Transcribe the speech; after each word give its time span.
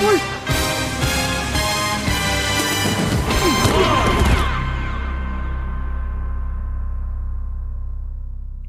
muito! 0.00 0.40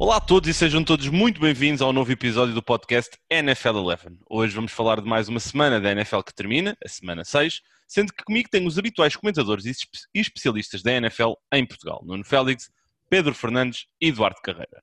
Olá 0.01 0.17
a 0.17 0.19
todos 0.19 0.49
e 0.49 0.53
sejam 0.53 0.83
todos 0.83 1.07
muito 1.09 1.39
bem-vindos 1.39 1.81
ao 1.81 1.93
novo 1.93 2.11
episódio 2.11 2.55
do 2.55 2.63
podcast 2.63 3.11
NFL 3.29 3.77
11. 3.77 3.97
Hoje 4.27 4.55
vamos 4.55 4.71
falar 4.71 4.99
de 4.99 5.07
mais 5.07 5.29
uma 5.29 5.39
semana 5.39 5.79
da 5.79 5.91
NFL 5.91 6.21
que 6.21 6.33
termina, 6.33 6.75
a 6.83 6.89
semana 6.89 7.23
6, 7.23 7.61
sendo 7.87 8.11
que 8.11 8.23
comigo 8.23 8.49
tenho 8.49 8.67
os 8.67 8.79
habituais 8.79 9.15
comentadores 9.15 9.63
e 9.65 10.19
especialistas 10.19 10.81
da 10.81 10.91
NFL 10.93 11.33
em 11.53 11.65
Portugal, 11.65 12.01
Nuno 12.03 12.23
Félix, 12.25 12.71
Pedro 13.09 13.35
Fernandes 13.35 13.85
e 14.01 14.07
Eduardo 14.07 14.41
Carreira. 14.41 14.81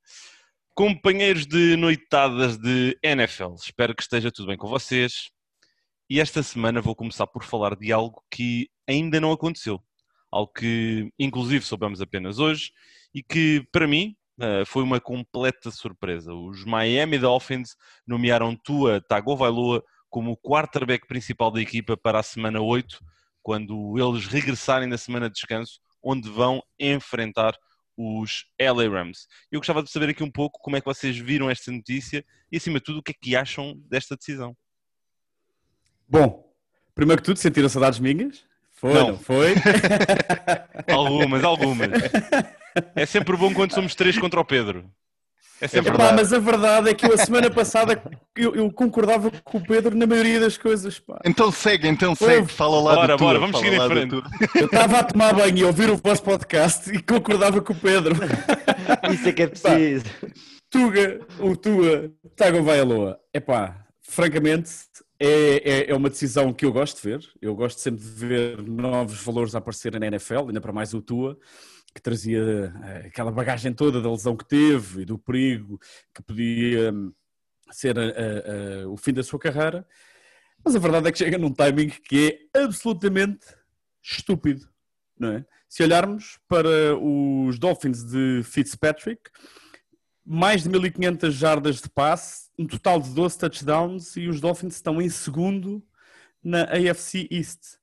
Companheiros 0.72 1.46
de 1.46 1.74
noitadas 1.76 2.56
de 2.56 2.96
NFL, 3.02 3.54
espero 3.56 3.96
que 3.96 4.02
esteja 4.02 4.30
tudo 4.30 4.46
bem 4.46 4.56
com 4.56 4.68
vocês. 4.68 5.30
E 6.10 6.20
esta 6.20 6.42
semana 6.42 6.80
vou 6.80 6.94
começar 6.94 7.26
por 7.26 7.44
falar 7.44 7.76
de 7.76 7.92
algo 7.92 8.24
que 8.30 8.70
ainda 8.88 9.20
não 9.20 9.30
aconteceu, 9.30 9.82
algo 10.32 10.52
que 10.52 11.12
inclusive 11.18 11.64
soubemos 11.64 12.00
apenas 12.00 12.38
hoje 12.38 12.72
e 13.14 13.22
que 13.22 13.66
para 13.72 13.86
mim 13.86 14.14
Uh, 14.38 14.64
foi 14.64 14.84
uma 14.84 15.00
completa 15.00 15.68
surpresa. 15.68 16.32
Os 16.32 16.64
Miami 16.64 17.18
Dolphins 17.18 17.74
nomearam 18.06 18.54
Tua 18.54 19.00
Tagovailoa 19.00 19.82
como 20.08 20.30
o 20.30 20.36
quarterback 20.36 21.08
principal 21.08 21.50
da 21.50 21.60
equipa 21.60 21.96
para 21.96 22.20
a 22.20 22.22
semana 22.22 22.60
8, 22.60 23.00
quando 23.42 23.98
eles 23.98 24.26
regressarem 24.26 24.88
na 24.88 24.96
semana 24.96 25.28
de 25.28 25.34
descanso, 25.34 25.80
onde 26.00 26.30
vão 26.30 26.62
enfrentar 26.78 27.52
os 27.96 28.44
LA 28.60 28.88
Rams. 28.88 29.26
Eu 29.50 29.58
gostava 29.58 29.82
de 29.82 29.90
saber 29.90 30.10
aqui 30.10 30.22
um 30.22 30.30
pouco 30.30 30.60
como 30.60 30.76
é 30.76 30.80
que 30.80 30.86
vocês 30.86 31.18
viram 31.18 31.50
esta 31.50 31.72
notícia 31.72 32.24
e, 32.52 32.58
acima 32.58 32.78
de 32.78 32.84
tudo, 32.84 33.00
o 33.00 33.02
que 33.02 33.10
é 33.10 33.14
que 33.20 33.34
acham 33.34 33.74
desta 33.88 34.14
decisão. 34.14 34.56
Bom, 36.08 36.44
primeiro 36.94 37.20
que 37.20 37.26
tudo, 37.26 37.38
sentiram 37.38 37.68
saudades 37.68 37.98
minhas? 37.98 38.42
Foi, 38.72 38.94
não, 38.94 39.08
não 39.08 39.18
foi? 39.18 39.54
algumas, 40.90 41.44
algumas. 41.44 41.88
É 42.94 43.04
sempre 43.04 43.36
bom 43.36 43.52
quando 43.52 43.74
somos 43.74 43.94
três 43.94 44.16
contra 44.16 44.40
o 44.40 44.44
Pedro. 44.44 44.88
É 45.60 45.66
sempre 45.66 45.92
Epá, 45.92 46.12
mas 46.12 46.32
a 46.32 46.38
verdade 46.38 46.90
é 46.90 46.94
que 46.94 47.04
eu, 47.04 47.12
a 47.12 47.16
semana 47.16 47.50
passada 47.50 48.00
eu, 48.36 48.54
eu, 48.54 48.72
concordava 48.72 49.28
com 49.42 49.58
o 49.58 49.60
Pedro 49.60 49.96
na 49.96 50.06
maioria 50.06 50.38
das 50.38 50.56
coisas. 50.56 51.00
Pá. 51.00 51.20
Então 51.24 51.50
segue, 51.50 51.88
então 51.88 52.14
segue, 52.14 52.46
fala 52.46 52.80
lá 52.80 52.94
bora, 52.94 53.16
do 53.16 53.18
bora, 53.18 53.38
vamos 53.40 53.58
seguir 53.58 53.72
em 53.72 53.88
frente. 53.88 54.14
Eu 54.54 54.66
estava 54.66 55.00
a 55.00 55.04
tomar 55.04 55.34
banho 55.34 55.58
e 55.58 55.64
ouvir 55.64 55.90
o 55.90 55.96
vosso 55.96 56.22
podcast 56.22 56.88
e 56.94 57.02
concordava 57.02 57.60
com 57.60 57.72
o 57.72 57.76
Pedro. 57.76 58.14
Isso 59.12 59.28
é 59.28 59.32
que 59.32 59.42
é 59.42 59.46
preciso. 59.48 60.04
Pá, 60.04 60.28
Tuga, 60.70 61.20
o 61.40 61.56
Tua, 61.56 62.12
Tago 62.36 62.62
vai 62.62 62.78
a 62.78 62.84
Loa. 62.84 63.18
Epá, 63.34 63.84
francamente, 64.00 64.70
é, 65.20 65.28
é, 65.28 65.90
é, 65.90 65.94
uma 65.94 66.08
decisão 66.08 66.52
que 66.52 66.64
eu 66.64 66.72
gosto 66.72 66.96
de 66.96 67.02
ver. 67.02 67.28
Eu 67.40 67.54
gosto 67.54 67.78
sempre 67.78 68.02
de 68.02 68.10
ver 68.10 68.62
novos 68.62 69.22
valores 69.22 69.54
a 69.54 69.58
aparecer 69.58 69.98
na 69.98 70.06
NFL, 70.06 70.48
ainda 70.48 70.60
para 70.60 70.72
mais 70.72 70.94
o 70.94 71.02
Tua 71.02 71.38
que 71.94 72.02
trazia 72.02 72.72
eh, 72.84 73.06
aquela 73.06 73.32
bagagem 73.32 73.72
toda 73.72 74.00
da 74.00 74.10
lesão 74.10 74.36
que 74.36 74.44
teve 74.44 75.02
e 75.02 75.04
do 75.04 75.18
perigo 75.18 75.80
que 76.14 76.22
podia 76.22 76.92
hum, 76.92 77.12
ser 77.70 77.98
a, 77.98 78.02
a, 78.02 78.84
a, 78.84 78.88
o 78.88 78.96
fim 78.96 79.12
da 79.12 79.22
sua 79.22 79.38
carreira. 79.38 79.86
Mas 80.64 80.76
a 80.76 80.78
verdade 80.78 81.08
é 81.08 81.12
que 81.12 81.18
chega 81.18 81.38
num 81.38 81.52
timing 81.52 81.88
que 81.88 82.48
é 82.54 82.60
absolutamente 82.60 83.46
estúpido, 84.02 84.68
não 85.18 85.32
é? 85.32 85.44
Se 85.68 85.82
olharmos 85.82 86.38
para 86.48 86.96
os 86.96 87.58
Dolphins 87.58 88.02
de 88.04 88.42
Fitzpatrick, 88.42 89.30
mais 90.30 90.62
de 90.62 90.68
1500 90.68 91.34
jardas 91.34 91.80
de 91.80 91.88
passe, 91.88 92.50
um 92.58 92.66
total 92.66 93.00
de 93.00 93.08
12 93.14 93.38
touchdowns 93.38 94.14
e 94.14 94.28
os 94.28 94.42
Dolphins 94.42 94.74
estão 94.74 95.00
em 95.00 95.08
segundo 95.08 95.82
na 96.44 96.64
AFC 96.64 97.26
East. 97.30 97.78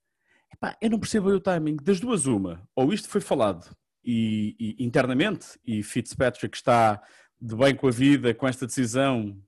Epá, 0.53 0.77
eu 0.79 0.91
não 0.91 0.99
percebo 0.99 1.29
o 1.29 1.39
timing. 1.39 1.77
Das 1.77 1.99
duas, 1.99 2.27
uma. 2.27 2.61
Ou 2.75 2.93
isto 2.93 3.09
foi 3.09 3.19
falado 3.19 3.75
e, 4.03 4.55
e, 4.59 4.85
internamente, 4.85 5.59
e 5.65 5.81
Fitzpatrick 5.81 6.55
está 6.55 7.01
de 7.41 7.55
bem 7.55 7.75
com 7.75 7.87
a 7.87 7.91
vida 7.91 8.31
com 8.35 8.47
esta 8.47 8.67
decisão 8.67 9.41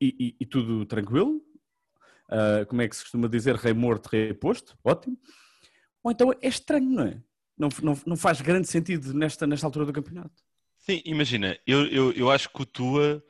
e, 0.00 0.36
e 0.38 0.46
tudo 0.46 0.86
tranquilo, 0.86 1.42
uh, 2.30 2.64
como 2.66 2.80
é 2.80 2.88
que 2.88 2.94
se 2.94 3.02
costuma 3.02 3.26
dizer, 3.26 3.56
rei 3.56 3.74
morto, 3.74 4.06
rei 4.06 4.32
posto, 4.32 4.78
ótimo, 4.84 5.18
ou 6.02 6.12
então 6.12 6.32
é 6.40 6.48
estranho, 6.48 6.88
não 6.88 7.02
é? 7.02 7.20
Não, 7.58 7.68
não, 7.82 7.98
não 8.06 8.16
faz 8.16 8.40
grande 8.40 8.68
sentido 8.68 9.12
nesta, 9.12 9.46
nesta 9.46 9.66
altura 9.66 9.84
do 9.84 9.92
campeonato. 9.92 10.42
Sim, 10.80 11.02
imagina, 11.04 11.58
eu, 11.66 11.86
eu, 11.86 12.12
eu 12.12 12.30
acho 12.30 12.48
que 12.50 12.62
o 12.62 12.66
Tua 12.66 13.22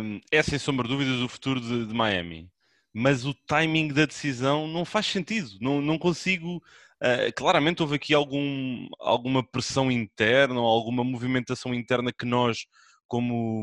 um, 0.00 0.20
é 0.30 0.42
sem 0.42 0.58
sombra 0.58 0.86
de 0.86 0.94
dúvidas 0.94 1.20
o 1.20 1.28
futuro 1.28 1.60
de, 1.60 1.86
de 1.86 1.94
Miami 1.94 2.50
mas 2.98 3.26
o 3.26 3.34
timing 3.34 3.88
da 3.88 4.06
decisão 4.06 4.66
não 4.66 4.82
faz 4.82 5.04
sentido. 5.04 5.50
Não, 5.60 5.82
não 5.82 5.98
consigo 5.98 6.62
Uh, 6.96 7.28
claramente 7.36 7.82
houve 7.82 7.96
aqui 7.96 8.14
algum, 8.14 8.88
alguma 8.98 9.46
pressão 9.46 9.90
interna 9.90 10.58
ou 10.58 10.66
alguma 10.66 11.04
movimentação 11.04 11.74
interna 11.74 12.10
que 12.10 12.24
nós, 12.24 12.64
como 13.06 13.62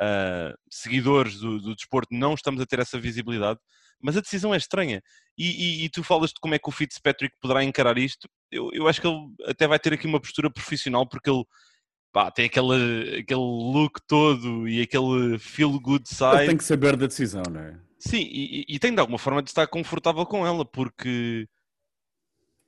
uh, 0.00 0.56
seguidores 0.70 1.40
do, 1.40 1.60
do, 1.60 1.74
desporto, 1.76 2.08
não 2.10 2.32
estamos 2.32 2.60
a 2.60 2.66
ter 2.66 2.78
essa 2.78 2.98
visibilidade. 2.98 3.60
Mas 4.00 4.16
a 4.16 4.20
decisão 4.20 4.54
é 4.54 4.56
estranha. 4.56 5.02
E, 5.36 5.82
e, 5.82 5.84
e 5.84 5.90
tu 5.90 6.02
falas 6.02 6.30
de 6.30 6.40
como 6.40 6.54
é 6.54 6.58
que 6.58 6.68
o 6.68 6.72
Fitzpatrick 6.72 7.36
poderá 7.40 7.62
encarar 7.62 7.98
isto. 7.98 8.26
Eu, 8.50 8.70
eu 8.72 8.88
acho 8.88 9.00
que 9.00 9.06
ele 9.06 9.18
até 9.46 9.68
vai 9.68 9.78
ter 9.78 9.92
aqui 9.92 10.06
uma 10.06 10.20
postura 10.20 10.50
profissional, 10.50 11.06
porque 11.06 11.28
ele 11.28 11.44
pá, 12.12 12.30
tem 12.30 12.46
aquele, 12.46 13.20
aquele 13.20 13.40
look 13.40 14.00
todo 14.06 14.68
e 14.68 14.80
aquele 14.80 15.38
feel 15.38 15.78
good 15.80 16.08
side. 16.08 16.36
Ele 16.36 16.46
tem 16.46 16.56
que 16.56 16.64
saber 16.64 16.96
da 16.96 17.06
decisão, 17.06 17.42
não 17.50 17.60
é? 17.60 17.78
Sim, 17.98 18.20
e, 18.20 18.64
e, 18.68 18.78
tem 18.78 18.94
de 18.94 19.00
alguma 19.00 19.18
forma 19.18 19.42
de 19.42 19.50
estar 19.50 19.66
confortável 19.66 20.24
com 20.24 20.46
ela, 20.46 20.64
porque 20.64 21.48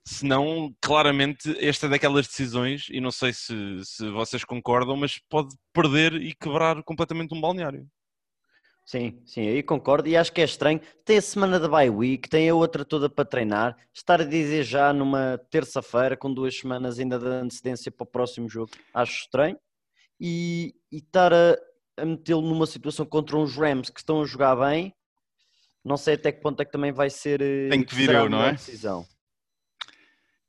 senão, 0.05 0.75
claramente, 0.81 1.55
esta 1.57 1.85
é 1.85 1.89
daquelas 1.89 2.27
decisões, 2.27 2.87
e 2.89 2.99
não 2.99 3.11
sei 3.11 3.31
se, 3.31 3.53
se 3.83 4.09
vocês 4.09 4.43
concordam, 4.43 4.97
mas 4.97 5.19
pode 5.29 5.55
perder 5.73 6.15
e 6.15 6.35
quebrar 6.35 6.83
completamente 6.83 7.33
um 7.33 7.39
balneário. 7.39 7.87
Sim, 8.91 9.21
sim, 9.25 9.47
aí 9.47 9.63
concordo 9.63 10.09
e 10.09 10.17
acho 10.17 10.33
que 10.33 10.41
é 10.41 10.43
estranho. 10.43 10.81
Tem 11.05 11.17
a 11.17 11.21
semana 11.21 11.57
da 11.57 11.69
bye 11.69 11.89
week, 11.89 12.27
tem 12.27 12.49
a 12.49 12.53
outra 12.53 12.83
toda 12.83 13.09
para 13.09 13.23
treinar. 13.23 13.77
Estar 13.93 14.19
a 14.19 14.25
dizer 14.25 14.65
já 14.65 14.91
numa 14.91 15.39
terça-feira, 15.49 16.17
com 16.17 16.33
duas 16.33 16.57
semanas 16.57 16.99
ainda 16.99 17.17
de 17.17 17.25
antecedência 17.25 17.89
para 17.89 18.03
o 18.03 18.05
próximo 18.05 18.49
jogo, 18.49 18.71
acho 18.93 19.13
estranho. 19.21 19.57
E, 20.19 20.75
e 20.91 20.97
estar 20.97 21.31
a, 21.31 21.57
a 21.95 22.05
metê-lo 22.05 22.41
numa 22.41 22.67
situação 22.67 23.05
contra 23.05 23.37
uns 23.37 23.55
Rams 23.55 23.89
que 23.89 24.01
estão 24.01 24.21
a 24.21 24.25
jogar 24.25 24.57
bem, 24.57 24.93
não 25.85 25.95
sei 25.95 26.15
até 26.15 26.29
que 26.29 26.41
ponto 26.41 26.61
é 26.61 26.65
que 26.65 26.71
também 26.73 26.91
vai 26.91 27.09
ser. 27.09 27.41
Eh, 27.41 27.69
tem 27.69 27.85
que 27.85 27.95
vir 27.95 28.09
eu, 28.09 28.27
não 28.27 28.43
é? 28.43 28.51
Decisão. 28.51 29.07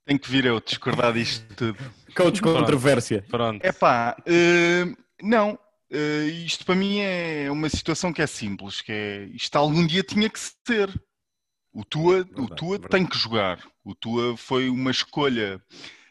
Tenho 0.05 0.19
que 0.19 0.29
vir 0.29 0.47
eu 0.47 0.61
discordar 0.61 1.13
disto 1.13 1.47
tudo. 1.55 1.79
Coach 2.17 2.43
controvérsia. 2.43 3.25
Pronto. 3.31 3.65
É 3.65 3.71
pá, 3.71 4.17
uh, 4.19 4.97
não. 5.23 5.57
Uh, 5.93 6.27
isto 6.47 6.65
para 6.65 6.75
mim 6.75 7.01
é 7.01 7.51
uma 7.51 7.69
situação 7.69 8.15
que 8.15 8.23
é 8.23 8.27
simples, 8.27 8.81
que 8.81 8.91
é 8.91 9.25
isto 9.35 9.55
algum 9.57 9.87
dia 9.87 10.03
tinha 10.03 10.31
que 10.31 10.41
ser. 10.41 10.89
O 11.71 11.85
Tua, 11.85 12.25
verdade, 12.25 12.41
o 12.41 12.49
tua 12.49 12.79
tem 12.79 13.07
que 13.07 13.17
jogar. 13.17 13.63
O 13.85 13.95
Tua 13.95 14.37
foi 14.37 14.71
uma 14.71 14.91
escolha. 14.91 15.63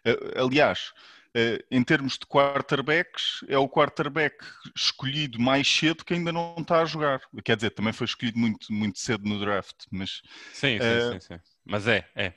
Uh, 0.06 0.44
aliás, 0.44 0.92
uh, 1.36 1.64
em 1.72 1.84
termos 1.84 2.14
de 2.14 2.28
quarterbacks, 2.28 3.44
é 3.48 3.58
o 3.58 3.70
quarterback 3.70 4.36
escolhido 4.76 5.40
mais 5.40 5.68
cedo 5.68 6.06
que 6.06 6.14
ainda 6.14 6.32
não 6.32 6.56
está 6.60 6.82
a 6.82 6.86
jogar. 6.86 7.20
Quer 7.44 7.56
dizer, 7.56 7.72
também 7.72 7.94
foi 7.94 8.06
escolhido 8.06 8.38
muito, 8.38 8.72
muito 8.72 9.00
cedo 9.00 9.28
no 9.28 9.40
draft, 9.40 9.86
mas. 9.92 10.22
Sim, 10.54 10.78
sim, 10.80 11.20
sim, 11.20 11.20
sim. 11.20 11.40
Mas 11.66 11.88
é, 11.88 12.08
é. 12.16 12.34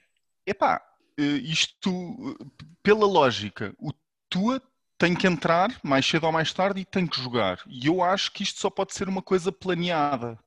Epá, 0.47 0.83
isto, 1.19 2.37
pela 2.83 3.07
lógica, 3.07 3.75
o 3.79 3.93
Tua 4.31 4.63
tem 4.99 5.15
que 5.15 5.27
entrar 5.27 5.79
mais 5.83 6.07
cedo 6.07 6.25
ou 6.25 6.33
mais 6.33 6.53
tarde 6.53 6.81
e 6.81 6.85
tem 6.85 7.07
que 7.07 7.21
jogar. 7.21 7.61
E 7.67 7.87
eu 7.87 8.03
acho 8.03 8.33
que 8.33 8.43
isto 8.43 8.61
só 8.61 8.71
pode 8.71 8.95
ser 8.95 9.09
uma 9.09 9.23
coisa 9.23 9.51
planeada. 9.51 10.39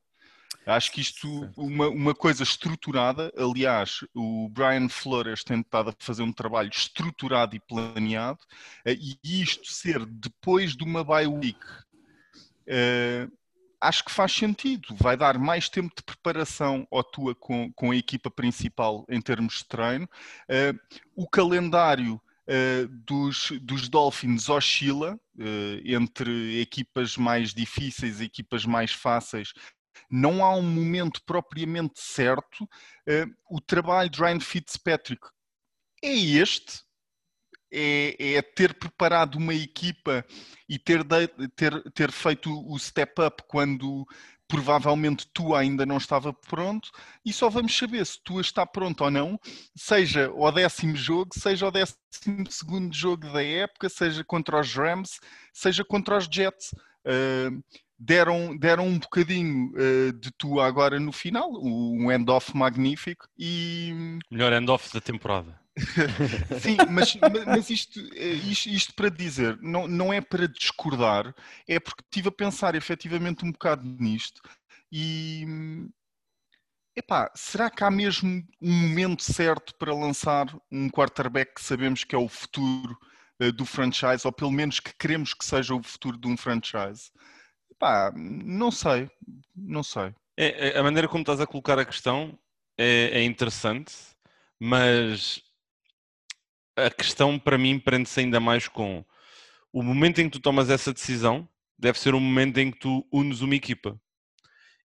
Acho 0.66 0.92
que 0.92 1.00
isto, 1.00 1.50
uma, 1.56 1.88
uma 1.88 2.14
coisa 2.14 2.42
estruturada, 2.42 3.32
aliás, 3.38 4.04
o 4.14 4.50
Brian 4.50 4.86
Flores 4.90 5.42
tem 5.42 5.60
estado 5.60 5.90
a 5.90 5.94
fazer 5.98 6.22
um 6.22 6.32
trabalho 6.32 6.68
estruturado 6.68 7.56
e 7.56 7.60
planeado, 7.60 8.40
eh, 8.84 8.98
e 9.00 9.42
isto 9.42 9.66
ser 9.72 10.04
depois 10.04 10.76
de 10.76 10.84
uma 10.84 11.02
bye 11.02 11.26
week, 11.26 11.58
uh, 12.68 13.32
acho 13.80 14.04
que 14.04 14.12
faz 14.12 14.30
sentido. 14.32 14.94
Vai 14.94 15.16
dar 15.16 15.38
mais 15.38 15.70
tempo 15.70 15.94
de 15.96 16.02
preparação 16.02 16.86
ao 16.90 17.02
tua 17.02 17.34
com, 17.34 17.72
com 17.72 17.90
a 17.90 17.96
equipa 17.96 18.30
principal 18.30 19.06
em 19.08 19.22
termos 19.22 19.58
de 19.58 19.64
treino. 19.64 20.08
Uh, 20.50 20.78
o 21.16 21.26
calendário 21.26 22.20
dos, 23.04 23.50
dos 23.60 23.88
Dolphins 23.88 24.48
oscila 24.48 25.14
uh, 25.38 25.80
entre 25.84 26.60
equipas 26.60 27.16
mais 27.16 27.52
difíceis 27.52 28.20
e 28.20 28.24
equipas 28.24 28.64
mais 28.64 28.92
fáceis. 28.92 29.52
Não 30.10 30.44
há 30.44 30.54
um 30.54 30.62
momento 30.62 31.20
propriamente 31.26 32.00
certo. 32.00 32.66
o 33.50 33.60
trabalho 33.60 34.08
de 34.08 34.20
Ryan 34.20 34.40
Fitzpatrick 34.40 35.20
é 36.02 36.14
este, 36.14 36.82
é, 37.72 38.34
é, 38.36 38.42
ter 38.42 38.74
preparado 38.74 39.36
uma 39.36 39.54
equipa 39.54 40.24
e 40.68 40.78
ter, 40.78 41.04
de, 41.04 41.28
ter, 41.54 41.82
ter 41.92 42.10
feito 42.10 42.50
o 42.50 42.78
step 42.78 43.20
up 43.20 43.42
quando 43.46 44.06
provavelmente 44.48 45.28
tu 45.32 45.54
ainda 45.54 45.84
não 45.84 45.98
estava 45.98 46.32
pronto 46.32 46.90
e 47.24 47.32
só 47.32 47.50
vamos 47.50 47.76
saber 47.76 48.04
se 48.04 48.18
tu 48.24 48.40
está 48.40 48.64
pronto 48.66 49.04
ou 49.04 49.10
não, 49.10 49.38
seja 49.76 50.32
o 50.34 50.50
décimo 50.50 50.96
jogo, 50.96 51.38
seja 51.38 51.68
o 51.68 51.70
décimo 51.70 52.50
segundo 52.50 52.94
jogo 52.94 53.30
da 53.30 53.44
época, 53.44 53.90
seja 53.90 54.24
contra 54.24 54.58
os 54.58 54.74
Rams, 54.74 55.20
seja 55.52 55.84
contra 55.84 56.16
os 56.16 56.24
Jets. 56.24 56.74
Uh, 57.08 57.62
deram, 57.98 58.56
deram 58.56 58.86
um 58.86 58.98
bocadinho 58.98 59.72
uh, 59.72 60.12
de 60.12 60.30
tu 60.32 60.60
agora 60.60 61.00
no 61.00 61.10
final, 61.10 61.50
um 61.52 62.12
end-off 62.12 62.56
magnífico 62.56 63.26
e... 63.36 64.18
Melhor 64.30 64.52
end-off 64.52 64.92
da 64.92 65.00
temporada. 65.00 65.58
Sim, 66.60 66.76
mas, 66.90 67.16
mas 67.46 67.70
isto, 67.70 68.00
eh, 68.14 68.32
isto, 68.32 68.68
isto, 68.68 68.94
para 68.94 69.08
dizer, 69.08 69.56
não, 69.60 69.86
não 69.86 70.12
é 70.12 70.20
para 70.20 70.48
discordar, 70.48 71.34
é 71.68 71.78
porque 71.78 72.02
estive 72.02 72.28
a 72.28 72.32
pensar 72.32 72.74
efetivamente 72.74 73.44
um 73.44 73.52
bocado 73.52 73.84
nisto 73.84 74.40
e 74.90 75.46
epá, 76.96 77.30
será 77.34 77.70
que 77.70 77.84
há 77.84 77.90
mesmo 77.90 78.42
um 78.60 78.72
momento 78.72 79.22
certo 79.22 79.72
para 79.76 79.94
lançar 79.94 80.46
um 80.70 80.88
quarterback 80.90 81.54
que 81.54 81.64
sabemos 81.64 82.02
que 82.02 82.14
é 82.14 82.18
o 82.18 82.28
futuro 82.28 82.98
do 83.54 83.64
franchise, 83.64 84.26
ou 84.26 84.32
pelo 84.32 84.50
menos 84.50 84.80
que 84.80 84.92
queremos 84.98 85.32
que 85.32 85.44
seja 85.44 85.74
o 85.74 85.82
futuro 85.82 86.18
de 86.18 86.26
um 86.26 86.36
franchise? 86.36 87.10
Epá, 87.70 88.12
não 88.14 88.70
sei, 88.70 89.08
não 89.54 89.82
sei. 89.82 90.12
É, 90.36 90.68
é, 90.70 90.78
a 90.78 90.82
maneira 90.82 91.08
como 91.08 91.22
estás 91.22 91.40
a 91.40 91.46
colocar 91.46 91.78
a 91.78 91.84
questão 91.84 92.38
é, 92.76 93.20
é 93.20 93.24
interessante, 93.24 93.94
mas 94.58 95.40
a 96.76 96.90
questão 96.90 97.38
para 97.38 97.58
mim 97.58 97.78
prende-se 97.78 98.20
ainda 98.20 98.40
mais 98.40 98.68
com 98.68 99.04
o 99.72 99.82
momento 99.82 100.20
em 100.20 100.24
que 100.24 100.38
tu 100.38 100.40
tomas 100.40 100.70
essa 100.70 100.92
decisão 100.92 101.48
deve 101.78 101.98
ser 101.98 102.14
o 102.14 102.20
momento 102.20 102.58
em 102.58 102.70
que 102.70 102.78
tu 102.78 103.06
unes 103.12 103.40
uma 103.40 103.54
equipa. 103.54 104.00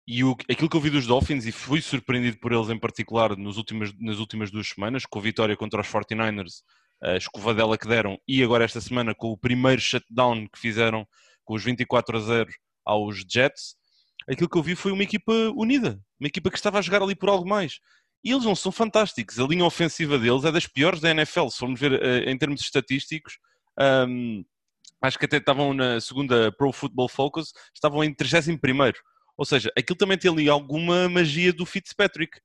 E 0.05 0.23
o, 0.23 0.35
aquilo 0.51 0.69
que 0.69 0.75
eu 0.75 0.81
vi 0.81 0.89
dos 0.89 1.07
Dolphins, 1.07 1.45
e 1.45 1.51
fui 1.51 1.81
surpreendido 1.81 2.37
por 2.37 2.51
eles 2.51 2.69
em 2.69 2.77
particular 2.77 3.37
nos 3.37 3.55
nas 3.99 4.17
últimas 4.19 4.51
duas 4.51 4.67
semanas, 4.67 5.05
com 5.05 5.17
a 5.19 5.21
vitória 5.21 5.55
contra 5.55 5.81
os 5.81 5.87
49ers, 5.87 6.61
a 7.03 7.17
escovadela 7.17 7.77
que 7.77 7.87
deram, 7.87 8.17
e 8.27 8.41
agora 8.43 8.63
esta 8.63 8.79
semana 8.79 9.13
com 9.13 9.27
o 9.27 9.37
primeiro 9.37 9.81
shutdown 9.81 10.47
que 10.47 10.59
fizeram 10.59 11.05
com 11.43 11.53
os 11.55 11.63
24 11.63 12.17
a 12.17 12.19
0 12.21 12.49
aos 12.85 13.23
Jets, 13.29 13.75
aquilo 14.29 14.49
que 14.49 14.57
eu 14.57 14.63
vi 14.63 14.75
foi 14.75 14.91
uma 14.91 15.03
equipa 15.03 15.33
unida, 15.55 15.99
uma 16.19 16.27
equipa 16.27 16.49
que 16.49 16.57
estava 16.57 16.79
a 16.79 16.81
jogar 16.81 17.01
ali 17.01 17.15
por 17.15 17.29
algo 17.29 17.47
mais. 17.47 17.79
E 18.23 18.31
eles 18.31 18.45
não 18.45 18.55
são 18.55 18.71
fantásticos. 18.71 19.37
A 19.37 19.43
linha 19.43 19.65
ofensiva 19.65 20.17
deles 20.17 20.45
é 20.45 20.51
das 20.51 20.65
piores 20.65 21.01
da 21.01 21.11
NFL. 21.11 21.49
Se 21.49 21.57
formos 21.57 21.77
ver 21.77 21.91
uh, 21.91 22.29
em 22.29 22.37
termos 22.37 22.61
estatísticos, 22.61 23.37
um, 24.07 24.45
acho 25.01 25.19
que 25.19 25.25
até 25.25 25.37
estavam 25.37 25.73
na 25.73 25.99
segunda 25.99 26.49
Pro 26.53 26.71
Football 26.71 27.09
Focus, 27.09 27.51
estavam 27.75 28.01
em 28.01 28.13
31 28.13 28.57
primeiro. 28.57 28.97
Ou 29.35 29.45
seja, 29.45 29.69
aquilo 29.77 29.97
também 29.97 30.17
tem 30.17 30.31
ali 30.31 30.47
alguma 30.47 31.09
magia 31.09 31.51
do 31.51 31.65
Fitzpatrick. 31.65 32.39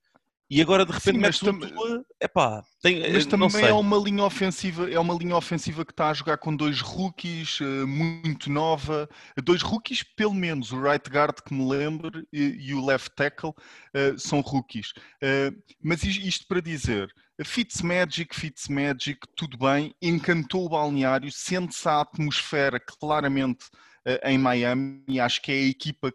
E 0.50 0.62
agora 0.62 0.86
de 0.86 0.92
repente 0.92 1.18
metes 1.18 1.40
tam... 1.40 1.54
um 1.54 2.04
epá, 2.18 2.64
tem, 2.80 3.12
mas 3.12 3.26
também 3.26 3.66
é 3.66 3.72
uma 3.72 3.98
linha 3.98 4.24
ofensiva, 4.24 4.90
é 4.90 4.98
uma 4.98 5.12
linha 5.12 5.36
ofensiva 5.36 5.84
que 5.84 5.92
está 5.92 6.08
a 6.08 6.14
jogar 6.14 6.38
com 6.38 6.56
dois 6.56 6.80
rookies, 6.80 7.58
eh, 7.60 7.84
muito 7.84 8.50
nova, 8.50 9.06
dois 9.44 9.60
rookies 9.60 10.02
pelo 10.02 10.32
menos, 10.32 10.72
o 10.72 10.80
right 10.80 11.06
guard 11.10 11.38
que 11.42 11.52
me 11.52 11.68
lembro 11.68 12.26
e, 12.32 12.68
e 12.68 12.74
o 12.74 12.82
left 12.82 13.10
tackle 13.14 13.50
uh, 13.50 14.18
são 14.18 14.40
rookies. 14.40 14.92
Uh, 15.22 15.54
mas 15.82 16.02
isto 16.02 16.46
para 16.48 16.62
dizer, 16.62 17.12
Fitzmagic, 17.44 18.34
Fitzmagic, 18.34 19.20
tudo 19.36 19.58
bem, 19.58 19.94
encantou 20.00 20.64
o 20.64 20.70
balneário, 20.70 21.30
sente-se 21.30 21.86
a 21.86 22.00
atmosfera 22.00 22.80
claramente 22.80 23.66
uh, 24.06 24.26
em 24.26 24.38
Miami 24.38 25.04
e 25.06 25.20
acho 25.20 25.42
que 25.42 25.52
é 25.52 25.56
a 25.56 25.68
equipa 25.68 26.10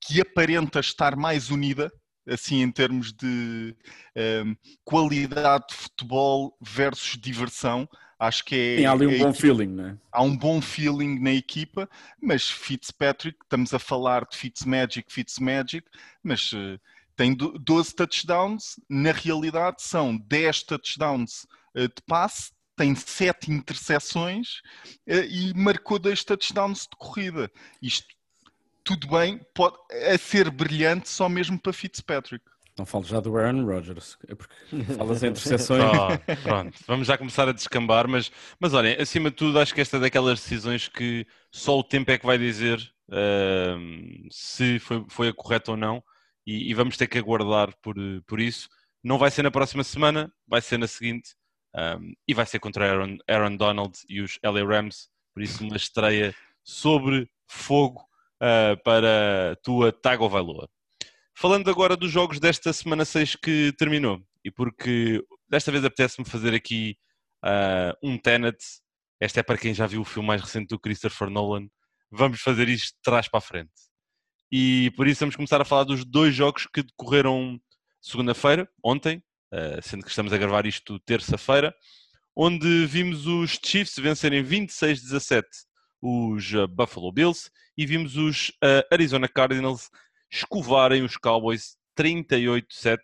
que 0.00 0.20
aparenta 0.20 0.80
estar 0.80 1.14
mais 1.14 1.50
unida 1.50 1.92
assim 2.26 2.62
em 2.62 2.70
termos 2.70 3.12
de 3.12 3.26
um, 3.26 3.74
ehm, 4.14 4.56
qualidade 4.84 5.66
de 5.68 5.74
futebol 5.74 6.56
versus 6.60 7.18
diversão. 7.20 7.88
Acho 8.18 8.44
que 8.44 8.54
é. 8.54 8.76
Tem 8.76 8.86
ali 8.86 9.06
um 9.06 9.10
é 9.10 9.18
bom 9.18 9.30
equipa, 9.30 9.40
feeling, 9.40 9.68
né? 9.68 9.98
Há 10.10 10.22
um 10.22 10.36
bom 10.36 10.60
feeling 10.60 11.18
na 11.18 11.32
equipa, 11.32 11.88
mas 12.20 12.48
Fitzpatrick, 12.48 13.38
estamos 13.42 13.74
a 13.74 13.78
falar 13.78 14.26
de 14.30 14.36
Fitzmagic, 14.36 15.12
Fitzmagic, 15.12 15.86
mas 16.22 16.52
uh, 16.52 16.80
tem 17.16 17.34
12 17.34 17.94
touchdowns, 17.94 18.80
na 18.88 19.12
realidade 19.12 19.82
são 19.82 20.16
10 20.16 20.62
touchdowns 20.62 21.46
uh, 21.76 21.88
de 21.88 22.02
passe, 22.06 22.52
tem 22.76 22.94
7 22.94 23.52
interseções 23.52 24.60
uh, 25.08 25.24
e 25.28 25.52
marcou 25.54 25.98
2 25.98 26.24
touchdowns 26.24 26.82
de 26.82 26.96
corrida. 26.96 27.50
Isto 27.82 28.06
tudo 28.84 29.08
bem, 29.08 29.40
pode 29.54 29.76
é 29.90 30.16
ser 30.18 30.50
brilhante 30.50 31.08
só 31.08 31.28
mesmo 31.28 31.58
para 31.58 31.72
Fitzpatrick. 31.72 32.44
Não 32.76 32.84
falo 32.84 33.04
já 33.04 33.20
do 33.20 33.36
Aaron 33.36 33.64
Rodgers, 33.64 34.18
é 34.28 34.34
porque 34.34 34.54
falas 34.96 35.22
em 35.22 35.28
interseções. 35.28 35.84
Oh, 35.84 36.42
pronto, 36.42 36.78
vamos 36.86 37.06
já 37.06 37.16
começar 37.16 37.48
a 37.48 37.52
descambar, 37.52 38.08
mas, 38.08 38.30
mas 38.58 38.74
olhem, 38.74 38.96
acima 39.00 39.30
de 39.30 39.36
tudo, 39.36 39.58
acho 39.60 39.72
que 39.72 39.80
esta 39.80 39.96
é 39.96 40.00
daquelas 40.00 40.40
decisões 40.40 40.88
que 40.88 41.26
só 41.52 41.78
o 41.78 41.84
tempo 41.84 42.10
é 42.10 42.18
que 42.18 42.26
vai 42.26 42.36
dizer 42.36 42.78
uh, 43.08 44.28
se 44.30 44.78
foi, 44.80 45.04
foi 45.08 45.28
a 45.28 45.34
correta 45.34 45.70
ou 45.70 45.76
não, 45.76 46.02
e, 46.46 46.70
e, 46.70 46.74
vamos 46.74 46.96
ter 46.96 47.06
que 47.06 47.16
aguardar 47.16 47.72
por, 47.80 47.94
por 48.26 48.38
isso. 48.38 48.68
Não 49.02 49.18
vai 49.18 49.30
ser 49.30 49.42
na 49.42 49.50
próxima 49.50 49.82
semana, 49.84 50.30
vai 50.46 50.60
ser 50.60 50.78
na 50.78 50.86
seguinte, 50.86 51.30
um, 51.74 52.12
e 52.28 52.34
vai 52.34 52.44
ser 52.44 52.58
contra 52.58 52.90
Aaron, 52.90 53.16
Aaron 53.28 53.56
Donald 53.56 53.98
e 54.08 54.20
os 54.20 54.38
LA 54.42 54.64
Rams, 54.64 55.08
por 55.32 55.42
isso 55.42 55.64
uma 55.64 55.76
estreia 55.76 56.34
sobre 56.62 57.30
fogo 57.46 58.04
uh, 58.44 58.82
para 58.82 59.56
tua 59.62 59.90
Tagovailoa. 59.90 60.68
Falando 61.36 61.70
agora 61.70 61.96
dos 61.96 62.10
jogos 62.10 62.38
desta 62.38 62.72
semana 62.72 63.04
6 63.04 63.36
que 63.36 63.72
terminou, 63.78 64.20
e 64.44 64.50
porque 64.50 65.24
desta 65.48 65.72
vez 65.72 65.84
apetece-me 65.84 66.28
fazer 66.28 66.54
aqui 66.54 66.96
uh, 67.44 67.96
um 68.02 68.18
Tenet, 68.18 68.58
esta 69.20 69.40
é 69.40 69.42
para 69.42 69.58
quem 69.58 69.72
já 69.72 69.86
viu 69.86 70.02
o 70.02 70.04
filme 70.04 70.28
mais 70.28 70.42
recente 70.42 70.68
do 70.68 70.78
Christopher 70.78 71.30
Nolan, 71.30 71.66
vamos 72.10 72.40
fazer 72.40 72.68
isto 72.68 72.94
de 72.94 73.02
trás 73.02 73.26
para 73.28 73.38
a 73.38 73.42
frente. 73.42 73.72
E 74.52 74.92
por 74.96 75.08
isso 75.08 75.20
vamos 75.20 75.34
começar 75.34 75.60
a 75.60 75.64
falar 75.64 75.84
dos 75.84 76.04
dois 76.04 76.34
jogos 76.34 76.68
que 76.72 76.82
decorreram 76.82 77.58
segunda-feira, 78.00 78.68
ontem, 78.84 79.22
uh, 79.52 79.82
sendo 79.82 80.04
que 80.04 80.10
estamos 80.10 80.32
a 80.32 80.38
gravar 80.38 80.66
isto 80.66 81.00
terça-feira, 81.00 81.74
onde 82.36 82.86
vimos 82.86 83.26
os 83.26 83.58
Chiefs 83.64 83.96
vencerem 83.96 84.44
26-17 84.44 85.42
os 86.04 86.52
Buffalo 86.68 87.10
Bills 87.10 87.50
e 87.74 87.86
vimos 87.86 88.14
os 88.16 88.50
uh, 88.62 88.84
Arizona 88.92 89.26
Cardinals 89.26 89.90
escovarem 90.30 91.02
os 91.02 91.16
Cowboys 91.16 91.78
38-7 91.98 92.98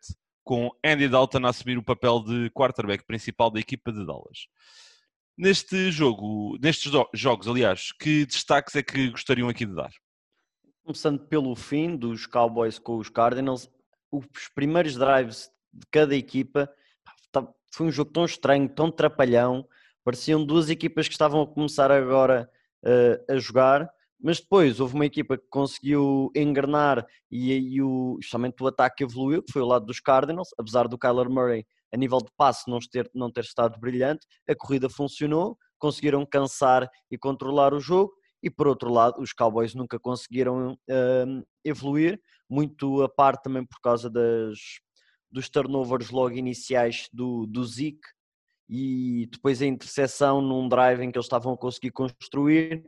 com 0.45 0.71
Andy 0.85 1.09
Dalton 1.09 1.47
a 1.47 1.49
assumir 1.49 1.79
o 1.79 1.83
papel 1.83 2.23
de 2.23 2.51
quarterback 2.51 3.05
principal 3.07 3.51
da 3.51 3.59
equipa 3.59 3.91
de 3.91 4.05
Dallas. 4.05 4.49
Neste 5.39 5.91
jogo, 5.91 6.59
nestes 6.61 6.93
jogos, 7.15 7.49
aliás, 7.49 7.93
que 7.93 8.27
destaques 8.27 8.77
é 8.77 8.83
que 8.83 9.09
gostariam 9.09 9.49
aqui 9.49 9.65
de 9.65 9.75
dar? 9.75 9.93
Começando 10.85 11.21
pelo 11.27 11.57
fim 11.57 11.97
dos 11.97 12.27
Cowboys 12.27 12.79
com 12.79 12.99
os 12.99 13.09
Cardinals, 13.09 13.71
os 14.13 14.27
primeiros 14.55 14.97
drives 14.97 15.51
de 15.73 15.87
cada 15.91 16.15
equipa 16.15 16.71
tá, 17.33 17.47
foi 17.73 17.87
um 17.87 17.93
jogo 17.93 18.11
tão 18.11 18.27
estranho, 18.27 18.69
tão 18.69 18.91
trapalhão, 18.91 19.67
pareciam 20.05 20.45
duas 20.45 20.69
equipas 20.69 21.07
que 21.07 21.15
estavam 21.15 21.41
a 21.41 21.47
começar 21.47 21.91
agora 21.91 22.51
a 23.29 23.37
jogar 23.37 23.91
mas 24.23 24.39
depois 24.39 24.81
houve 24.81 24.95
uma 24.95 25.07
equipa 25.07 25.39
que 25.39 25.47
conseguiu 25.49 26.31
engrenar 26.37 27.07
e, 27.31 27.53
e 27.53 27.83
o, 27.83 28.19
justamente 28.21 28.63
o 28.63 28.67
ataque 28.67 29.03
evoluiu, 29.03 29.43
que 29.43 29.53
foi 29.53 29.63
o 29.63 29.67
lado 29.67 29.87
dos 29.87 29.99
Cardinals, 29.99 30.51
apesar 30.59 30.87
do 30.87 30.99
Kyler 30.99 31.31
Murray 31.31 31.67
a 31.93 31.97
nível 31.97 32.19
de 32.19 32.31
passe 32.37 32.71
não 32.71 32.79
ter, 32.79 33.11
não 33.15 33.33
ter 33.33 33.45
estado 33.45 33.81
brilhante, 33.81 34.27
a 34.49 34.55
corrida 34.55 34.89
funcionou, 34.89 35.57
conseguiram 35.79 36.25
cansar 36.25 36.89
e 37.11 37.19
controlar 37.19 37.75
o 37.75 37.81
jogo, 37.81 38.13
e 38.43 38.51
por 38.51 38.69
outro 38.69 38.93
lado 38.93 39.21
os 39.21 39.33
Cowboys 39.33 39.75
nunca 39.75 39.99
conseguiram 39.99 40.73
uh, 40.73 41.47
evoluir, 41.65 42.21
muito 42.49 43.03
a 43.03 43.09
parte 43.09 43.43
também 43.43 43.65
por 43.65 43.81
causa 43.81 44.09
das, 44.09 44.59
dos 45.31 45.49
turnovers 45.49 46.11
logo 46.11 46.37
iniciais 46.37 47.09
do, 47.13 47.47
do 47.47 47.65
Zeke, 47.65 48.01
e 48.71 49.27
depois 49.31 49.61
a 49.61 49.67
interseção 49.67 50.41
num 50.41 50.69
drive 50.69 51.03
em 51.03 51.11
que 51.11 51.19
eles 51.19 51.27
estavam 51.27 51.53
a 51.53 51.59
conseguir 51.59 51.91
construir, 51.91 52.85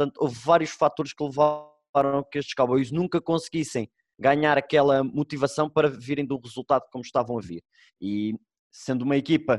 Portanto, 0.00 0.16
houve 0.18 0.34
vários 0.42 0.70
fatores 0.70 1.12
que 1.12 1.22
levaram 1.22 1.70
a 1.94 2.24
que 2.24 2.38
estes 2.38 2.54
Cowboys 2.54 2.90
nunca 2.90 3.20
conseguissem 3.20 3.90
ganhar 4.18 4.56
aquela 4.56 5.04
motivação 5.04 5.68
para 5.68 5.88
virem 5.88 6.24
do 6.24 6.38
resultado 6.38 6.84
como 6.90 7.04
estavam 7.04 7.38
a 7.38 7.40
vir. 7.40 7.62
E 8.00 8.34
sendo 8.72 9.02
uma 9.02 9.16
equipa 9.16 9.58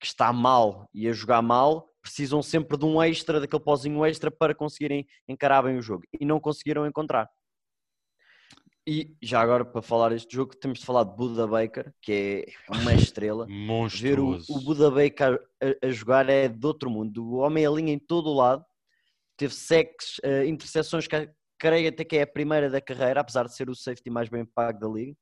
que 0.00 0.06
está 0.06 0.32
mal 0.32 0.88
e 0.94 1.08
a 1.08 1.12
jogar 1.12 1.42
mal, 1.42 1.88
precisam 2.00 2.42
sempre 2.42 2.76
de 2.76 2.84
um 2.84 3.02
extra, 3.02 3.40
daquele 3.40 3.62
pozinho 3.62 4.04
extra 4.04 4.30
para 4.30 4.54
conseguirem 4.54 5.06
encarar 5.28 5.62
bem 5.62 5.76
o 5.78 5.82
jogo. 5.82 6.04
E 6.20 6.24
não 6.24 6.38
conseguiram 6.38 6.86
encontrar. 6.86 7.28
E 8.86 9.16
já 9.22 9.40
agora, 9.40 9.64
para 9.64 9.80
falar 9.80 10.08
deste 10.08 10.34
jogo, 10.34 10.56
temos 10.56 10.80
de 10.80 10.86
falar 10.86 11.04
de 11.04 11.14
Buda 11.14 11.46
Baker, 11.46 11.94
que 12.02 12.44
é 12.70 12.72
uma 12.72 12.92
estrela. 12.94 13.46
Ver 14.00 14.18
o, 14.18 14.38
o 14.48 14.60
Buda 14.60 14.90
Baker 14.90 15.40
a, 15.62 15.86
a, 15.86 15.90
jogar 15.90 16.28
é 16.28 16.48
de 16.48 16.66
outro 16.66 16.90
mundo. 16.90 17.24
O 17.24 17.36
homem 17.36 17.64
alinha 17.64 17.92
em 17.92 17.98
todo 17.98 18.30
o 18.30 18.34
lado 18.34 18.64
teve 19.36 19.54
sacks, 19.54 20.18
uh, 20.24 20.44
interseções 20.44 21.06
que, 21.06 21.30
creio 21.58 21.88
até 21.88 22.04
que 22.04 22.16
é 22.16 22.22
a 22.22 22.26
primeira 22.26 22.68
da 22.68 22.80
carreira, 22.80 23.20
apesar 23.20 23.46
de 23.46 23.54
ser 23.54 23.70
o 23.70 23.74
safety 23.74 24.10
mais 24.10 24.28
bem 24.28 24.44
pago 24.44 24.80
da 24.80 24.88
liga. 24.88 25.16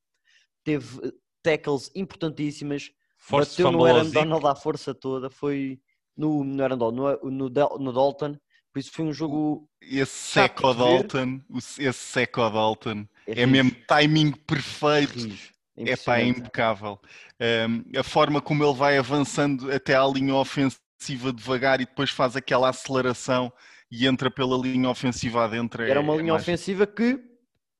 Teve 0.65 1.07
eh, 1.07 1.13
tackles 1.43 1.91
importantíssimas, 1.95 2.91
Force 3.19 3.63
bateu 3.63 3.73
no 3.73 3.85
Aaron. 3.85 4.11
Donald 4.11 4.47
à 4.47 4.55
força 4.55 4.95
toda, 4.95 5.29
foi 5.29 5.79
no, 6.17 6.43
no 6.43 6.63
Aaron 6.63 6.79
Donald, 6.79 7.23
no, 7.23 7.31
no, 7.31 7.79
no 7.79 7.93
Dalton, 7.93 8.37
por 8.73 8.79
isso 8.79 8.93
foi 8.93 9.05
um 9.05 9.13
jogo 9.13 9.69
Esse 9.83 10.13
Seco. 10.13 10.73
Dalton, 10.73 11.41
esse 11.79 11.93
Seco 11.93 12.49
Dalton, 12.49 13.07
é 13.33 13.35
rijo, 13.35 13.49
mesmo 13.49 13.73
timing 13.87 14.33
perfeito. 14.33 15.15
rijo. 15.19 15.51
É 15.77 15.97
pá, 15.97 16.19
é 16.19 16.27
impecável. 16.27 16.99
Um, 17.41 17.99
a 17.99 18.03
forma 18.03 18.41
como 18.43 18.63
ele 18.63 18.75
vai 18.75 18.99
avançando 18.99 19.73
até 19.73 19.95
à 19.95 20.05
linha 20.07 20.35
ofensiva 20.35 21.33
devagar 21.33 21.81
e 21.81 21.87
depois 21.87 22.11
faz 22.11 22.37
aquela 22.37 22.69
aceleração 22.69 23.51
e 23.91 24.07
entra 24.07 24.31
pela 24.31 24.59
linha 24.59 24.91
ofensiva 24.91 25.45
adentro. 25.45 25.83
é- 25.83 25.91
Era 25.91 26.01
uma 26.01 26.15
é 26.15 26.19
linha 26.19 26.33
mais- 26.35 26.43
ofensiva 26.43 26.87
que, 26.87 27.19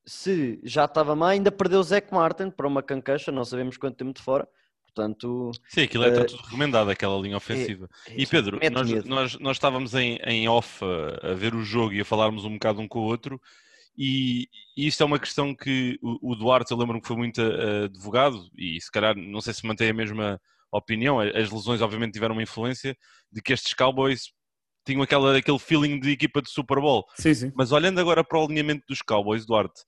se 0.05 0.59
já 0.63 0.85
estava 0.85 1.15
má, 1.15 1.29
ainda 1.29 1.51
perdeu 1.51 1.79
o 1.79 1.83
Zach 1.83 2.11
Martin 2.11 2.49
para 2.49 2.67
uma 2.67 2.81
canqueixa, 2.81 3.31
não 3.31 3.45
sabemos 3.45 3.77
quanto 3.77 3.97
tempo 3.97 4.13
de 4.13 4.21
fora. 4.21 4.47
Portanto, 4.83 5.51
Sim, 5.69 5.83
aquilo 5.83 6.03
é 6.03 6.07
Eh, 6.09 6.23
tudo 6.25 6.41
recomendado, 6.41 6.89
aquela 6.89 7.17
linha 7.21 7.37
ofensiva. 7.37 7.87
E 8.13 8.25
Pedro, 8.25 8.59
nós, 8.73 9.05
nós, 9.05 9.39
nós 9.39 9.55
estávamos 9.57 9.93
em, 9.93 10.15
em 10.25 10.49
off 10.49 10.83
a, 10.83 11.29
a 11.31 11.33
ver 11.33 11.55
o 11.55 11.63
jogo 11.63 11.93
e 11.93 12.01
a 12.01 12.05
falarmos 12.05 12.43
um 12.43 12.53
bocado 12.53 12.81
um 12.81 12.87
com 12.87 12.99
o 12.99 13.03
outro, 13.03 13.39
e, 13.97 14.47
e 14.75 14.87
isto 14.87 15.03
é 15.03 15.05
uma 15.05 15.19
questão 15.19 15.55
que 15.55 15.99
o, 16.01 16.31
o 16.31 16.35
Duarte, 16.35 16.71
eu 16.71 16.77
lembro-me 16.77 17.01
que 17.01 17.07
foi 17.07 17.17
muito 17.17 17.41
eh, 17.41 17.85
advogado, 17.85 18.49
e 18.57 18.79
se 18.79 18.91
calhar 18.91 19.15
não 19.15 19.41
sei 19.41 19.53
se 19.53 19.65
mantém 19.65 19.89
a 19.89 19.93
mesma 19.93 20.39
opinião, 20.71 21.19
as 21.19 21.51
lesões 21.51 21.81
obviamente 21.81 22.13
tiveram 22.13 22.33
uma 22.33 22.43
influência, 22.43 22.95
de 23.31 23.41
que 23.41 23.53
estes 23.53 23.73
Cowboys 23.73 24.31
tinham 24.85 25.01
aquela, 25.01 25.37
aquele 25.37 25.59
feeling 25.59 25.99
de 25.99 26.11
equipa 26.11 26.41
de 26.41 26.49
Super 26.49 26.79
Bowl. 26.79 27.05
Sim, 27.15 27.33
sim. 27.33 27.51
Mas 27.55 27.71
olhando 27.71 27.99
agora 27.99 28.23
para 28.23 28.39
o 28.39 28.45
alinhamento 28.45 28.83
dos 28.87 29.01
Cowboys, 29.01 29.45
Duarte, 29.45 29.81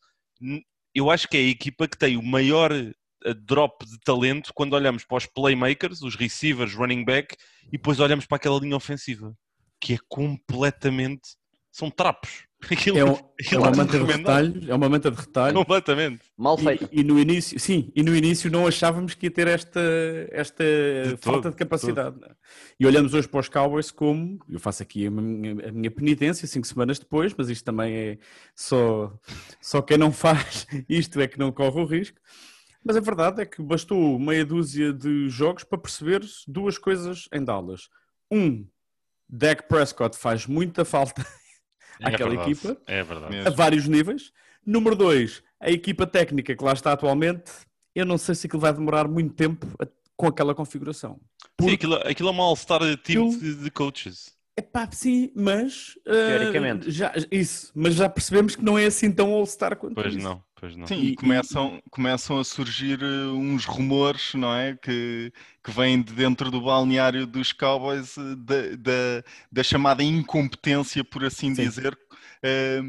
eu 0.93 1.10
acho 1.10 1.27
que 1.27 1.38
é 1.38 1.39
a 1.39 1.50
equipa 1.50 1.88
que 1.88 1.98
tem 1.98 2.17
o 2.17 2.24
maior 2.24 2.72
eh, 2.72 2.93
drop 3.33 3.86
de 3.86 4.00
talento 4.01 4.51
quando 4.53 4.74
olhamos 4.74 5.05
para 5.05 5.17
os 5.17 5.25
playmakers, 5.25 6.01
os 6.01 6.15
receivers, 6.15 6.75
running 6.75 7.05
back, 7.05 7.36
e 7.67 7.72
depois 7.72 8.00
olhamos 8.00 8.25
para 8.25 8.36
aquela 8.36 8.60
linha 8.60 8.75
ofensiva, 8.75 9.33
que 9.79 9.93
é 9.93 9.98
completamente. 10.07 11.36
São 11.74 11.89
trapos. 11.89 12.44
Aquilo, 12.72 12.98
É, 12.98 13.03
um- 13.03 13.10
é 13.15 13.20
aquilo 13.42 13.62
uma 13.63 13.72
manta 13.72 13.92
de 14.00 14.06
remendado. 14.06 14.46
retalho, 14.53 14.72
é 14.72 14.75
uma 14.75 14.88
manta 14.88 15.12
de 15.12 15.18
retalho. 15.20 15.53
Completamente. 15.56 16.22
mal 16.38 16.58
feita. 16.58 16.88
E, 16.94 17.01
e 17.01 17.03
no 17.03 17.20
início, 17.20 17.60
sim, 17.60 17.92
e 17.94 18.01
no 18.01 18.15
início 18.15 18.50
não 18.50 18.65
achávamos 18.65 19.13
que 19.15 19.25
ia 19.25 19.32
ter 19.32 19.48
esta, 19.50 19.82
esta 20.32 20.63
falta 21.20 21.42
todo, 21.42 21.51
de 21.51 21.58
capacidade. 21.58 22.15
E 22.80 22.86
olhamos 22.86 23.13
hoje 23.13 23.27
para 23.27 23.42
os 23.42 23.50
Cowboys 23.50 23.92
como, 23.92 24.39
eu 24.48 24.62
faço 24.62 24.82
aqui 24.82 25.08
a 25.08 25.12
minha, 25.12 25.68
a 25.68 25.72
minha 25.74 25.92
penitência 25.92 26.48
cinco 26.48 26.65
semanas 26.65 27.00
depois, 27.00 27.34
mas 27.38 27.50
isto 27.50 27.65
também 27.65 27.94
é 27.94 28.18
só, 28.56 29.13
só 29.60 29.82
quem 29.82 29.98
não 29.98 30.10
faz 30.13 30.65
isto 30.88 31.20
é 31.20 31.27
que 31.27 31.38
não 31.38 31.51
corre 31.51 31.82
o 31.82 31.86
risco. 31.86 32.18
Mas 32.82 32.96
a 32.96 33.01
verdade 33.01 33.42
é 33.42 33.46
que 33.46 33.62
bastou 33.62 34.18
meia 34.18 34.46
dúzia 34.46 34.94
de 34.94 35.27
jogos 35.27 35.65
para 35.65 35.77
perceber 35.80 36.22
duas 36.48 36.77
coisas 36.77 37.27
em 37.34 37.44
Dallas. 37.44 37.89
Um, 38.32 38.65
Dak 39.27 39.68
Prescott 39.68 40.18
faz 40.18 40.48
muita 40.48 40.86
falta 40.86 41.25
É 42.00 42.08
Aquela 42.10 42.30
verdade, 42.32 42.52
equipa. 42.52 42.78
É 42.88 43.04
verdade. 43.04 43.48
a 43.48 43.50
vários 43.50 43.88
níveis. 43.88 44.32
Número 44.66 44.96
dois, 44.96 45.44
a 45.60 45.70
equipa 45.70 46.08
técnica 46.08 46.56
que 46.56 46.64
lá 46.64 46.74
está 46.74 46.94
atualmente, 46.94 47.52
eu 47.94 48.06
não 48.06 48.18
sei 48.18 48.34
se 48.36 48.48
aquilo 48.48 48.62
vai 48.62 48.74
demorar 48.74 49.08
muito 49.08 49.34
tempo 49.34 49.68
com 50.16 50.28
aquela 50.28 50.56
configuração. 50.56 51.20
Sim, 51.62 51.72
aquilo, 51.72 51.96
aquilo 51.96 52.30
é 52.30 52.32
uma 52.32 52.44
all-star 52.44 52.82
team 52.98 53.30
Eu- 53.32 53.38
de, 53.40 53.56
de 53.56 53.72
coaches. 53.72 54.33
Epá, 54.55 54.88
sim, 54.91 55.31
mas... 55.36 55.98
ah, 56.07 56.12
Teoricamente. 56.27 56.91
já, 56.91 57.12
isso, 57.31 57.72
mas 57.75 57.95
já 57.95 58.07
percebemos 58.07 58.55
que 58.55 58.63
não 58.63 58.77
é 58.77 58.86
assim 58.86 59.12
tão 59.12 59.31
all-star 59.33 59.75
quanto 59.75 59.95
Pois 59.95 60.13
isso. 60.13 60.24
não, 60.24 60.43
pois 60.55 60.75
não. 60.75 60.86
Sim, 60.88 61.00
E- 61.01 61.07
e, 61.10 61.15
começam, 61.15 61.81
começam 61.89 62.39
a 62.39 62.43
surgir 62.43 63.01
eh, 63.01 63.27
uns 63.27 63.65
rumores, 63.65 64.36
não 64.36 64.53
é? 64.53 64.75
Que, 64.77 65.33
que 65.63 65.72
vêm 65.72 66.01
de 66.03 66.13
dentro 66.13 66.51
do 66.51 66.62
balneário 66.62 67.25
dos 67.25 67.51
Cowboys 67.51 68.15
eh, 68.17 68.22
da, 68.38 68.75
da, 68.77 69.24
da 69.51 69.63
chamada 69.63 70.03
incompetência, 70.03 71.03
por 71.03 71.24
assim 71.25 71.55
Sim. 71.55 71.63
dizer. 71.63 71.98
Eh, 72.43 72.79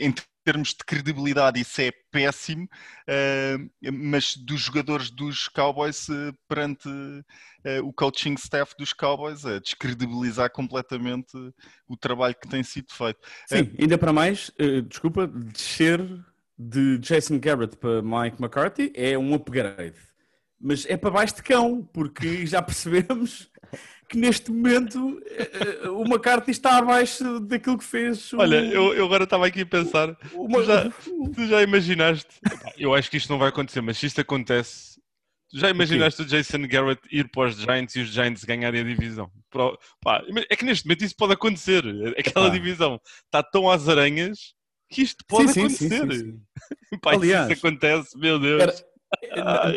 em 0.00 0.12
termos 0.44 0.68
de 0.68 0.84
credibilidade, 0.84 1.60
isso 1.60 1.80
é 1.80 1.90
péssimo, 2.10 2.68
eh, 3.06 3.56
mas 3.92 4.36
dos 4.36 4.60
jogadores 4.60 5.10
dos 5.10 5.48
Cowboys 5.48 6.08
eh, 6.08 6.32
perante 6.46 6.88
eh, 7.64 7.80
o 7.80 7.92
coaching 7.92 8.34
staff 8.34 8.74
dos 8.78 8.92
Cowboys, 8.92 9.46
a 9.46 9.58
descredibilizar 9.58 10.50
completamente 10.50 11.32
o 11.88 11.96
trabalho 11.96 12.36
que 12.40 12.48
tem 12.48 12.62
sido 12.62 12.92
feito. 12.92 13.18
Sim, 13.46 13.72
ainda 13.80 13.96
para 13.96 14.12
mais, 14.12 14.50
desculpa, 14.88 15.26
descer 15.26 16.00
de 16.58 16.98
Jason 16.98 17.38
Garrett 17.40 17.76
para 17.76 18.02
Mike 18.02 18.40
McCarthy 18.40 18.92
é 18.94 19.18
um 19.18 19.34
upgrade. 19.34 19.98
Mas 20.66 20.86
é 20.86 20.96
para 20.96 21.10
baixo 21.10 21.36
de 21.36 21.42
cão, 21.42 21.86
porque 21.92 22.46
já 22.46 22.62
percebemos 22.62 23.50
que 24.08 24.16
neste 24.16 24.50
momento 24.50 25.20
eh, 25.26 25.80
eh, 25.84 25.88
o 25.90 26.02
McCarthy 26.04 26.52
está 26.52 26.78
abaixo 26.78 27.38
daquilo 27.40 27.76
que 27.76 27.84
fez 27.84 28.32
o... 28.32 28.38
Olha, 28.38 28.64
eu, 28.64 28.94
eu 28.94 29.04
agora 29.04 29.24
estava 29.24 29.46
aqui 29.46 29.60
a 29.60 29.66
pensar, 29.66 30.16
o- 30.32 30.48
tu 30.48 30.64
já- 30.64 30.90
tu 31.34 31.46
já 31.46 31.60
imaginaste? 31.62 32.40
Eu 32.78 32.94
acho 32.94 33.10
que 33.10 33.18
isto 33.18 33.28
não 33.30 33.38
vai 33.38 33.50
acontecer, 33.50 33.82
mas 33.82 33.98
se 33.98 34.06
isto 34.06 34.22
acontece, 34.22 34.98
tu 35.50 35.58
já 35.58 35.68
imaginaste 35.68 36.22
o 36.22 36.24
Jason 36.24 36.66
Garrett 36.66 37.02
ir 37.12 37.28
para 37.30 37.48
os 37.50 37.56
Giants 37.56 37.94
e 37.96 38.00
os 38.00 38.08
Giants 38.08 38.42
ganharem 38.44 38.80
a 38.80 38.84
divisão? 38.84 39.30
É 40.48 40.56
que 40.56 40.64
neste 40.64 40.86
momento 40.86 41.04
isso 41.04 41.14
pode 41.14 41.34
acontecer. 41.34 41.84
Aquela 42.18 42.48
divisão 42.50 42.98
está 43.26 43.42
tão 43.42 43.70
às 43.70 43.86
aranhas 43.86 44.54
que 44.90 45.02
isto 45.02 45.22
pode 45.28 45.50
Sim, 45.52 45.68
sim, 45.68 45.68
sim, 45.68 45.88
acontecer. 45.88 46.12
sim, 46.12 46.32
sim. 46.32 46.40
Pá, 47.02 47.10
se 47.10 47.16
Aliás, 47.18 47.50
isso 47.50 47.66
acontece, 47.66 48.16
meu 48.18 48.38
Deus. 48.38 48.62
Era- 48.62 48.93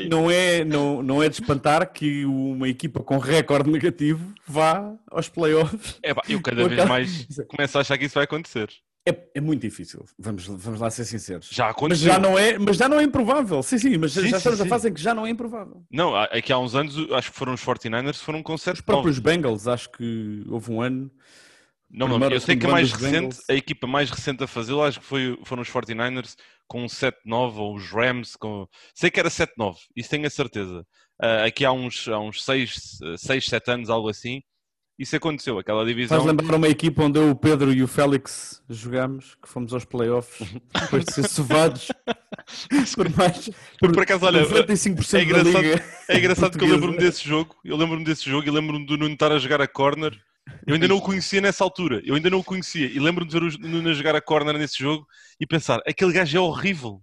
Não 0.09 0.29
é, 0.31 0.63
não, 0.63 1.01
não 1.03 1.21
é 1.23 1.29
de 1.29 1.35
espantar 1.41 1.91
que 1.91 2.25
uma 2.25 2.67
equipa 2.67 3.01
com 3.03 3.17
recorde 3.17 3.69
negativo 3.69 4.33
vá 4.47 4.93
aos 5.11 5.29
playoffs. 5.29 5.97
É, 6.01 6.13
pá, 6.13 6.21
eu 6.27 6.41
cada 6.41 6.67
vez 6.67 6.85
mais 6.87 7.27
começo 7.47 7.77
a 7.77 7.81
achar 7.81 7.97
que 7.97 8.05
isso 8.05 8.15
vai 8.15 8.23
acontecer. 8.23 8.69
É, 9.07 9.17
é 9.35 9.39
muito 9.41 9.61
difícil, 9.61 10.03
vamos, 10.19 10.45
vamos 10.45 10.81
lá 10.81 10.89
ser 10.89 11.05
sinceros. 11.05 11.47
Já 11.49 11.65
Mas 11.67 11.71
aconteceu. 11.75 12.07
já, 12.11 12.19
não 12.19 12.37
é, 12.37 12.57
mas 12.57 12.75
já 12.75 12.89
não 12.89 12.99
é 12.99 13.03
improvável. 13.03 13.63
Sim, 13.63 13.77
sim, 13.77 13.97
mas 13.97 14.11
Sim, 14.11 14.23
já 14.23 14.29
sim, 14.31 14.35
estamos 14.37 14.59
sim. 14.59 14.65
a 14.65 14.67
fase 14.67 14.89
em 14.89 14.93
que 14.93 14.99
já 15.01 15.13
não 15.13 15.25
é 15.25 15.29
improvável. 15.29 15.81
Não, 15.89 16.13
há- 16.13 16.25
aqui 16.25 16.51
há 16.51 16.59
uns 16.59 16.75
anos, 16.75 16.95
acho 17.13 17.31
que 17.31 17.37
foram 17.37 17.53
os 17.53 17.61
49ers, 17.63 18.17
foram 18.17 18.43
com 18.43 18.57
7 18.57 18.75
Os 18.75 18.81
próprios 18.81 19.17
Bengals, 19.19 19.65
acho 19.65 19.89
que 19.91 20.43
houve 20.49 20.71
um 20.73 20.81
ano. 20.81 21.09
Não, 21.89 22.05
não, 22.19 22.29
eu 22.29 22.41
sei 22.41 22.57
que 22.57 22.65
a 22.65 22.69
mais 22.69 22.91
recente, 22.91 23.13
Bengals. 23.13 23.43
a 23.49 23.53
equipa 23.53 23.87
mais 23.87 24.09
recente 24.11 24.43
a 24.43 24.47
fazê-lo, 24.47 24.83
acho 24.83 24.99
que 24.99 25.05
foi, 25.05 25.39
foram 25.45 25.61
os 25.61 25.69
49ers 25.69 26.35
com 26.67 26.83
um 26.83 26.87
7-9, 26.87 27.55
ou 27.57 27.75
os 27.75 27.89
Rams 27.91 28.35
com. 28.35 28.67
Sei 28.93 29.09
que 29.09 29.19
era 29.19 29.29
7-9, 29.29 29.75
isso 29.95 30.09
tenho 30.09 30.27
a 30.27 30.29
certeza. 30.29 30.85
Ah, 31.21 31.45
aqui 31.45 31.65
há 31.65 31.71
uns, 31.71 32.07
há 32.07 32.19
uns 32.19 32.43
6, 32.43 32.99
6, 33.17 33.45
7 33.45 33.71
anos, 33.71 33.89
algo 33.89 34.09
assim, 34.09 34.41
isso 34.99 35.15
aconteceu, 35.15 35.57
aquela 35.59 35.85
divisão. 35.85 36.17
Faz 36.17 36.27
lembrar 36.27 36.55
uma 36.57 36.67
equipa 36.67 37.03
onde 37.03 37.19
eu, 37.19 37.29
o 37.31 37.35
Pedro 37.35 37.71
e 37.71 37.81
o 37.83 37.87
Félix 37.87 38.61
jogámos, 38.69 39.35
que 39.41 39.47
fomos 39.49 39.73
aos 39.73 39.85
playoffs, 39.85 40.47
depois 40.79 41.05
de 41.05 41.13
ser 41.13 41.27
sovados 41.29 41.87
por 42.95 43.09
mais. 43.15 43.49
Por- 43.79 43.91
por 43.91 44.03
acaso, 44.03 44.25
olha, 44.25 44.45
95% 44.45 45.19
é 45.19 45.23
engraçado-. 45.23 45.83
É 46.09 46.17
engraçado 46.17 46.57
que 46.57 46.63
eu 46.65 46.69
lembro-me 46.69 46.97
desse 46.97 47.27
jogo, 47.27 47.55
eu 47.63 47.77
lembro-me 47.77 48.03
desse 48.03 48.29
jogo 48.29 48.47
e 48.47 48.51
lembro-me 48.51 48.85
do 48.85 48.97
Nuno 48.97 49.13
estar 49.13 49.31
a 49.31 49.39
jogar 49.39 49.61
a 49.61 49.67
corner. 49.67 50.17
Eu 50.65 50.73
ainda 50.73 50.87
não 50.87 50.97
o 50.97 51.01
conhecia 51.01 51.39
nessa 51.41 51.63
altura, 51.63 52.01
eu 52.05 52.15
ainda 52.15 52.29
não 52.29 52.39
o 52.39 52.43
conhecia. 52.43 52.87
E 52.87 52.99
lembro-me 52.99 53.29
de 53.31 53.39
ver 53.39 53.45
o 53.45 53.59
Nuno 53.67 53.93
jogar 53.93 54.15
a 54.15 54.21
corner 54.21 54.57
nesse 54.57 54.77
jogo 54.79 55.07
e 55.39 55.45
pensar, 55.47 55.79
aquele 55.87 56.11
gajo 56.13 56.37
é 56.37 56.41
horrível. 56.41 57.01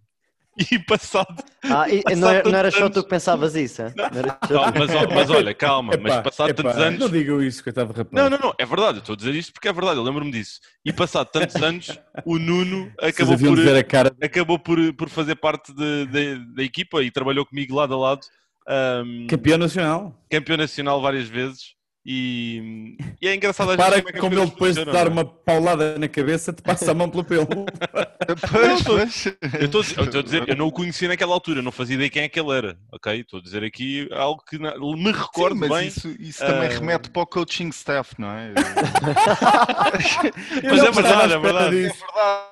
E 0.70 0.78
passado. 0.78 1.42
Ah, 1.64 1.88
e- 1.90 2.00
Passado 2.04 2.20
não, 2.20 2.28
era, 2.30 2.48
não 2.48 2.58
era 2.58 2.70
só 2.70 2.84
anos. 2.84 2.94
tu 2.94 3.02
que 3.02 3.08
pensavas 3.10 3.56
isso? 3.56 3.82
hein? 3.82 3.92
Não 3.96 4.18
era 4.20 4.38
só 4.46 4.54
Não, 4.54 4.72
mas, 4.78 4.90
mas 5.12 5.30
olha, 5.30 5.52
calma, 5.52 5.96
mas 6.00 6.12
Epá, 6.12 6.22
passado 6.22 6.48
epá, 6.50 6.62
tantos 6.62 6.80
anos. 6.80 7.00
Não 7.00 7.08
digam 7.10 7.42
isso, 7.42 7.64
coitado 7.64 7.92
de 7.92 7.98
rapaz. 7.98 8.12
Não, 8.22 8.30
não, 8.30 8.38
não, 8.38 8.54
é 8.56 8.64
verdade, 8.64 8.98
eu 8.98 9.00
estou 9.00 9.14
a 9.14 9.16
dizer 9.16 9.34
isto 9.34 9.52
porque 9.52 9.66
é 9.66 9.72
verdade, 9.72 9.96
eu 9.98 10.04
lembro-me 10.04 10.30
disso. 10.30 10.60
E 10.84 10.92
passado 10.92 11.26
tantos 11.32 11.56
anos, 11.60 11.98
o 12.24 12.38
Nuno 12.38 12.92
acabou 13.00 13.36
por, 13.36 13.56
de 13.56 13.64
ver 13.64 13.76
a 13.76 13.82
cara. 13.82 14.14
acabou 14.22 14.56
por, 14.56 14.78
por 14.94 15.08
fazer 15.08 15.34
parte 15.34 15.74
de- 15.74 16.06
de- 16.06 16.54
da 16.54 16.62
equipa 16.62 17.02
e 17.02 17.10
trabalhou 17.10 17.44
comigo 17.44 17.74
lado 17.74 17.92
a 17.92 17.96
lado. 17.98 18.20
ahm, 18.68 19.26
Campeão 19.26 19.58
nacional. 19.58 20.16
campeão 20.30 20.56
nacional 20.56 21.02
várias 21.02 21.26
vezes. 21.26 21.74
E, 22.06 22.98
e 23.22 23.28
é 23.28 23.34
engraçado 23.34 23.74
Para 23.78 24.02
que 24.02 24.10
é 24.10 24.20
como 24.20 24.34
as 24.36 24.42
ele 24.42 24.50
depois 24.50 24.74
de 24.74 24.84
dar 24.84 24.92
não 24.92 25.00
é? 25.00 25.08
uma 25.08 25.24
paulada 25.24 25.98
na 25.98 26.06
cabeça 26.06 26.52
te 26.52 26.60
passa 26.60 26.90
a 26.90 26.94
mão 26.94 27.08
pelo 27.08 27.24
pelo. 27.24 27.46
Pois, 28.50 28.82
pois. 28.82 29.26
Eu 29.58 29.66
estou 29.66 29.80
a 29.80 29.84
dizer- 29.84 29.98
eu 29.98 30.04
estou 30.04 30.20
a 30.20 30.22
dizer, 30.22 30.48
eu 30.48 30.56
não 30.56 30.66
o 30.66 30.72
conhecia 30.72 31.08
naquela 31.08 31.32
altura, 31.32 31.62
não 31.62 31.72
fazia 31.72 31.94
ideia 31.94 32.10
quem 32.10 32.22
é 32.22 32.28
que 32.28 32.38
ele 32.40 32.50
era, 32.52 32.76
ok? 32.92 33.20
Estou 33.20 33.38
a 33.38 33.42
dizer 33.42 33.62
aqui 33.64 34.08
algo 34.12 34.42
que 34.48 34.58
na- 34.58 34.76
me 34.78 35.12
recordo 35.12 35.54
Sim, 35.54 35.60
mas 35.60 35.70
bem. 35.70 35.88
isso, 35.88 36.08
isso 36.18 36.38
também 36.44 36.68
ah, 36.68 36.78
remete 36.78 37.10
para 37.10 37.22
o 37.22 37.26
coaching 37.26 37.68
staff, 37.68 38.14
não 38.18 38.30
é? 38.30 38.52
Mas 40.62 40.82
é 40.82 40.90
verdade, 40.90 41.32
é 41.32 41.38
verdade. 41.38 41.92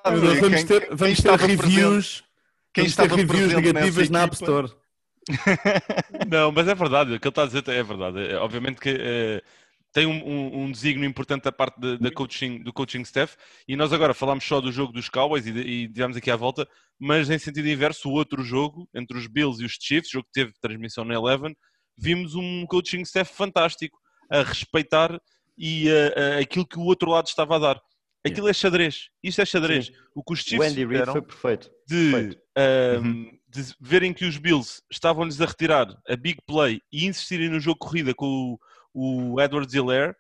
É 0.04 0.11
verdade. 0.11 0.40
Vamos 0.40 0.64
ter, 0.64 0.87
quem 0.88 0.97
vamos 0.97 1.21
ter 1.23 1.35
reviews, 1.38 2.25
quem 2.75 2.85
vamos 2.88 2.97
ter 2.97 3.11
reviews 3.16 3.52
negativas 3.54 4.11
na 4.11 4.23
App 4.23 4.35
Store. 4.35 4.71
Não, 6.29 6.50
mas 6.52 6.69
é 6.69 6.75
verdade, 6.75 7.14
o 7.14 7.21
que 7.21 7.26
ele 7.26 7.31
está 7.31 7.43
a 7.43 7.47
dizer 7.47 7.69
é 7.69 7.83
verdade. 7.83 8.26
É, 8.26 8.37
obviamente 8.37 8.81
que 8.81 8.88
eh, 8.91 9.43
tem 9.93 10.07
um, 10.07 10.26
um, 10.26 10.62
um 10.64 10.73
designo 10.73 11.05
importante 11.05 11.45
da 11.45 11.52
parte 11.52 11.79
da, 11.79 11.97
da 11.97 12.11
coaching, 12.11 12.62
do 12.62 12.73
coaching 12.73 13.02
staff. 13.02 13.37
E 13.69 13.76
nós 13.76 13.93
agora 13.93 14.14
falámos 14.14 14.45
só 14.45 14.61
do 14.61 14.73
jogo 14.73 14.93
dos 14.93 15.09
Cowboys 15.09 15.47
e, 15.47 15.50
e 15.50 15.88
tivemos 15.88 16.17
aqui 16.17 16.31
à 16.31 16.37
volta, 16.37 16.67
mas 16.99 17.29
em 17.31 17.38
sentido 17.38 17.69
inverso, 17.69 18.09
o 18.09 18.12
outro 18.12 18.43
jogo, 18.43 18.88
entre 18.95 19.17
os 19.19 19.26
Bills 19.26 19.62
e 19.62 19.67
os 19.67 19.76
Chiefs, 19.81 20.11
jogo 20.11 20.26
que 20.26 20.41
teve 20.41 20.52
transmissão 20.61 21.05
na 21.05 21.14
Eleven, 21.14 21.55
vimos 21.97 22.35
um 22.35 22.67
coaching 22.67 23.02
staff 23.02 23.35
fantástico 23.35 23.99
a 24.31 24.43
respeitar 24.43 25.21
e 25.59 25.88
a, 25.91 26.37
a, 26.37 26.38
aquilo 26.41 26.67
que 26.67 26.79
o 26.79 26.85
outro 26.85 27.11
lado 27.11 27.26
estava 27.26 27.57
a 27.57 27.59
dar. 27.59 27.81
Aquilo 28.25 28.49
é 28.49 28.52
xadrez. 28.52 29.09
Isto 29.23 29.43
é 29.43 29.45
xadrez. 29.45 29.87
Sim. 29.87 29.93
O 30.14 30.23
que 30.23 30.33
os 30.33 30.41
O 30.41 30.43
Chiefs 30.43 30.71
Andy 30.71 30.81
Reid 30.81 30.91
fizeram 30.93 31.12
foi 31.12 31.23
perfeito. 31.23 31.71
de, 31.88 32.11
perfeito. 32.12 32.43
ahm, 32.57 33.05
Uhum. 33.05 33.38
De 33.52 33.75
verem 33.80 34.12
que 34.14 34.25
os 34.25 34.38
Bills 34.38 34.80
estavam-lhes 34.90 35.40
a 35.40 35.47
retirar 35.47 35.87
a 36.09 36.16
big 36.16 36.38
play 36.47 36.80
e 36.92 37.06
insistirem 37.06 37.49
no 37.50 37.61
jogo 37.61 37.78
corrida 37.78 38.14
com 38.14 38.56
o, 38.94 39.35
o 39.35 39.40
Edwards 39.40 39.75
Hilaire 39.75 40.14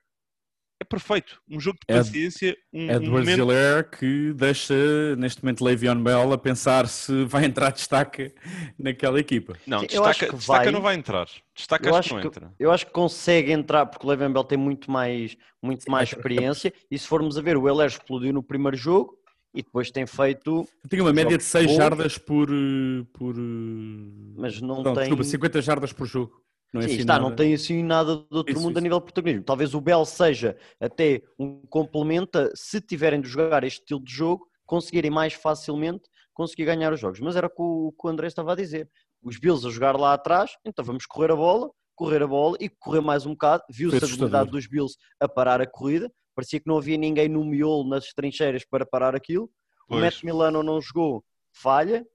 é 0.80 0.84
perfeito. 0.84 1.40
Um 1.48 1.60
jogo 1.60 1.78
de 1.88 1.94
Ed- 1.94 2.04
paciência, 2.04 2.56
um, 2.72 2.86
um 2.86 2.90
Edwards 2.90 3.08
momento 3.10 3.38
Hilaire 3.38 3.88
que 3.90 4.32
deixa 4.34 4.74
neste 5.16 5.42
momento 5.44 5.64
Le'Veon 5.64 6.02
Bell 6.02 6.32
a 6.32 6.36
pensar 6.38 6.88
se 6.88 7.24
vai 7.24 7.44
entrar 7.46 7.70
destaque 7.70 8.34
naquela 8.78 9.20
equipa. 9.20 9.56
Não, 9.66 9.78
Sim, 9.80 9.86
eu 9.92 10.04
acho 10.04 10.20
destaca, 10.20 10.26
que 10.32 10.36
destaca 10.38 10.64
vai. 10.64 10.72
não 10.72 10.80
vai 10.82 10.94
entrar. 10.96 11.28
Destaca 11.54 11.88
Eu 11.88 11.94
acho, 11.94 12.08
que 12.08 12.14
não 12.16 12.20
que- 12.22 12.26
entra. 12.26 12.52
Eu 12.58 12.72
acho 12.72 12.84
que 12.86 12.92
consegue 12.92 13.52
entrar, 13.52 13.86
porque 13.86 14.04
o 14.04 14.10
Le'Veon 14.10 14.32
Bell 14.32 14.44
tem 14.44 14.58
muito 14.58 14.90
mais, 14.90 15.36
muito 15.62 15.88
mais 15.90 16.08
experiência. 16.12 16.72
E 16.90 16.98
se 16.98 17.06
formos 17.06 17.38
a 17.38 17.40
ver, 17.40 17.56
o 17.56 17.68
Heller 17.68 17.86
explodiu 17.86 18.32
no 18.32 18.42
primeiro 18.42 18.76
jogo 18.76 19.16
e 19.54 19.62
depois 19.62 19.90
tem 19.90 20.06
feito, 20.06 20.66
Tinha 20.88 21.02
uma 21.02 21.12
média 21.12 21.36
de 21.36 21.44
6 21.44 21.66
bons. 21.66 21.76
jardas 21.76 22.18
por. 22.18 22.48
eh, 22.50 23.04
por 23.12 23.34
eh, 23.34 24.32
mas 24.36 24.60
não, 24.60 24.82
tem. 24.82 24.94
desculpa, 24.94 25.24
50 25.24 25.62
jardas 25.62 25.92
por 25.92 26.06
jogo. 26.06 26.42
Não 26.72 26.80
é 26.80 26.84
Sim, 26.84 26.92
assim 26.92 27.00
está, 27.00 27.12
nada. 27.14 27.28
não 27.28 27.36
tem 27.36 27.52
assim 27.52 27.82
nada 27.82 28.16
do 28.16 28.26
outro 28.30 28.52
Isso, 28.54 28.62
mundo 28.62 28.76
a 28.76 28.78
isso. 28.78 28.82
nível 28.82 28.98
de 28.98 29.04
protagonismo. 29.04 29.44
Talvez 29.44 29.74
o 29.74 29.80
Bell 29.80 30.04
seja 30.06 30.56
até 30.80 31.20
um 31.38 31.60
complemento, 31.68 32.38
a, 32.38 32.50
se 32.54 32.80
tiverem 32.80 33.20
de 33.20 33.28
jogar 33.28 33.62
este 33.62 33.80
estilo 33.80 34.02
de 34.02 34.10
jogo, 34.10 34.46
conseguirem 34.64 35.10
mais 35.10 35.34
facilmente 35.34 36.04
conseguir 36.32 36.64
ganhar 36.64 36.90
os 36.90 36.98
jogos. 36.98 37.20
Mas 37.20 37.36
era 37.36 37.46
o 37.46 37.50
que 37.92 38.06
o, 38.06 38.08
André 38.08 38.26
estava 38.26 38.52
a 38.52 38.56
dizer. 38.56 38.88
Os 39.22 39.38
Bills 39.38 39.66
a 39.66 39.70
jogar 39.70 39.96
lá 39.98 40.14
atrás, 40.14 40.52
então 40.64 40.82
vamos 40.82 41.04
correr 41.04 41.30
a 41.30 41.36
bola, 41.36 41.70
correr 41.94 42.22
a 42.22 42.26
bola 42.26 42.56
e 42.58 42.70
correr 42.70 43.02
mais 43.02 43.26
um 43.26 43.32
bocado. 43.32 43.62
Viu-se 43.70 44.02
a 44.02 44.08
habilidade 44.08 44.50
dos 44.50 44.66
Bills 44.66 44.96
a 45.20 45.28
parar 45.28 45.60
a 45.60 45.66
corrida. 45.66 46.10
Parecia 46.34 46.60
que 46.60 46.66
não 46.66 46.78
havia 46.78 46.96
ninguém 46.96 47.28
no 47.28 47.44
miolo, 47.44 47.88
nas 47.88 48.12
trincheiras 48.12 48.64
para 48.64 48.86
parar 48.86 49.14
aquilo. 49.14 49.44
O 49.84 49.88
Pois. 49.88 50.00
Matt 50.00 50.22
Milano 50.22 50.62
não 50.62 50.80
jogou, 50.80 51.24
falha. 51.52 52.06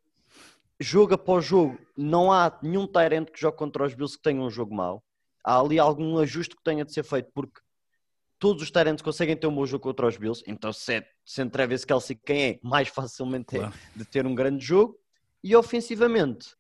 Jogo 0.80 1.16
após 1.16 1.46
jogo, 1.46 1.78
não 1.96 2.32
há 2.32 2.58
nenhum 2.62 2.86
Tyrant 2.88 3.30
que 3.30 3.40
jogue 3.40 3.58
contra 3.58 3.86
os 3.86 3.94
Bills 3.96 4.16
que 4.16 4.24
tenha 4.24 4.42
um 4.42 4.50
jogo 4.50 4.76
mau. 4.76 5.04
Há 5.44 5.60
ali 5.60 5.80
algum 5.80 6.18
ajuste 6.18 6.56
que 6.56 6.64
tenha 6.64 6.86
de 6.86 6.94
ser 6.94 7.04
feito, 7.04 7.30
porque 7.34 7.60
todos 8.40 8.62
os 8.62 8.72
Tyrants 8.72 9.02
conseguem 9.02 9.36
ter 9.36 9.48
um 9.48 9.56
bom 9.56 9.66
jogo 9.66 9.84
contra 9.84 10.08
os 10.08 10.18
Bills. 10.18 10.44
Então, 10.46 10.72
se, 10.72 10.96
é, 10.96 11.08
se 11.26 11.42
entre 11.42 11.54
Travis 11.54 11.86
Kelsey 11.86 12.16
quem 12.16 12.44
é, 12.44 12.60
mais 12.62 12.88
facilmente 12.90 13.58
é 13.58 13.72
de 13.96 14.06
ter 14.06 14.26
um 14.26 14.36
grande 14.36 14.64
jogo. 14.64 15.00
E 15.44 15.56
ofensivamente, 15.56 16.56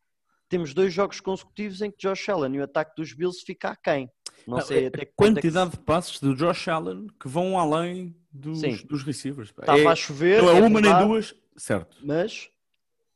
temos 0.49 0.73
dois 0.73 0.93
jogos 0.93 1.19
consecutivos 1.19 1.81
em 1.81 1.91
que 1.91 1.97
Josh 1.97 2.29
Allen 2.29 2.55
e 2.55 2.59
o 2.59 2.63
ataque 2.63 2.95
dos 2.95 3.13
Bills 3.13 3.43
fica 3.45 3.69
aquém. 3.69 4.09
Não 4.46 4.58
Não, 4.58 4.65
sei 4.65 4.86
é 4.86 4.88
até 4.88 4.98
que 5.00 5.03
é 5.03 5.06
que 5.08 5.13
quantidade 5.15 5.72
de 5.72 5.77
passos 5.79 6.20
do 6.20 6.36
Josh 6.36 6.67
Allen 6.67 7.08
que 7.20 7.27
vão 7.27 7.58
além 7.60 8.15
dos, 8.32 8.60
Sim. 8.60 8.75
dos 8.86 9.03
receivers. 9.03 9.50
estava 9.50 9.77
É- 9.79 9.88
a 9.88 9.96
chover, 9.96 10.41
não 10.41 10.50
é 10.51 10.58
é 10.60 10.62
uma 10.62 10.82
nem 10.82 10.98
duas, 11.08 11.36
certo. 11.58 11.98
mas 12.03 12.50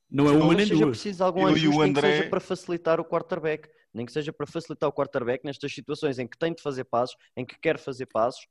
Não 0.10 0.28
é 0.28 0.32
uma 0.32 0.54
nem 0.54 0.66
seja 0.66 0.84
duas. 0.84 0.98
preciso 0.98 1.24
algum 1.24 1.42
Eu 1.42 1.48
ajuste, 1.48 1.68
nem 1.80 1.94
que 1.94 2.00
André- 2.00 2.18
seja 2.18 2.30
para 2.30 2.40
facilitar 2.40 3.00
o 3.00 3.06
quarterback. 3.06 3.70
Nem 3.94 4.06
que 4.06 4.12
seja 4.12 4.32
para 4.34 4.48
facilitar 4.48 4.90
o 4.90 4.94
quarterback 4.94 5.44
nestas 5.46 5.74
situações 5.74 6.18
em 6.18 6.26
que 6.28 6.38
tem 6.38 6.54
de 6.54 6.62
fazer 6.62 6.86
passos, 6.86 7.16
em 7.36 7.46
que 7.46 7.58
quer 7.60 7.78
fazer 7.78 8.06
passos, 8.06 8.46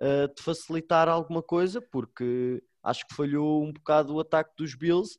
uh, 0.00 0.32
de 0.34 0.40
facilitar 0.42 1.08
alguma 1.08 1.42
coisa, 1.42 1.80
porque 1.80 2.62
acho 2.82 3.04
que 3.06 3.14
falhou 3.14 3.62
um 3.64 3.72
bocado 3.72 4.14
o 4.14 4.20
ataque 4.20 4.50
dos 4.56 4.74
Bills. 4.76 5.18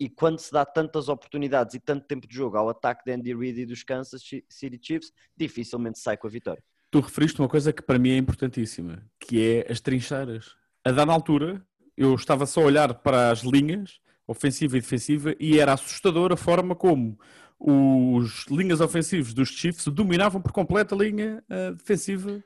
E 0.00 0.08
quando 0.08 0.38
se 0.38 0.50
dá 0.50 0.64
tantas 0.64 1.10
oportunidades 1.10 1.74
e 1.74 1.78
tanto 1.78 2.06
tempo 2.06 2.26
de 2.26 2.34
jogo 2.34 2.56
ao 2.56 2.70
ataque 2.70 3.04
de 3.04 3.12
Andy 3.12 3.34
Reid 3.34 3.60
e 3.60 3.66
dos 3.66 3.84
Kansas 3.84 4.22
City 4.48 4.80
Chiefs, 4.82 5.12
dificilmente 5.36 5.98
sai 5.98 6.16
com 6.16 6.26
a 6.26 6.30
vitória. 6.30 6.62
Tu 6.90 6.98
referiste 7.00 7.38
uma 7.38 7.48
coisa 7.48 7.70
que 7.70 7.82
para 7.82 7.98
mim 7.98 8.10
é 8.10 8.16
importantíssima, 8.16 9.06
que 9.20 9.46
é 9.46 9.70
as 9.70 9.78
trincheiras. 9.78 10.56
A 10.82 10.90
dada 10.90 11.12
altura, 11.12 11.62
eu 11.96 12.14
estava 12.14 12.46
só 12.46 12.62
a 12.62 12.64
olhar 12.64 12.94
para 12.94 13.30
as 13.30 13.42
linhas, 13.42 14.00
ofensiva 14.26 14.78
e 14.78 14.80
defensiva, 14.80 15.34
e 15.38 15.60
era 15.60 15.74
assustador 15.74 16.32
a 16.32 16.36
forma 16.36 16.74
como 16.74 17.18
os 17.60 18.46
linhas 18.46 18.80
ofensivos 18.80 19.34
dos 19.34 19.50
Chiefs 19.50 19.86
dominavam 19.88 20.40
por 20.40 20.50
completo 20.50 20.94
a 20.94 20.98
linha 20.98 21.44
eh, 21.46 21.72
defensiva 21.72 22.42